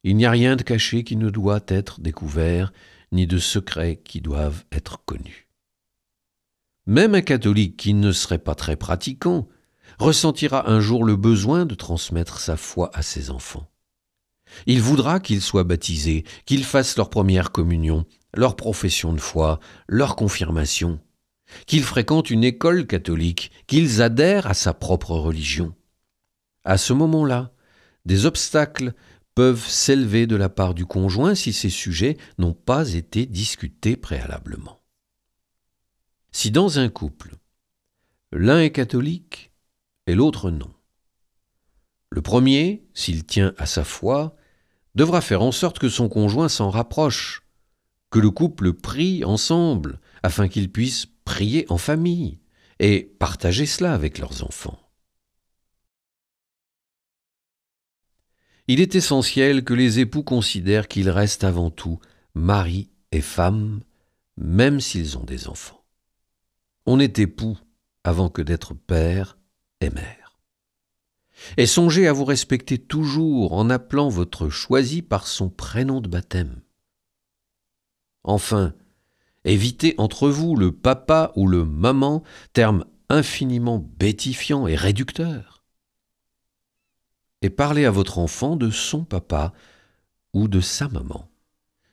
Il 0.03 0.17
n'y 0.17 0.27
a 0.27 0.31
rien 0.31 0.57
de 0.57 0.63
caché 0.63 1.05
qui 1.05 1.17
ne 1.17 1.31
doit 1.31 1.65
être 1.69 2.01
découvert, 2.01 2.73
ni 3.13 3.27
de 3.27 3.39
secrets 3.39 4.01
qui 4.05 4.21
doivent 4.21 4.65
être 4.73 5.05
connus. 5.05 5.46
Même 6.87 7.15
un 7.15 7.21
catholique 7.21 7.77
qui 7.77 7.95
ne 7.95 8.13
serait 8.13 8.39
pas 8.39 8.55
très 8.55 8.77
pratiquant 8.77 9.49
ressentira 9.99 10.71
un 10.71 10.81
jour 10.81 11.05
le 11.05 11.17
besoin 11.17 11.67
de 11.67 11.75
transmettre 11.75 12.39
sa 12.39 12.57
foi 12.57 12.91
à 12.95 13.03
ses 13.03 13.31
enfants. 13.31 13.69
Il 14.67 14.81
voudra 14.81 15.19
qu'ils 15.19 15.43
soient 15.43 15.65
baptisés, 15.65 16.25
qu'ils 16.45 16.65
fassent 16.65 16.97
leur 16.97 17.11
première 17.11 17.51
communion, 17.51 18.05
leur 18.35 18.55
profession 18.55 19.13
de 19.13 19.21
foi, 19.21 19.59
leur 19.89 20.15
confirmation, 20.15 21.01
qu'ils 21.67 21.83
fréquentent 21.83 22.31
une 22.31 22.45
école 22.45 22.87
catholique, 22.87 23.51
qu'ils 23.67 24.03
adhèrent 24.03 24.47
à 24.47 24.55
sa 24.55 24.73
propre 24.73 25.13
religion. 25.13 25.75
À 26.65 26.79
ce 26.79 26.93
moment-là, 26.93 27.53
des 28.05 28.27
obstacles 28.27 28.93
peuvent 29.35 29.67
s'élever 29.67 30.27
de 30.27 30.37
la 30.37 30.49
part 30.49 30.75
du 30.75 30.87
conjoint 30.87 31.35
si 31.35 31.53
ces 31.53 31.71
sujets 31.71 32.17
n'ont 32.39 32.55
pas 32.55 32.93
été 32.93 33.27
discutés 33.27 33.97
préalablement. 33.97 34.76
Si 36.39 36.51
dans 36.51 36.79
un 36.79 36.91
couple, 36.91 37.37
l'un 38.31 38.61
est 38.61 38.71
catholique 38.71 39.53
et 40.07 40.15
l'autre 40.15 40.51
non, 40.51 40.71
le 42.11 42.21
premier, 42.21 42.87
s'il 42.93 43.25
tient 43.25 43.55
à 43.57 43.65
sa 43.65 43.85
foi, 43.85 44.37
devra 44.95 45.23
faire 45.23 45.41
en 45.41 45.51
sorte 45.51 45.79
que 45.79 45.89
son 45.89 46.11
conjoint 46.11 46.51
s'en 46.51 46.69
rapproche, 46.69 47.41
que 48.11 48.19
le 48.19 48.31
couple 48.31 48.75
prie 48.75 49.25
ensemble, 49.25 49.99
afin 50.23 50.47
qu'ils 50.49 50.71
puissent 50.71 51.07
prier 51.25 51.65
en 51.71 51.79
famille 51.79 52.39
et 52.81 53.17
partager 53.19 53.65
cela 53.65 53.95
avec 53.95 54.19
leurs 54.19 54.45
enfants. 54.45 54.79
Il 58.69 58.83
est 58.83 58.95
essentiel 58.95 59.65
que 59.65 59.73
les 59.73 60.01
époux 60.01 60.23
considèrent 60.23 60.89
qu'ils 60.89 61.09
restent 61.09 61.45
avant 61.45 61.71
tout 61.71 61.99
mari 62.35 62.91
et 63.11 63.23
femme, 63.23 63.81
même 64.37 64.81
s'ils 64.81 65.17
ont 65.17 65.25
des 65.25 65.49
enfants. 65.49 65.86
On 66.87 67.01
est 67.01 67.19
époux 67.19 67.59
avant 68.05 68.29
que 68.29 68.43
d'être 68.43 68.75
père 68.75 69.37
et 69.81 69.91
mère. 69.91 70.39
Et 71.57 71.67
songez 71.67 72.07
à 72.07 72.13
vous 72.13 72.25
respecter 72.25 72.79
toujours 72.79 73.53
en 73.53 73.69
appelant 73.69 74.09
votre 74.09 74.49
choisi 74.49 75.03
par 75.03 75.27
son 75.27 75.51
prénom 75.51 76.01
de 76.01 76.09
baptême. 76.09 76.63
Enfin, 78.23 78.75
évitez 79.45 79.95
entre 79.99 80.29
vous 80.29 80.57
le 80.57 80.73
papa 80.73 81.33
ou 81.37 81.47
le 81.47 81.65
maman, 81.65 82.23
terme 82.53 82.85
infiniment 83.09 83.79
bêtifiant 83.79 84.67
et 84.67 84.77
réducteur. 84.77 85.65
Et 87.43 87.51
parlez 87.51 87.85
à 87.85 87.91
votre 87.91 88.19
enfant 88.19 88.57
de 88.57 88.71
son 88.71 89.05
papa 89.05 89.53
ou 90.33 90.49
de 90.49 90.61
sa 90.61 90.89
maman, 90.89 91.29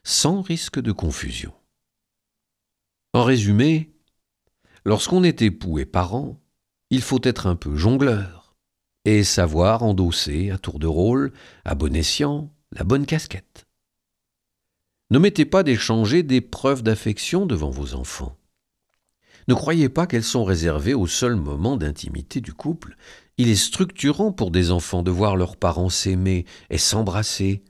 sans 0.03 0.41
risque 0.41 0.79
de 0.79 0.91
confusion. 0.91 1.53
En 3.13 3.23
résumé, 3.23 3.92
lorsqu'on 4.85 5.23
est 5.23 5.41
époux 5.41 5.79
et 5.79 5.85
parent, 5.85 6.39
il 6.89 7.01
faut 7.01 7.21
être 7.23 7.47
un 7.47 7.55
peu 7.55 7.75
jongleur 7.75 8.55
et 9.05 9.23
savoir 9.23 9.83
endosser 9.83 10.51
à 10.51 10.57
tour 10.57 10.79
de 10.79 10.87
rôle, 10.87 11.33
à 11.65 11.75
bon 11.75 11.95
escient, 11.95 12.53
la 12.71 12.83
bonne 12.83 13.05
casquette. 13.05 13.65
N'omettez 15.09 15.45
pas 15.45 15.63
d'échanger 15.63 16.23
des 16.23 16.41
preuves 16.41 16.83
d'affection 16.83 17.45
devant 17.45 17.69
vos 17.69 17.95
enfants. 17.95 18.37
Ne 19.47 19.53
croyez 19.53 19.89
pas 19.89 20.07
qu'elles 20.07 20.23
sont 20.23 20.45
réservées 20.45 20.93
au 20.93 21.05
seul 21.05 21.35
moment 21.35 21.75
d'intimité 21.75 22.39
du 22.39 22.53
couple. 22.53 22.95
Il 23.37 23.49
est 23.49 23.55
structurant 23.55 24.31
pour 24.31 24.51
des 24.51 24.71
enfants 24.71 25.03
de 25.03 25.11
voir 25.11 25.35
leurs 25.35 25.57
parents 25.57 25.89
s'aimer 25.89 26.45
et 26.69 26.77
s'embrasser, 26.77 27.63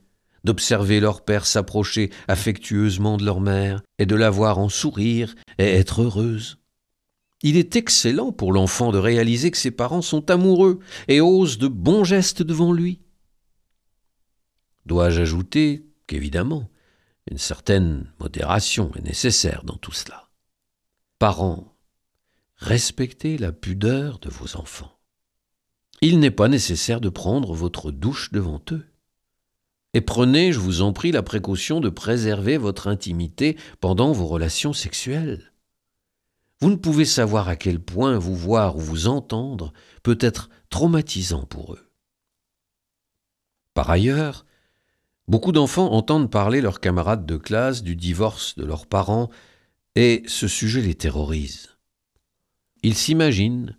d'observer 0.43 0.99
leur 0.99 1.25
père 1.25 1.45
s'approcher 1.45 2.11
affectueusement 2.27 3.17
de 3.17 3.25
leur 3.25 3.41
mère, 3.41 3.81
et 3.97 4.05
de 4.05 4.15
la 4.15 4.29
voir 4.29 4.59
en 4.59 4.69
sourire 4.69 5.33
et 5.57 5.65
être 5.65 6.03
heureuse. 6.03 6.59
Il 7.43 7.57
est 7.57 7.75
excellent 7.75 8.31
pour 8.31 8.53
l'enfant 8.53 8.91
de 8.91 8.97
réaliser 8.97 9.51
que 9.51 9.57
ses 9.57 9.71
parents 9.71 10.01
sont 10.01 10.31
amoureux 10.31 10.79
et 11.09 11.19
osent 11.19 11.57
de 11.57 11.67
bons 11.67 12.05
gestes 12.05 12.41
devant 12.41 12.71
lui. 12.71 13.01
Dois-je 14.85 15.21
ajouter 15.21 15.85
qu'évidemment, 16.07 16.69
une 17.29 17.37
certaine 17.37 18.11
modération 18.19 18.91
est 18.95 19.01
nécessaire 19.03 19.63
dans 19.65 19.75
tout 19.75 19.91
cela? 19.91 20.29
Parents, 21.19 21.75
respectez 22.55 23.37
la 23.37 23.51
pudeur 23.51 24.19
de 24.19 24.29
vos 24.29 24.57
enfants. 24.57 24.97
Il 26.01 26.19
n'est 26.19 26.31
pas 26.31 26.47
nécessaire 26.47 27.01
de 27.01 27.09
prendre 27.09 27.53
votre 27.53 27.91
douche 27.91 28.31
devant 28.31 28.61
eux. 28.71 28.85
Et 29.93 30.01
prenez, 30.01 30.51
je 30.51 30.59
vous 30.59 30.81
en 30.81 30.91
prie, 30.91 31.11
la 31.11 31.23
précaution 31.23 31.79
de 31.79 31.89
préserver 31.89 32.57
votre 32.57 32.87
intimité 32.87 33.57
pendant 33.79 34.11
vos 34.11 34.27
relations 34.27 34.73
sexuelles. 34.73 35.52
Vous 36.63 36.69
ne 36.69 36.77
pouvez 36.77 37.03
savoir 37.03 37.49
à 37.49 37.57
quel 37.57 37.81
point 37.81 38.17
vous 38.17 38.37
voir 38.37 38.77
ou 38.77 38.79
vous 38.79 39.07
entendre 39.07 39.73
peut 40.01 40.17
être 40.21 40.49
traumatisant 40.69 41.43
pour 41.43 41.73
eux. 41.73 41.91
Par 43.73 43.89
ailleurs, 43.89 44.45
beaucoup 45.27 45.51
d'enfants 45.51 45.91
entendent 45.91 46.31
parler 46.31 46.61
leurs 46.61 46.79
camarades 46.79 47.25
de 47.25 47.35
classe 47.35 47.83
du 47.83 47.97
divorce 47.97 48.55
de 48.55 48.63
leurs 48.63 48.87
parents 48.87 49.29
et 49.95 50.23
ce 50.25 50.47
sujet 50.47 50.79
les 50.79 50.95
terrorise. 50.95 51.75
Ils 52.81 52.95
s'imaginent 52.95 53.77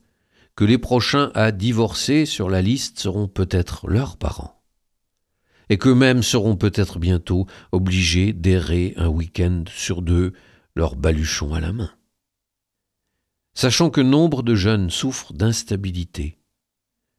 que 0.54 0.66
les 0.66 0.76
prochains 0.76 1.30
à 1.34 1.52
divorcer 1.52 2.26
sur 2.26 2.50
la 2.50 2.60
liste 2.60 2.98
seront 2.98 3.28
peut-être 3.28 3.88
leurs 3.88 4.18
parents 4.18 4.62
et 5.70 5.78
qu'eux-mêmes 5.78 6.22
seront 6.22 6.56
peut-être 6.56 6.98
bientôt 6.98 7.46
obligés 7.72 8.34
d'errer 8.34 8.92
un 8.98 9.08
week-end 9.08 9.64
sur 9.68 10.02
deux, 10.02 10.34
leur 10.74 10.96
baluchon 10.96 11.54
à 11.54 11.60
la 11.60 11.72
main. 11.72 11.90
Sachant 13.54 13.88
que 13.88 14.00
nombre 14.00 14.42
de 14.42 14.54
jeunes 14.54 14.90
souffrent 14.90 15.32
d'instabilité, 15.32 16.38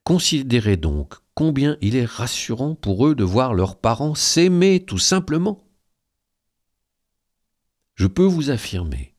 considérez 0.04 0.76
donc 0.76 1.16
combien 1.34 1.78
il 1.82 1.96
est 1.96 2.06
rassurant 2.06 2.76
pour 2.76 3.08
eux 3.08 3.16
de 3.16 3.24
voir 3.24 3.54
leurs 3.54 3.78
parents 3.80 4.16
s'aimer 4.16 4.84
tout 4.86 4.98
simplement. 4.98 5.66
Je 7.96 8.08
peux 8.08 8.26
vous 8.26 8.50
affirmer 8.50 9.16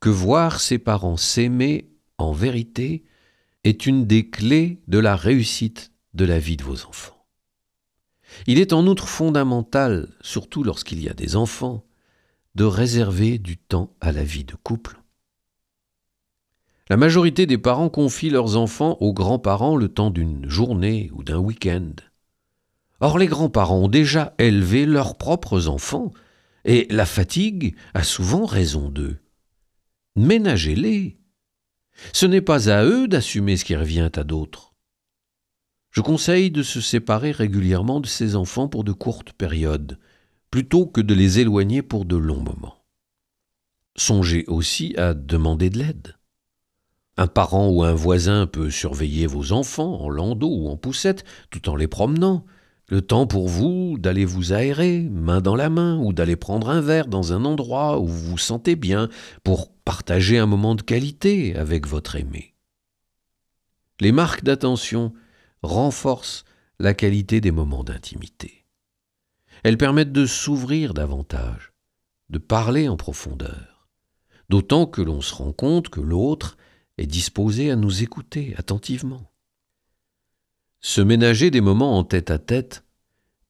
que 0.00 0.08
voir 0.08 0.60
ses 0.60 0.78
parents 0.78 1.18
s'aimer 1.18 1.90
en 2.16 2.32
vérité 2.32 3.04
est 3.64 3.86
une 3.86 4.06
des 4.06 4.30
clés 4.30 4.82
de 4.88 4.98
la 4.98 5.16
réussite 5.16 5.92
de 6.14 6.24
la 6.24 6.38
vie 6.38 6.56
de 6.56 6.64
vos 6.64 6.86
enfants. 6.86 7.26
Il 8.46 8.58
est 8.58 8.72
en 8.72 8.86
outre 8.86 9.08
fondamental, 9.08 10.14
surtout 10.22 10.62
lorsqu'il 10.62 11.02
y 11.02 11.08
a 11.08 11.14
des 11.14 11.36
enfants, 11.36 11.84
de 12.54 12.64
réserver 12.64 13.38
du 13.38 13.58
temps 13.58 13.94
à 14.00 14.12
la 14.12 14.24
vie 14.24 14.44
de 14.44 14.54
couple. 14.54 14.97
La 16.90 16.96
majorité 16.96 17.44
des 17.44 17.58
parents 17.58 17.90
confient 17.90 18.30
leurs 18.30 18.56
enfants 18.56 18.96
aux 19.00 19.12
grands-parents 19.12 19.76
le 19.76 19.88
temps 19.88 20.10
d'une 20.10 20.48
journée 20.48 21.10
ou 21.12 21.22
d'un 21.22 21.38
week-end. 21.38 21.92
Or 23.00 23.18
les 23.18 23.26
grands-parents 23.26 23.84
ont 23.84 23.88
déjà 23.88 24.34
élevé 24.38 24.86
leurs 24.86 25.18
propres 25.18 25.68
enfants, 25.68 26.12
et 26.64 26.86
la 26.90 27.06
fatigue 27.06 27.76
a 27.92 28.02
souvent 28.02 28.46
raison 28.46 28.88
d'eux. 28.88 29.18
Ménagez-les. 30.16 31.18
Ce 32.12 32.26
n'est 32.26 32.40
pas 32.40 32.70
à 32.70 32.84
eux 32.84 33.06
d'assumer 33.06 33.56
ce 33.56 33.64
qui 33.64 33.76
revient 33.76 34.10
à 34.14 34.24
d'autres. 34.24 34.74
Je 35.90 36.00
conseille 36.00 36.50
de 36.50 36.62
se 36.62 36.80
séparer 36.80 37.32
régulièrement 37.32 38.00
de 38.00 38.06
ses 38.06 38.34
enfants 38.34 38.68
pour 38.68 38.84
de 38.84 38.92
courtes 38.92 39.32
périodes, 39.32 39.98
plutôt 40.50 40.86
que 40.86 41.00
de 41.00 41.14
les 41.14 41.38
éloigner 41.38 41.82
pour 41.82 42.04
de 42.04 42.16
longs 42.16 42.42
moments. 42.42 42.84
Songez 43.96 44.44
aussi 44.46 44.94
à 44.96 45.12
demander 45.12 45.70
de 45.70 45.78
l'aide. 45.78 46.17
Un 47.20 47.26
parent 47.26 47.68
ou 47.68 47.82
un 47.82 47.94
voisin 47.94 48.46
peut 48.46 48.70
surveiller 48.70 49.26
vos 49.26 49.50
enfants 49.50 50.00
en 50.02 50.08
landau 50.08 50.50
ou 50.50 50.68
en 50.68 50.76
poussette 50.76 51.24
tout 51.50 51.68
en 51.68 51.74
les 51.74 51.88
promenant. 51.88 52.46
Le 52.86 53.02
temps 53.02 53.26
pour 53.26 53.48
vous 53.48 53.96
d'aller 53.98 54.24
vous 54.24 54.52
aérer, 54.52 55.00
main 55.00 55.40
dans 55.40 55.56
la 55.56 55.68
main, 55.68 55.98
ou 55.98 56.12
d'aller 56.12 56.36
prendre 56.36 56.70
un 56.70 56.80
verre 56.80 57.08
dans 57.08 57.32
un 57.32 57.44
endroit 57.44 57.98
où 57.98 58.06
vous 58.06 58.30
vous 58.30 58.38
sentez 58.38 58.76
bien 58.76 59.08
pour 59.42 59.72
partager 59.72 60.38
un 60.38 60.46
moment 60.46 60.76
de 60.76 60.82
qualité 60.82 61.56
avec 61.56 61.88
votre 61.88 62.14
aimé. 62.14 62.54
Les 63.98 64.12
marques 64.12 64.44
d'attention 64.44 65.12
renforcent 65.62 66.44
la 66.78 66.94
qualité 66.94 67.40
des 67.40 67.50
moments 67.50 67.82
d'intimité. 67.82 68.64
Elles 69.64 69.76
permettent 69.76 70.12
de 70.12 70.24
s'ouvrir 70.24 70.94
davantage, 70.94 71.72
de 72.30 72.38
parler 72.38 72.88
en 72.88 72.96
profondeur, 72.96 73.88
d'autant 74.50 74.86
que 74.86 75.02
l'on 75.02 75.20
se 75.20 75.34
rend 75.34 75.52
compte 75.52 75.88
que 75.88 76.00
l'autre 76.00 76.56
est 76.98 77.06
disposé 77.06 77.70
à 77.70 77.76
nous 77.76 78.02
écouter 78.02 78.54
attentivement. 78.58 79.32
Se 80.80 81.00
ménager 81.00 81.50
des 81.50 81.60
moments 81.60 81.98
en 81.98 82.04
tête 82.04 82.30
à 82.30 82.38
tête 82.38 82.84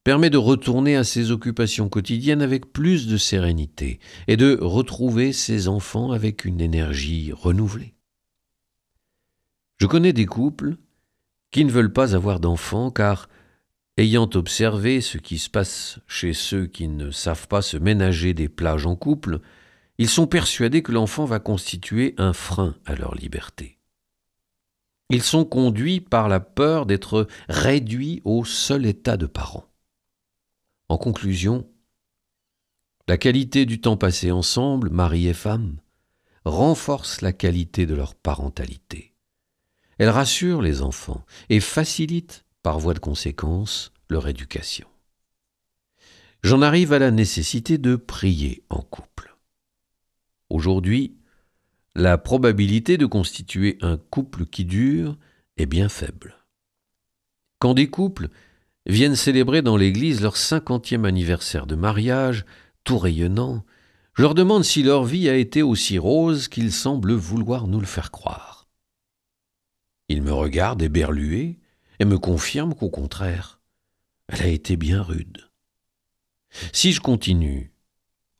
permet 0.04 0.30
de 0.30 0.38
retourner 0.38 0.96
à 0.96 1.04
ses 1.04 1.30
occupations 1.30 1.88
quotidiennes 1.88 2.40
avec 2.40 2.72
plus 2.72 3.06
de 3.08 3.16
sérénité 3.16 4.00
et 4.26 4.36
de 4.36 4.56
retrouver 4.60 5.32
ses 5.32 5.68
enfants 5.68 6.12
avec 6.12 6.44
une 6.44 6.60
énergie 6.60 7.32
renouvelée. 7.32 7.94
Je 9.78 9.86
connais 9.86 10.12
des 10.12 10.26
couples 10.26 10.76
qui 11.50 11.64
ne 11.64 11.70
veulent 11.70 11.92
pas 11.92 12.14
avoir 12.14 12.40
d'enfants 12.40 12.90
car, 12.90 13.28
ayant 13.96 14.30
observé 14.34 15.00
ce 15.00 15.18
qui 15.18 15.38
se 15.38 15.50
passe 15.50 15.98
chez 16.06 16.32
ceux 16.32 16.66
qui 16.66 16.88
ne 16.88 17.10
savent 17.10 17.48
pas 17.48 17.62
se 17.62 17.76
ménager 17.76 18.32
des 18.32 18.48
plages 18.48 18.86
en 18.86 18.96
couple, 18.96 19.40
ils 19.98 20.08
sont 20.08 20.26
persuadés 20.26 20.82
que 20.82 20.92
l'enfant 20.92 21.24
va 21.24 21.40
constituer 21.40 22.14
un 22.18 22.32
frein 22.32 22.76
à 22.86 22.94
leur 22.94 23.14
liberté. 23.14 23.78
Ils 25.10 25.22
sont 25.22 25.44
conduits 25.44 26.00
par 26.00 26.28
la 26.28 26.38
peur 26.38 26.86
d'être 26.86 27.26
réduits 27.48 28.22
au 28.24 28.44
seul 28.44 28.86
état 28.86 29.16
de 29.16 29.26
parents. 29.26 29.66
En 30.88 30.98
conclusion, 30.98 31.68
la 33.08 33.16
qualité 33.16 33.66
du 33.66 33.80
temps 33.80 33.96
passé 33.96 34.30
ensemble, 34.30 34.90
mari 34.90 35.26
et 35.28 35.34
femme, 35.34 35.78
renforce 36.44 37.20
la 37.20 37.32
qualité 37.32 37.86
de 37.86 37.94
leur 37.94 38.14
parentalité. 38.14 39.14
Elle 39.98 40.10
rassure 40.10 40.62
les 40.62 40.82
enfants 40.82 41.24
et 41.48 41.60
facilite, 41.60 42.44
par 42.62 42.78
voie 42.78 42.94
de 42.94 42.98
conséquence, 42.98 43.92
leur 44.08 44.28
éducation. 44.28 44.86
J'en 46.42 46.62
arrive 46.62 46.92
à 46.92 46.98
la 46.98 47.10
nécessité 47.10 47.78
de 47.78 47.96
prier 47.96 48.62
en 48.70 48.80
couple. 48.80 49.27
Aujourd'hui, 50.50 51.16
la 51.94 52.16
probabilité 52.16 52.96
de 52.96 53.06
constituer 53.06 53.78
un 53.80 53.96
couple 53.96 54.46
qui 54.46 54.64
dure 54.64 55.18
est 55.56 55.66
bien 55.66 55.88
faible. 55.88 56.36
Quand 57.58 57.74
des 57.74 57.88
couples 57.88 58.28
viennent 58.86 59.16
célébrer 59.16 59.62
dans 59.62 59.76
l'Église 59.76 60.20
leur 60.20 60.36
cinquantième 60.36 61.04
anniversaire 61.04 61.66
de 61.66 61.74
mariage, 61.74 62.44
tout 62.84 62.98
rayonnant, 62.98 63.64
je 64.14 64.22
leur 64.22 64.34
demande 64.34 64.64
si 64.64 64.82
leur 64.82 65.04
vie 65.04 65.28
a 65.28 65.36
été 65.36 65.62
aussi 65.62 65.98
rose 65.98 66.48
qu'ils 66.48 66.72
semblent 66.72 67.12
vouloir 67.12 67.66
nous 67.66 67.80
le 67.80 67.86
faire 67.86 68.10
croire. 68.10 68.68
Il 70.08 70.22
me 70.22 70.32
regarde 70.32 70.82
éberlué 70.82 71.58
et 71.98 72.04
me 72.04 72.18
confirme 72.18 72.74
qu'au 72.74 72.90
contraire, 72.90 73.60
elle 74.28 74.42
a 74.42 74.48
été 74.48 74.76
bien 74.76 75.02
rude. 75.02 75.50
Si 76.72 76.92
je 76.92 77.00
continue, 77.00 77.72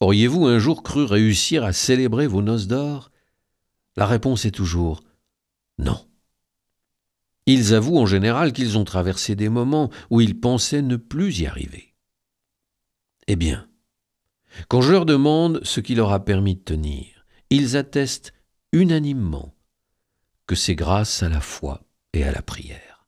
auriez-vous 0.01 0.46
un 0.46 0.59
jour 0.59 0.82
cru 0.82 1.05
réussir 1.05 1.64
à 1.64 1.72
célébrer 1.72 2.26
vos 2.26 2.42
noces 2.42 2.66
d'or? 2.66 3.11
La 3.96 4.07
réponse 4.07 4.44
est 4.44 4.53
toujours 4.53 5.03
non. 5.78 6.07
Ils 7.46 7.72
avouent 7.72 7.99
en 7.99 8.07
général 8.07 8.53
qu'ils 8.53 8.76
ont 8.76 8.84
traversé 8.84 9.34
des 9.34 9.49
moments 9.49 9.90
où 10.11 10.20
ils 10.20 10.38
pensaient 10.38 10.82
ne 10.82 10.96
plus 10.96 11.40
y 11.40 11.46
arriver. 11.46 11.94
Eh 13.26 13.36
bien, 13.36 13.68
quand 14.68 14.80
je 14.80 14.92
leur 14.92 15.07
demande 15.07 15.61
ce 15.62 15.80
qui 15.80 15.94
leur 15.94 16.12
a 16.12 16.24
permis 16.24 16.57
de 16.57 16.62
tenir, 16.62 17.24
ils 17.51 17.76
attestent 17.76 18.34
unanimement 18.72 19.55
que 20.46 20.55
c'est 20.55 20.74
grâce 20.74 21.22
à 21.22 21.28
la 21.28 21.40
foi 21.40 21.84
et 22.12 22.24
à 22.24 22.32
la 22.32 22.42
prière. 22.42 23.07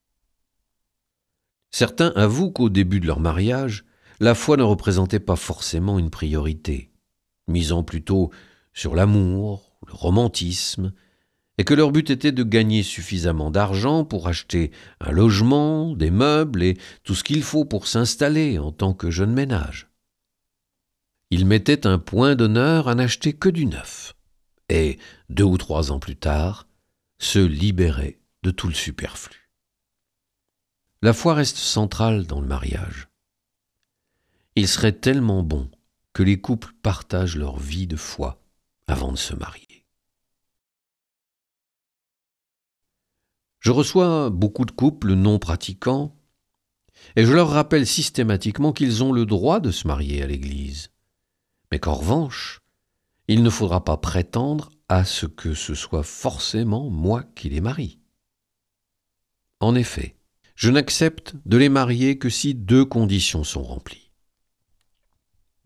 Certains 1.70 2.12
avouent 2.16 2.50
qu'au 2.50 2.68
début 2.68 3.00
de 3.00 3.06
leur 3.06 3.20
mariage, 3.20 3.84
la 4.20 4.34
foi 4.34 4.58
ne 4.58 4.62
représentait 4.62 5.20
pas 5.20 5.36
forcément 5.36 5.98
une 5.98 6.10
priorité, 6.10 6.92
misant 7.48 7.82
plutôt 7.82 8.30
sur 8.74 8.94
l'amour, 8.94 9.76
le 9.86 9.94
romantisme, 9.94 10.92
et 11.56 11.64
que 11.64 11.74
leur 11.74 11.90
but 11.90 12.10
était 12.10 12.32
de 12.32 12.42
gagner 12.42 12.82
suffisamment 12.82 13.50
d'argent 13.50 14.04
pour 14.04 14.28
acheter 14.28 14.70
un 15.00 15.10
logement, 15.10 15.94
des 15.94 16.10
meubles 16.10 16.62
et 16.62 16.76
tout 17.02 17.14
ce 17.14 17.24
qu'il 17.24 17.42
faut 17.42 17.64
pour 17.64 17.86
s'installer 17.86 18.58
en 18.58 18.72
tant 18.72 18.94
que 18.94 19.10
jeune 19.10 19.32
ménage. 19.32 19.90
Ils 21.30 21.46
mettaient 21.46 21.86
un 21.86 21.98
point 21.98 22.34
d'honneur 22.34 22.88
à 22.88 22.94
n'acheter 22.94 23.32
que 23.32 23.48
du 23.48 23.66
neuf, 23.66 24.16
et, 24.68 24.98
deux 25.28 25.44
ou 25.44 25.58
trois 25.58 25.92
ans 25.92 25.98
plus 25.98 26.16
tard, 26.16 26.66
se 27.18 27.38
libérer 27.38 28.20
de 28.42 28.50
tout 28.50 28.68
le 28.68 28.74
superflu. 28.74 29.50
La 31.02 31.12
foi 31.12 31.34
reste 31.34 31.56
centrale 31.56 32.26
dans 32.26 32.40
le 32.40 32.46
mariage. 32.46 33.09
Il 34.60 34.68
serait 34.68 34.92
tellement 34.92 35.42
bon 35.42 35.70
que 36.12 36.22
les 36.22 36.38
couples 36.38 36.74
partagent 36.82 37.38
leur 37.38 37.58
vie 37.58 37.86
de 37.86 37.96
foi 37.96 38.42
avant 38.88 39.10
de 39.10 39.16
se 39.16 39.34
marier. 39.34 39.86
Je 43.60 43.70
reçois 43.70 44.28
beaucoup 44.28 44.66
de 44.66 44.70
couples 44.70 45.14
non 45.14 45.38
pratiquants 45.38 46.14
et 47.16 47.24
je 47.24 47.32
leur 47.32 47.48
rappelle 47.48 47.86
systématiquement 47.86 48.74
qu'ils 48.74 49.02
ont 49.02 49.12
le 49.12 49.24
droit 49.24 49.60
de 49.60 49.70
se 49.70 49.88
marier 49.88 50.22
à 50.22 50.26
l'Église, 50.26 50.90
mais 51.72 51.78
qu'en 51.78 51.94
revanche, 51.94 52.60
il 53.28 53.42
ne 53.42 53.48
faudra 53.48 53.82
pas 53.82 53.96
prétendre 53.96 54.68
à 54.90 55.06
ce 55.06 55.24
que 55.24 55.54
ce 55.54 55.74
soit 55.74 56.02
forcément 56.02 56.90
moi 56.90 57.22
qui 57.34 57.48
les 57.48 57.62
marie. 57.62 57.98
En 59.60 59.74
effet, 59.74 60.16
je 60.54 60.70
n'accepte 60.70 61.34
de 61.46 61.56
les 61.56 61.70
marier 61.70 62.18
que 62.18 62.28
si 62.28 62.54
deux 62.54 62.84
conditions 62.84 63.42
sont 63.42 63.62
remplies. 63.62 64.09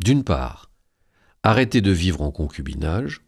D'une 0.01 0.25
part, 0.25 0.71
arrêter 1.43 1.81
de 1.81 1.91
vivre 1.91 2.23
en 2.23 2.31
concubinage, 2.31 3.21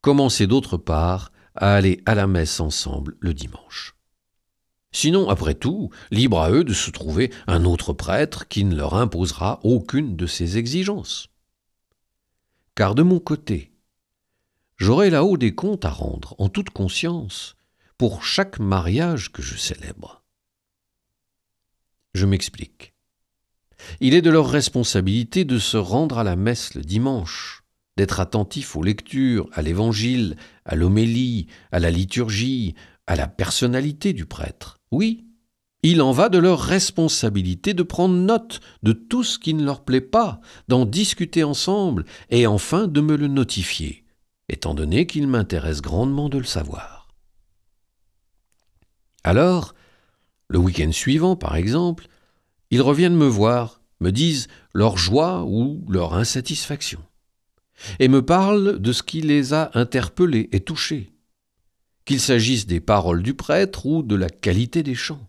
commencer 0.00 0.46
d'autre 0.46 0.76
part 0.76 1.32
à 1.54 1.74
aller 1.74 2.02
à 2.06 2.14
la 2.14 2.26
messe 2.26 2.60
ensemble 2.60 3.16
le 3.20 3.34
dimanche. 3.34 3.96
Sinon, 4.92 5.28
après 5.28 5.54
tout, 5.54 5.90
libre 6.12 6.40
à 6.40 6.50
eux 6.50 6.62
de 6.62 6.72
se 6.72 6.90
trouver 6.90 7.32
un 7.48 7.64
autre 7.64 7.92
prêtre 7.92 8.46
qui 8.46 8.64
ne 8.64 8.76
leur 8.76 8.94
imposera 8.94 9.58
aucune 9.64 10.16
de 10.16 10.26
ces 10.26 10.56
exigences. 10.56 11.28
Car 12.76 12.94
de 12.94 13.02
mon 13.02 13.18
côté, 13.18 13.72
j'aurai 14.76 15.10
là-haut 15.10 15.36
des 15.36 15.54
comptes 15.54 15.84
à 15.84 15.90
rendre 15.90 16.36
en 16.38 16.48
toute 16.48 16.70
conscience 16.70 17.56
pour 17.98 18.24
chaque 18.24 18.60
mariage 18.60 19.32
que 19.32 19.42
je 19.42 19.56
célèbre. 19.56 20.22
Je 22.14 22.26
m'explique. 22.26 22.93
Il 24.00 24.14
est 24.14 24.22
de 24.22 24.30
leur 24.30 24.48
responsabilité 24.48 25.44
de 25.44 25.58
se 25.58 25.76
rendre 25.76 26.18
à 26.18 26.24
la 26.24 26.36
messe 26.36 26.74
le 26.74 26.82
dimanche, 26.82 27.64
d'être 27.96 28.20
attentifs 28.20 28.76
aux 28.76 28.82
lectures, 28.82 29.48
à 29.52 29.62
l'évangile, 29.62 30.36
à 30.64 30.74
l'homélie, 30.74 31.46
à 31.72 31.78
la 31.78 31.90
liturgie, 31.90 32.74
à 33.06 33.16
la 33.16 33.26
personnalité 33.28 34.12
du 34.12 34.26
prêtre. 34.26 34.78
Oui, 34.90 35.26
il 35.82 36.00
en 36.00 36.12
va 36.12 36.28
de 36.28 36.38
leur 36.38 36.60
responsabilité 36.60 37.74
de 37.74 37.82
prendre 37.82 38.14
note 38.14 38.60
de 38.82 38.92
tout 38.92 39.22
ce 39.22 39.38
qui 39.38 39.52
ne 39.52 39.64
leur 39.64 39.84
plaît 39.84 40.00
pas, 40.00 40.40
d'en 40.68 40.86
discuter 40.86 41.44
ensemble 41.44 42.04
et 42.30 42.46
enfin 42.46 42.86
de 42.88 43.00
me 43.00 43.16
le 43.16 43.28
notifier 43.28 44.04
étant 44.48 44.74
donné 44.74 45.06
qu'il 45.06 45.26
m'intéresse 45.26 45.80
grandement 45.80 46.28
de 46.28 46.38
le 46.38 46.44
savoir. 46.44 47.08
Alors, 49.22 49.74
le 50.48 50.58
week-end 50.58 50.92
suivant, 50.92 51.36
par 51.36 51.56
exemple, 51.56 52.08
ils 52.70 52.82
reviennent 52.82 53.16
me 53.16 53.26
voir, 53.26 53.80
me 54.00 54.10
disent 54.10 54.48
leur 54.72 54.96
joie 54.96 55.44
ou 55.44 55.84
leur 55.88 56.14
insatisfaction, 56.14 57.00
et 57.98 58.08
me 58.08 58.24
parlent 58.24 58.78
de 58.78 58.92
ce 58.92 59.02
qui 59.02 59.20
les 59.20 59.52
a 59.52 59.70
interpellés 59.74 60.48
et 60.52 60.60
touchés, 60.60 61.12
qu'il 62.04 62.20
s'agisse 62.20 62.66
des 62.66 62.80
paroles 62.80 63.22
du 63.22 63.34
prêtre 63.34 63.86
ou 63.86 64.02
de 64.02 64.14
la 64.14 64.28
qualité 64.28 64.82
des 64.82 64.94
chants. 64.94 65.28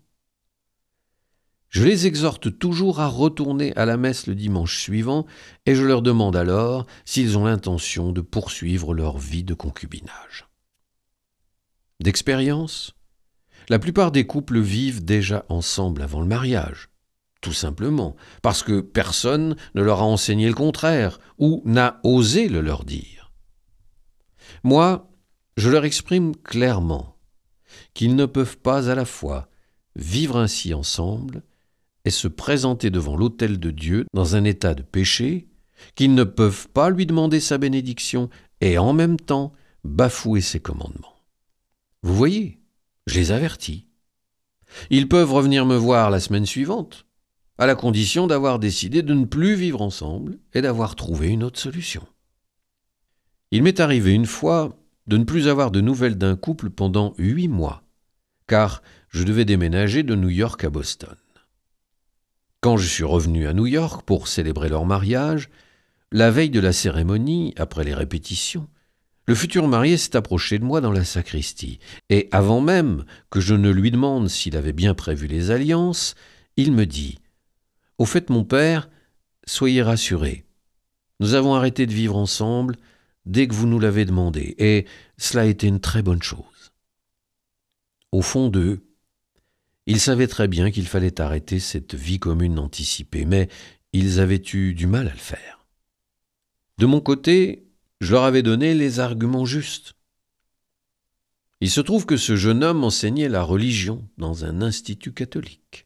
Je 1.69 1.83
les 1.83 2.07
exhorte 2.07 2.57
toujours 2.57 3.01
à 3.01 3.07
retourner 3.07 3.75
à 3.75 3.85
la 3.85 3.97
messe 3.97 4.27
le 4.27 4.35
dimanche 4.35 4.79
suivant, 4.79 5.25
et 5.65 5.75
je 5.75 5.83
leur 5.83 6.01
demande 6.01 6.37
alors 6.37 6.85
s'ils 7.03 7.37
ont 7.37 7.45
l'intention 7.45 8.13
de 8.13 8.21
poursuivre 8.21 8.93
leur 8.93 9.17
vie 9.17 9.43
de 9.43 9.53
concubinage. 9.53 10.47
D'expérience, 12.01 12.93
la 13.67 13.79
plupart 13.79 14.11
des 14.11 14.25
couples 14.25 14.59
vivent 14.59 15.03
déjà 15.03 15.45
ensemble 15.49 16.01
avant 16.01 16.21
le 16.21 16.27
mariage, 16.27 16.89
tout 17.45 17.53
simplement 17.53 18.15
parce 18.41 18.63
que 18.63 18.81
personne 18.81 19.55
ne 19.75 19.83
leur 19.83 19.99
a 19.99 20.05
enseigné 20.05 20.47
le 20.47 20.55
contraire 20.55 21.19
ou 21.37 21.61
n'a 21.63 21.99
osé 22.03 22.49
le 22.49 22.59
leur 22.59 22.83
dire. 22.85 23.31
Moi, 24.63 25.11
je 25.55 25.69
leur 25.69 25.85
exprime 25.85 26.35
clairement 26.35 27.19
qu'ils 27.93 28.15
ne 28.15 28.25
peuvent 28.25 28.57
pas 28.57 28.89
à 28.89 28.95
la 28.95 29.05
fois 29.05 29.47
vivre 29.95 30.37
ainsi 30.37 30.73
ensemble 30.73 31.43
et 32.03 32.09
se 32.09 32.27
présenter 32.27 32.89
devant 32.89 33.15
l'autel 33.15 33.59
de 33.59 33.69
Dieu 33.69 34.07
dans 34.11 34.35
un 34.35 34.43
état 34.43 34.73
de 34.73 34.81
péché, 34.81 35.47
qu'ils 35.93 36.15
ne 36.15 36.23
peuvent 36.23 36.67
pas 36.69 36.89
lui 36.89 37.05
demander 37.05 37.39
sa 37.39 37.59
bénédiction 37.59 38.31
et 38.59 38.79
en 38.79 38.91
même 38.91 39.19
temps 39.19 39.53
bafouer 39.83 40.41
ses 40.41 40.59
commandements. 40.59 41.15
Vous 42.01 42.15
voyez, 42.15 42.59
je 43.05 43.19
les 43.19 43.31
avertis. 43.31 43.85
Ils 44.89 45.07
peuvent 45.07 45.31
revenir 45.31 45.67
me 45.67 45.75
voir 45.75 46.09
la 46.09 46.19
semaine 46.19 46.47
suivante, 46.47 47.05
à 47.57 47.65
la 47.65 47.75
condition 47.75 48.27
d'avoir 48.27 48.59
décidé 48.59 49.01
de 49.01 49.13
ne 49.13 49.25
plus 49.25 49.55
vivre 49.55 49.81
ensemble 49.81 50.37
et 50.53 50.61
d'avoir 50.61 50.95
trouvé 50.95 51.29
une 51.29 51.43
autre 51.43 51.59
solution. 51.59 52.05
Il 53.51 53.63
m'est 53.63 53.79
arrivé 53.79 54.13
une 54.13 54.25
fois 54.25 54.77
de 55.07 55.17
ne 55.17 55.23
plus 55.23 55.47
avoir 55.47 55.71
de 55.71 55.81
nouvelles 55.81 56.17
d'un 56.17 56.35
couple 56.35 56.69
pendant 56.69 57.13
huit 57.17 57.47
mois, 57.47 57.83
car 58.47 58.81
je 59.09 59.23
devais 59.23 59.45
déménager 59.45 60.03
de 60.03 60.15
New 60.15 60.29
York 60.29 60.63
à 60.63 60.69
Boston. 60.69 61.15
Quand 62.59 62.77
je 62.77 62.87
suis 62.87 63.03
revenu 63.03 63.47
à 63.47 63.53
New 63.53 63.67
York 63.67 64.03
pour 64.05 64.27
célébrer 64.27 64.69
leur 64.69 64.85
mariage, 64.85 65.49
la 66.11 66.31
veille 66.31 66.49
de 66.49 66.59
la 66.59 66.73
cérémonie, 66.73 67.53
après 67.57 67.83
les 67.83 67.93
répétitions, 67.93 68.67
le 69.27 69.35
futur 69.35 69.67
marié 69.67 69.97
s'est 69.97 70.15
approché 70.15 70.59
de 70.59 70.65
moi 70.65 70.81
dans 70.81 70.91
la 70.91 71.03
sacristie, 71.03 71.79
et 72.09 72.27
avant 72.31 72.61
même 72.61 73.05
que 73.29 73.39
je 73.39 73.55
ne 73.55 73.69
lui 73.69 73.91
demande 73.91 74.29
s'il 74.29 74.55
avait 74.57 74.73
bien 74.73 74.93
prévu 74.93 75.27
les 75.27 75.51
alliances, 75.51 76.15
il 76.57 76.71
me 76.71 76.85
dit 76.85 77.19
Au 77.97 78.05
fait, 78.05 78.29
mon 78.29 78.43
père, 78.43 78.89
soyez 79.45 79.81
rassuré. 79.81 80.45
Nous 81.19 81.33
avons 81.33 81.55
arrêté 81.55 81.85
de 81.85 81.93
vivre 81.93 82.17
ensemble 82.17 82.75
dès 83.25 83.47
que 83.47 83.53
vous 83.53 83.67
nous 83.67 83.79
l'avez 83.79 84.05
demandé, 84.05 84.55
et 84.57 84.85
cela 85.17 85.43
a 85.43 85.45
été 85.45 85.67
une 85.67 85.79
très 85.79 86.01
bonne 86.01 86.21
chose. 86.21 86.73
Au 88.11 88.21
fond 88.21 88.49
d'eux, 88.49 88.85
ils 89.87 89.99
savaient 89.99 90.27
très 90.27 90.47
bien 90.47 90.71
qu'il 90.71 90.87
fallait 90.87 91.21
arrêter 91.21 91.59
cette 91.59 91.95
vie 91.95 92.19
commune 92.19 92.59
anticipée, 92.59 93.25
mais 93.25 93.49
ils 93.93 94.19
avaient 94.19 94.41
eu 94.53 94.73
du 94.73 94.87
mal 94.87 95.07
à 95.07 95.11
le 95.11 95.17
faire. 95.17 95.65
De 96.77 96.85
mon 96.85 97.01
côté, 97.01 97.67
je 98.01 98.11
leur 98.11 98.23
avais 98.23 98.43
donné 98.43 98.73
les 98.73 98.99
arguments 98.99 99.45
justes. 99.45 99.95
Il 101.61 101.69
se 101.69 101.81
trouve 101.81 102.05
que 102.05 102.17
ce 102.17 102.35
jeune 102.35 102.63
homme 102.63 102.83
enseignait 102.83 103.29
la 103.29 103.41
religion 103.41 104.07
dans 104.17 104.43
un 104.43 104.61
institut 104.61 105.13
catholique. 105.13 105.84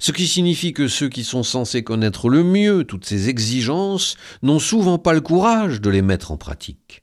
Ce 0.00 0.12
qui 0.12 0.26
signifie 0.26 0.72
que 0.72 0.88
ceux 0.88 1.08
qui 1.08 1.24
sont 1.24 1.42
censés 1.42 1.84
connaître 1.84 2.28
le 2.28 2.42
mieux 2.42 2.84
toutes 2.84 3.04
ces 3.04 3.28
exigences 3.28 4.16
n'ont 4.42 4.58
souvent 4.58 4.98
pas 4.98 5.12
le 5.12 5.20
courage 5.20 5.80
de 5.80 5.90
les 5.90 6.02
mettre 6.02 6.32
en 6.32 6.36
pratique. 6.36 7.02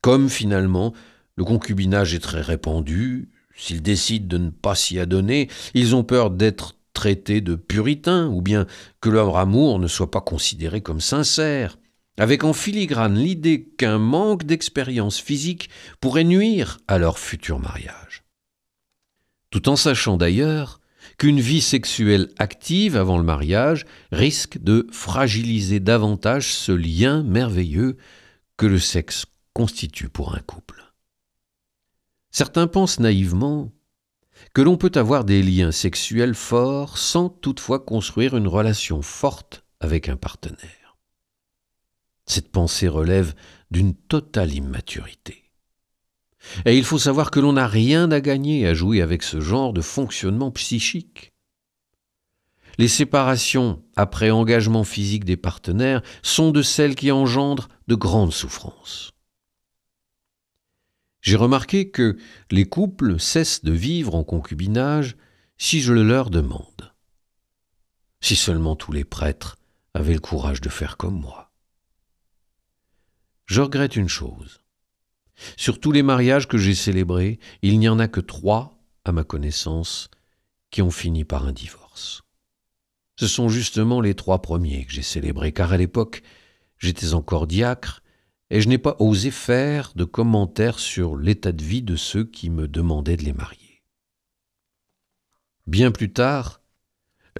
Comme 0.00 0.28
finalement 0.28 0.92
le 1.36 1.44
concubinage 1.44 2.14
est 2.14 2.20
très 2.20 2.40
répandu, 2.40 3.30
S'ils 3.58 3.82
décident 3.82 4.28
de 4.28 4.38
ne 4.38 4.50
pas 4.50 4.76
s'y 4.76 5.00
adonner, 5.00 5.50
ils 5.74 5.96
ont 5.96 6.04
peur 6.04 6.30
d'être 6.30 6.76
traités 6.94 7.40
de 7.40 7.56
puritains, 7.56 8.28
ou 8.28 8.40
bien 8.40 8.66
que 9.00 9.10
leur 9.10 9.36
amour 9.36 9.80
ne 9.80 9.88
soit 9.88 10.12
pas 10.12 10.20
considéré 10.20 10.80
comme 10.80 11.00
sincère, 11.00 11.76
avec 12.18 12.44
en 12.44 12.52
filigrane 12.52 13.18
l'idée 13.18 13.68
qu'un 13.76 13.98
manque 13.98 14.44
d'expérience 14.44 15.18
physique 15.18 15.70
pourrait 16.00 16.24
nuire 16.24 16.78
à 16.86 16.98
leur 16.98 17.18
futur 17.18 17.58
mariage. 17.58 18.22
Tout 19.50 19.68
en 19.68 19.76
sachant 19.76 20.16
d'ailleurs 20.16 20.80
qu'une 21.16 21.40
vie 21.40 21.60
sexuelle 21.60 22.28
active 22.38 22.96
avant 22.96 23.18
le 23.18 23.24
mariage 23.24 23.86
risque 24.12 24.58
de 24.58 24.86
fragiliser 24.92 25.80
davantage 25.80 26.52
ce 26.52 26.72
lien 26.72 27.22
merveilleux 27.22 27.96
que 28.56 28.66
le 28.66 28.78
sexe 28.78 29.26
constitue 29.54 30.08
pour 30.08 30.34
un 30.34 30.40
couple. 30.40 30.92
Certains 32.30 32.66
pensent 32.66 33.00
naïvement 33.00 33.72
que 34.54 34.62
l'on 34.62 34.76
peut 34.76 34.92
avoir 34.94 35.24
des 35.24 35.42
liens 35.42 35.72
sexuels 35.72 36.34
forts 36.34 36.98
sans 36.98 37.28
toutefois 37.28 37.80
construire 37.80 38.36
une 38.36 38.48
relation 38.48 39.02
forte 39.02 39.64
avec 39.80 40.08
un 40.08 40.16
partenaire. 40.16 40.96
Cette 42.26 42.50
pensée 42.52 42.88
relève 42.88 43.34
d'une 43.70 43.94
totale 43.94 44.52
immaturité. 44.52 45.47
Et 46.64 46.76
il 46.76 46.84
faut 46.84 46.98
savoir 46.98 47.30
que 47.30 47.40
l'on 47.40 47.54
n'a 47.54 47.66
rien 47.66 48.10
à 48.10 48.20
gagner 48.20 48.66
à 48.66 48.74
jouer 48.74 49.02
avec 49.02 49.22
ce 49.22 49.40
genre 49.40 49.72
de 49.72 49.80
fonctionnement 49.80 50.50
psychique. 50.50 51.32
Les 52.78 52.88
séparations 52.88 53.82
après 53.96 54.30
engagement 54.30 54.84
physique 54.84 55.24
des 55.24 55.36
partenaires 55.36 56.02
sont 56.22 56.52
de 56.52 56.62
celles 56.62 56.94
qui 56.94 57.10
engendrent 57.10 57.68
de 57.88 57.96
grandes 57.96 58.32
souffrances. 58.32 59.12
J'ai 61.20 61.36
remarqué 61.36 61.90
que 61.90 62.16
les 62.52 62.64
couples 62.64 63.18
cessent 63.18 63.64
de 63.64 63.72
vivre 63.72 64.14
en 64.14 64.22
concubinage 64.22 65.16
si 65.58 65.80
je 65.80 65.92
le 65.92 66.04
leur 66.04 66.30
demande. 66.30 66.94
Si 68.20 68.36
seulement 68.36 68.76
tous 68.76 68.92
les 68.92 69.04
prêtres 69.04 69.56
avaient 69.94 70.14
le 70.14 70.20
courage 70.20 70.60
de 70.60 70.68
faire 70.68 70.96
comme 70.96 71.20
moi. 71.20 71.50
Je 73.46 73.60
regrette 73.60 73.96
une 73.96 74.08
chose. 74.08 74.60
Sur 75.56 75.80
tous 75.80 75.92
les 75.92 76.02
mariages 76.02 76.48
que 76.48 76.58
j'ai 76.58 76.74
célébrés, 76.74 77.38
il 77.62 77.78
n'y 77.78 77.88
en 77.88 77.98
a 77.98 78.08
que 78.08 78.20
trois, 78.20 78.78
à 79.04 79.12
ma 79.12 79.24
connaissance, 79.24 80.10
qui 80.70 80.82
ont 80.82 80.90
fini 80.90 81.24
par 81.24 81.46
un 81.46 81.52
divorce. 81.52 82.22
Ce 83.16 83.26
sont 83.26 83.48
justement 83.48 84.00
les 84.00 84.14
trois 84.14 84.42
premiers 84.42 84.84
que 84.84 84.92
j'ai 84.92 85.02
célébrés, 85.02 85.52
car 85.52 85.72
à 85.72 85.76
l'époque, 85.76 86.22
j'étais 86.78 87.14
encore 87.14 87.46
diacre 87.46 88.02
et 88.50 88.60
je 88.60 88.68
n'ai 88.68 88.78
pas 88.78 88.96
osé 88.98 89.30
faire 89.30 89.92
de 89.94 90.04
commentaires 90.04 90.78
sur 90.78 91.16
l'état 91.16 91.52
de 91.52 91.62
vie 91.62 91.82
de 91.82 91.96
ceux 91.96 92.24
qui 92.24 92.50
me 92.50 92.68
demandaient 92.68 93.16
de 93.16 93.24
les 93.24 93.32
marier. 93.32 93.82
Bien 95.66 95.90
plus 95.90 96.12
tard, 96.12 96.62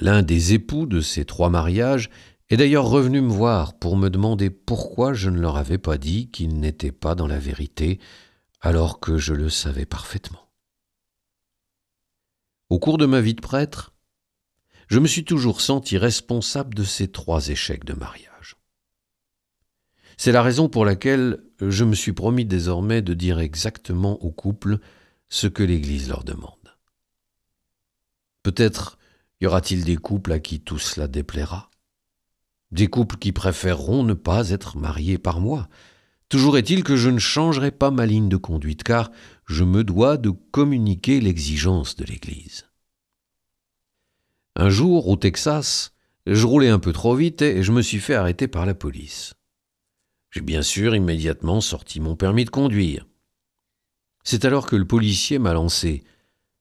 l'un 0.00 0.22
des 0.22 0.52
époux 0.52 0.86
de 0.86 1.00
ces 1.00 1.24
trois 1.24 1.48
mariages 1.48 2.10
est 2.50 2.56
d'ailleurs 2.56 2.86
revenu 2.86 3.20
me 3.20 3.30
voir 3.30 3.78
pour 3.78 3.96
me 3.96 4.08
demander 4.08 4.50
pourquoi 4.50 5.12
je 5.12 5.28
ne 5.30 5.38
leur 5.38 5.56
avais 5.56 5.78
pas 5.78 5.98
dit 5.98 6.30
qu'ils 6.30 6.58
n'étaient 6.58 6.92
pas 6.92 7.14
dans 7.14 7.26
la 7.26 7.38
vérité, 7.38 8.00
alors 8.60 9.00
que 9.00 9.18
je 9.18 9.34
le 9.34 9.50
savais 9.50 9.86
parfaitement. 9.86 10.50
Au 12.70 12.78
cours 12.78 12.98
de 12.98 13.06
ma 13.06 13.20
vie 13.20 13.34
de 13.34 13.40
prêtre, 13.40 13.92
je 14.88 14.98
me 14.98 15.06
suis 15.06 15.24
toujours 15.24 15.60
senti 15.60 15.98
responsable 15.98 16.74
de 16.74 16.84
ces 16.84 17.08
trois 17.08 17.48
échecs 17.48 17.84
de 17.84 17.92
mariage. 17.92 18.56
C'est 20.16 20.32
la 20.32 20.42
raison 20.42 20.68
pour 20.68 20.84
laquelle 20.84 21.44
je 21.60 21.84
me 21.84 21.94
suis 21.94 22.12
promis 22.12 22.44
désormais 22.44 23.02
de 23.02 23.14
dire 23.14 23.38
exactement 23.38 24.22
aux 24.22 24.32
couples 24.32 24.78
ce 25.28 25.46
que 25.46 25.62
l'Église 25.62 26.08
leur 26.08 26.24
demande. 26.24 26.54
Peut-être 28.42 28.98
y 29.40 29.46
aura-t-il 29.46 29.84
des 29.84 29.96
couples 29.96 30.32
à 30.32 30.40
qui 30.40 30.60
tout 30.60 30.78
cela 30.78 31.06
déplaira, 31.06 31.67
des 32.70 32.88
couples 32.88 33.16
qui 33.16 33.32
préféreront 33.32 34.02
ne 34.02 34.14
pas 34.14 34.50
être 34.50 34.76
mariés 34.76 35.18
par 35.18 35.40
moi. 35.40 35.68
Toujours 36.28 36.58
est-il 36.58 36.84
que 36.84 36.96
je 36.96 37.08
ne 37.08 37.18
changerai 37.18 37.70
pas 37.70 37.90
ma 37.90 38.04
ligne 38.04 38.28
de 38.28 38.36
conduite, 38.36 38.82
car 38.82 39.10
je 39.46 39.64
me 39.64 39.84
dois 39.84 40.18
de 40.18 40.30
communiquer 40.30 41.20
l'exigence 41.20 41.96
de 41.96 42.04
l'Église. 42.04 42.66
Un 44.54 44.68
jour, 44.68 45.08
au 45.08 45.16
Texas, 45.16 45.94
je 46.26 46.46
roulais 46.46 46.68
un 46.68 46.78
peu 46.78 46.92
trop 46.92 47.14
vite 47.14 47.42
et 47.42 47.62
je 47.62 47.72
me 47.72 47.80
suis 47.80 48.00
fait 48.00 48.14
arrêter 48.14 48.48
par 48.48 48.66
la 48.66 48.74
police. 48.74 49.34
J'ai 50.30 50.42
bien 50.42 50.62
sûr 50.62 50.94
immédiatement 50.94 51.60
sorti 51.62 52.00
mon 52.00 52.16
permis 52.16 52.44
de 52.44 52.50
conduire. 52.50 53.06
C'est 54.24 54.44
alors 54.44 54.66
que 54.66 54.76
le 54.76 54.84
policier 54.86 55.38
m'a 55.38 55.54
lancé 55.54 56.04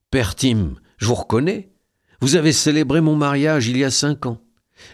Père 0.09 0.35
Tim, 0.35 0.75
je 0.97 1.07
vous 1.07 1.15
reconnais. 1.15 1.73
Vous 2.21 2.35
avez 2.35 2.53
célébré 2.53 3.01
mon 3.01 3.15
mariage 3.15 3.67
il 3.67 3.77
y 3.77 3.83
a 3.83 3.91
cinq 3.91 4.25
ans, 4.25 4.41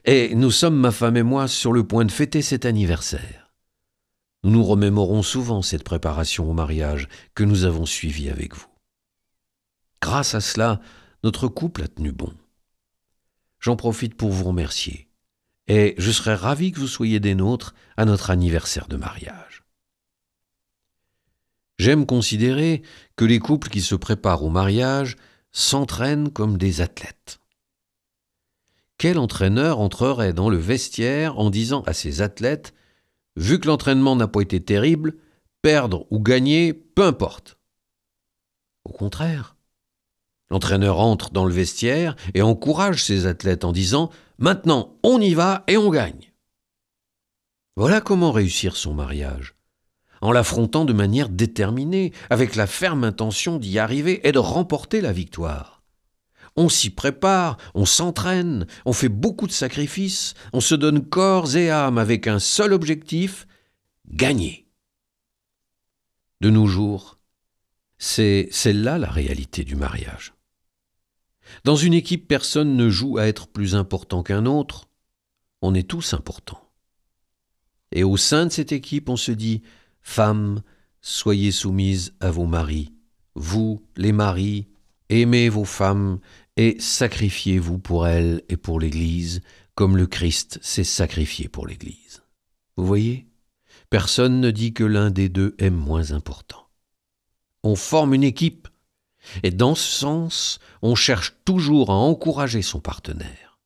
et 0.05 0.36
nous 0.36 0.51
sommes, 0.51 0.75
ma 0.75 0.91
femme 0.91 1.17
et 1.17 1.23
moi, 1.23 1.47
sur 1.47 1.73
le 1.73 1.86
point 1.86 2.05
de 2.05 2.11
fêter 2.11 2.41
cet 2.41 2.65
anniversaire. 2.65 3.51
Nous 4.43 4.51
nous 4.51 4.63
remémorons 4.63 5.23
souvent 5.23 5.61
cette 5.61 5.84
préparation 5.84 6.49
au 6.49 6.53
mariage 6.53 7.07
que 7.34 7.43
nous 7.43 7.63
avons 7.63 7.86
suivie 7.86 8.29
avec 8.29 8.55
vous. 8.55 8.67
Grâce 10.01 10.36
à 10.36 10.41
cela, 10.41 10.81
notre 11.23 11.47
couple 11.47 11.84
a 11.84 11.88
tenu 11.88 12.11
bon 12.11 12.34
j'en 13.63 13.77
profite 13.77 14.15
pour 14.15 14.29
vous 14.29 14.43
remercier. 14.43 15.07
Et 15.67 15.95
je 15.97 16.11
serais 16.11 16.36
ravi 16.36 16.73
que 16.73 16.79
vous 16.81 16.88
soyez 16.88 17.21
des 17.21 17.34
nôtres 17.34 17.73
à 17.95 18.03
notre 18.03 18.29
anniversaire 18.29 18.89
de 18.89 18.97
mariage. 18.97 19.63
J'aime 21.79 22.05
considérer 22.05 22.81
que 23.15 23.23
les 23.23 23.39
couples 23.39 23.69
qui 23.69 23.81
se 23.81 23.95
préparent 23.95 24.43
au 24.43 24.49
mariage 24.49 25.15
s'entraînent 25.53 26.29
comme 26.29 26.57
des 26.57 26.81
athlètes. 26.81 27.39
Quel 29.04 29.20
entraîneur 29.20 29.82
entrerait 29.82 30.32
dans 30.32 30.49
le 30.49 30.56
vestiaire 30.56 31.38
en 31.38 31.49
disant 31.49 31.82
à 31.82 31.91
ses 31.91 32.22
athlètes 32.22 32.74
Vu 33.36 33.60
que 33.60 33.68
l'entraînement 33.68 34.16
n'a 34.16 34.30
pas 34.30 34.39
été 34.39 34.64
terrible, 34.64 35.18
perdre 35.62 36.08
ou 36.10 36.22
gagner, 36.22 36.72
peu 36.72 37.04
importe. 37.04 37.58
Au 38.86 38.93
contraire, 38.93 39.58
L'entraîneur 40.49 41.01
entre 41.01 41.32
dans 41.32 41.43
le 41.43 41.54
vestiaire 41.54 42.16
et 42.34 42.41
encourage 42.41 43.04
ses 43.04 43.26
athlètes 43.26 43.66
en 43.66 43.74
disant 43.74 44.10
Maintenant, 44.38 44.95
on 45.04 45.20
y 45.20 45.34
va 45.34 45.66
et 45.68 45.76
on 45.76 45.89
gagne. 45.89 46.32
Voilà 47.76 47.99
comment 47.99 48.32
réussir 48.32 48.78
son 48.78 48.93
mariage. 48.93 49.56
En 50.22 50.32
l'affrontant 50.32 50.86
de 50.86 50.93
manière 50.93 51.28
déterminée, 51.28 52.14
avec 52.30 52.56
la 52.56 52.68
ferme 52.68 53.04
intention 53.04 53.60
d'y 53.60 53.80
arriver 53.80 54.26
et 54.26 54.32
de 54.32 54.39
remporter 54.39 55.01
la 55.01 55.12
victoire. 55.12 55.72
On 56.56 56.70
s'y 56.70 56.91
prépare, 56.91 57.58
on 57.74 57.86
s'entraîne, 57.86 58.68
on 58.86 58.93
fait 58.93 59.10
beaucoup 59.10 59.47
de 59.47 59.51
sacrifices, 59.51 60.36
on 60.54 60.62
se 60.62 60.76
donne 60.76 61.04
corps 61.04 61.56
et 61.56 61.72
âme 61.72 61.97
avec 61.97 62.28
un 62.28 62.39
seul 62.39 62.74
objectif 62.74 63.47
gagner. 64.08 64.68
De 66.41 66.49
nos 66.49 66.68
jours, 66.68 67.18
c'est 67.97 68.49
celle-là 68.51 68.97
la 68.97 69.10
réalité 69.10 69.64
du 69.64 69.76
mariage. 69.76 70.34
Dans 71.64 71.76
une 71.76 71.93
équipe, 71.93 72.28
personne 72.28 72.76
ne 72.76 72.89
joue 72.89 73.18
à 73.18 73.28
être 73.28 73.47
plus 73.47 73.76
important 73.76 74.24
qu'un 74.24 74.45
autre. 74.45 74.89
On 75.62 75.74
est 75.74 75.88
tous 75.88 76.14
importants. 76.14 76.70
Et 77.91 78.04
au 78.04 78.18
sein 78.18 78.45
de 78.45 78.51
cette 78.51 78.72
équipe, 78.72 79.10
on 79.10 79.16
se 79.16 79.32
dit 79.32 79.62
Femmes, 80.01 80.62
soyez 81.01 81.51
soumises 81.51 82.14
à 82.20 82.32
vos 82.32 82.45
maris. 82.45 82.91
Vous, 83.36 83.86
les 83.95 84.12
maris, 84.12 84.68
aimez 85.10 85.47
vos 85.49 85.66
femmes 85.66 86.20
et 86.58 86.78
sacrifiez-vous 86.80 87.80
pour 87.80 88.08
elles 88.08 88.43
et 88.49 88.58
pour 88.58 88.80
l'Église, 88.80 89.41
comme 89.76 89.97
le 89.97 90.08
Christ 90.08 90.60
s'est 90.62 90.84
sacrifié 90.84 91.47
pour 91.47 91.68
l'Église. 91.68 92.24
Vous 92.78 92.86
voyez? 92.86 93.28
Personne 93.89 94.39
ne 94.39 94.51
dit 94.51 94.74
que 94.74 94.84
l'un 94.84 95.12
des 95.12 95.30
deux 95.30 95.56
est 95.58 95.70
moins 95.70 96.12
important. 96.12 96.68
On 97.64 97.76
forme 97.76 98.14
une 98.14 98.24
équipe 98.24 98.68
et 99.41 99.51
dans 99.51 99.76
ce 99.76 99.99
sens, 99.99 100.60
on 100.82 100.95
cherche 100.95 101.36
toujours 101.45 101.89
à 101.91 101.95
encourager 101.95 102.62
son 102.62 102.80
partenaire. 102.80 103.60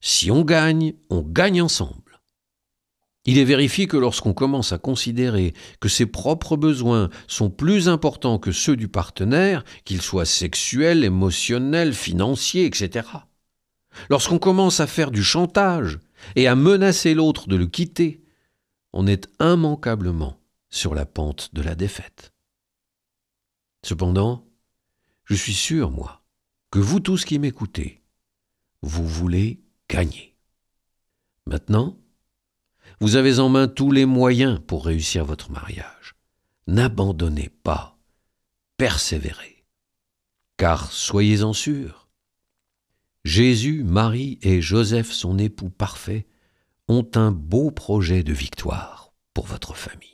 Si 0.00 0.30
on 0.30 0.44
gagne, 0.44 0.94
on 1.08 1.22
gagne 1.22 1.62
ensemble. 1.62 2.03
Il 3.26 3.38
est 3.38 3.44
vérifié 3.44 3.86
que 3.86 3.96
lorsqu'on 3.96 4.34
commence 4.34 4.72
à 4.72 4.78
considérer 4.78 5.54
que 5.80 5.88
ses 5.88 6.06
propres 6.06 6.56
besoins 6.56 7.08
sont 7.26 7.48
plus 7.48 7.88
importants 7.88 8.38
que 8.38 8.52
ceux 8.52 8.76
du 8.76 8.88
partenaire, 8.88 9.64
qu'ils 9.84 10.02
soient 10.02 10.26
sexuels, 10.26 11.04
émotionnels, 11.04 11.94
financiers, 11.94 12.66
etc., 12.66 13.08
lorsqu'on 14.10 14.38
commence 14.38 14.80
à 14.80 14.86
faire 14.86 15.10
du 15.10 15.22
chantage 15.22 15.98
et 16.36 16.48
à 16.48 16.54
menacer 16.54 17.14
l'autre 17.14 17.48
de 17.48 17.56
le 17.56 17.66
quitter, 17.66 18.22
on 18.92 19.06
est 19.06 19.28
immanquablement 19.40 20.38
sur 20.68 20.94
la 20.94 21.06
pente 21.06 21.50
de 21.54 21.62
la 21.62 21.74
défaite. 21.74 22.32
Cependant, 23.82 24.46
je 25.24 25.34
suis 25.34 25.54
sûr, 25.54 25.90
moi, 25.90 26.22
que 26.70 26.78
vous 26.78 27.00
tous 27.00 27.24
qui 27.24 27.38
m'écoutez, 27.38 28.02
vous 28.82 29.06
voulez 29.06 29.62
gagner. 29.88 30.36
Maintenant, 31.46 31.98
vous 33.00 33.16
avez 33.16 33.38
en 33.38 33.48
main 33.48 33.68
tous 33.68 33.90
les 33.90 34.06
moyens 34.06 34.60
pour 34.66 34.86
réussir 34.86 35.24
votre 35.24 35.50
mariage. 35.50 36.14
N'abandonnez 36.66 37.50
pas, 37.62 37.98
persévérez. 38.76 39.64
Car 40.56 40.92
soyez-en 40.92 41.52
sûrs, 41.52 42.08
Jésus, 43.24 43.84
Marie 43.84 44.38
et 44.42 44.60
Joseph, 44.60 45.10
son 45.10 45.38
époux 45.38 45.70
parfait, 45.70 46.26
ont 46.88 47.08
un 47.14 47.30
beau 47.30 47.70
projet 47.70 48.22
de 48.22 48.32
victoire 48.32 49.14
pour 49.32 49.46
votre 49.46 49.74
famille. 49.74 50.13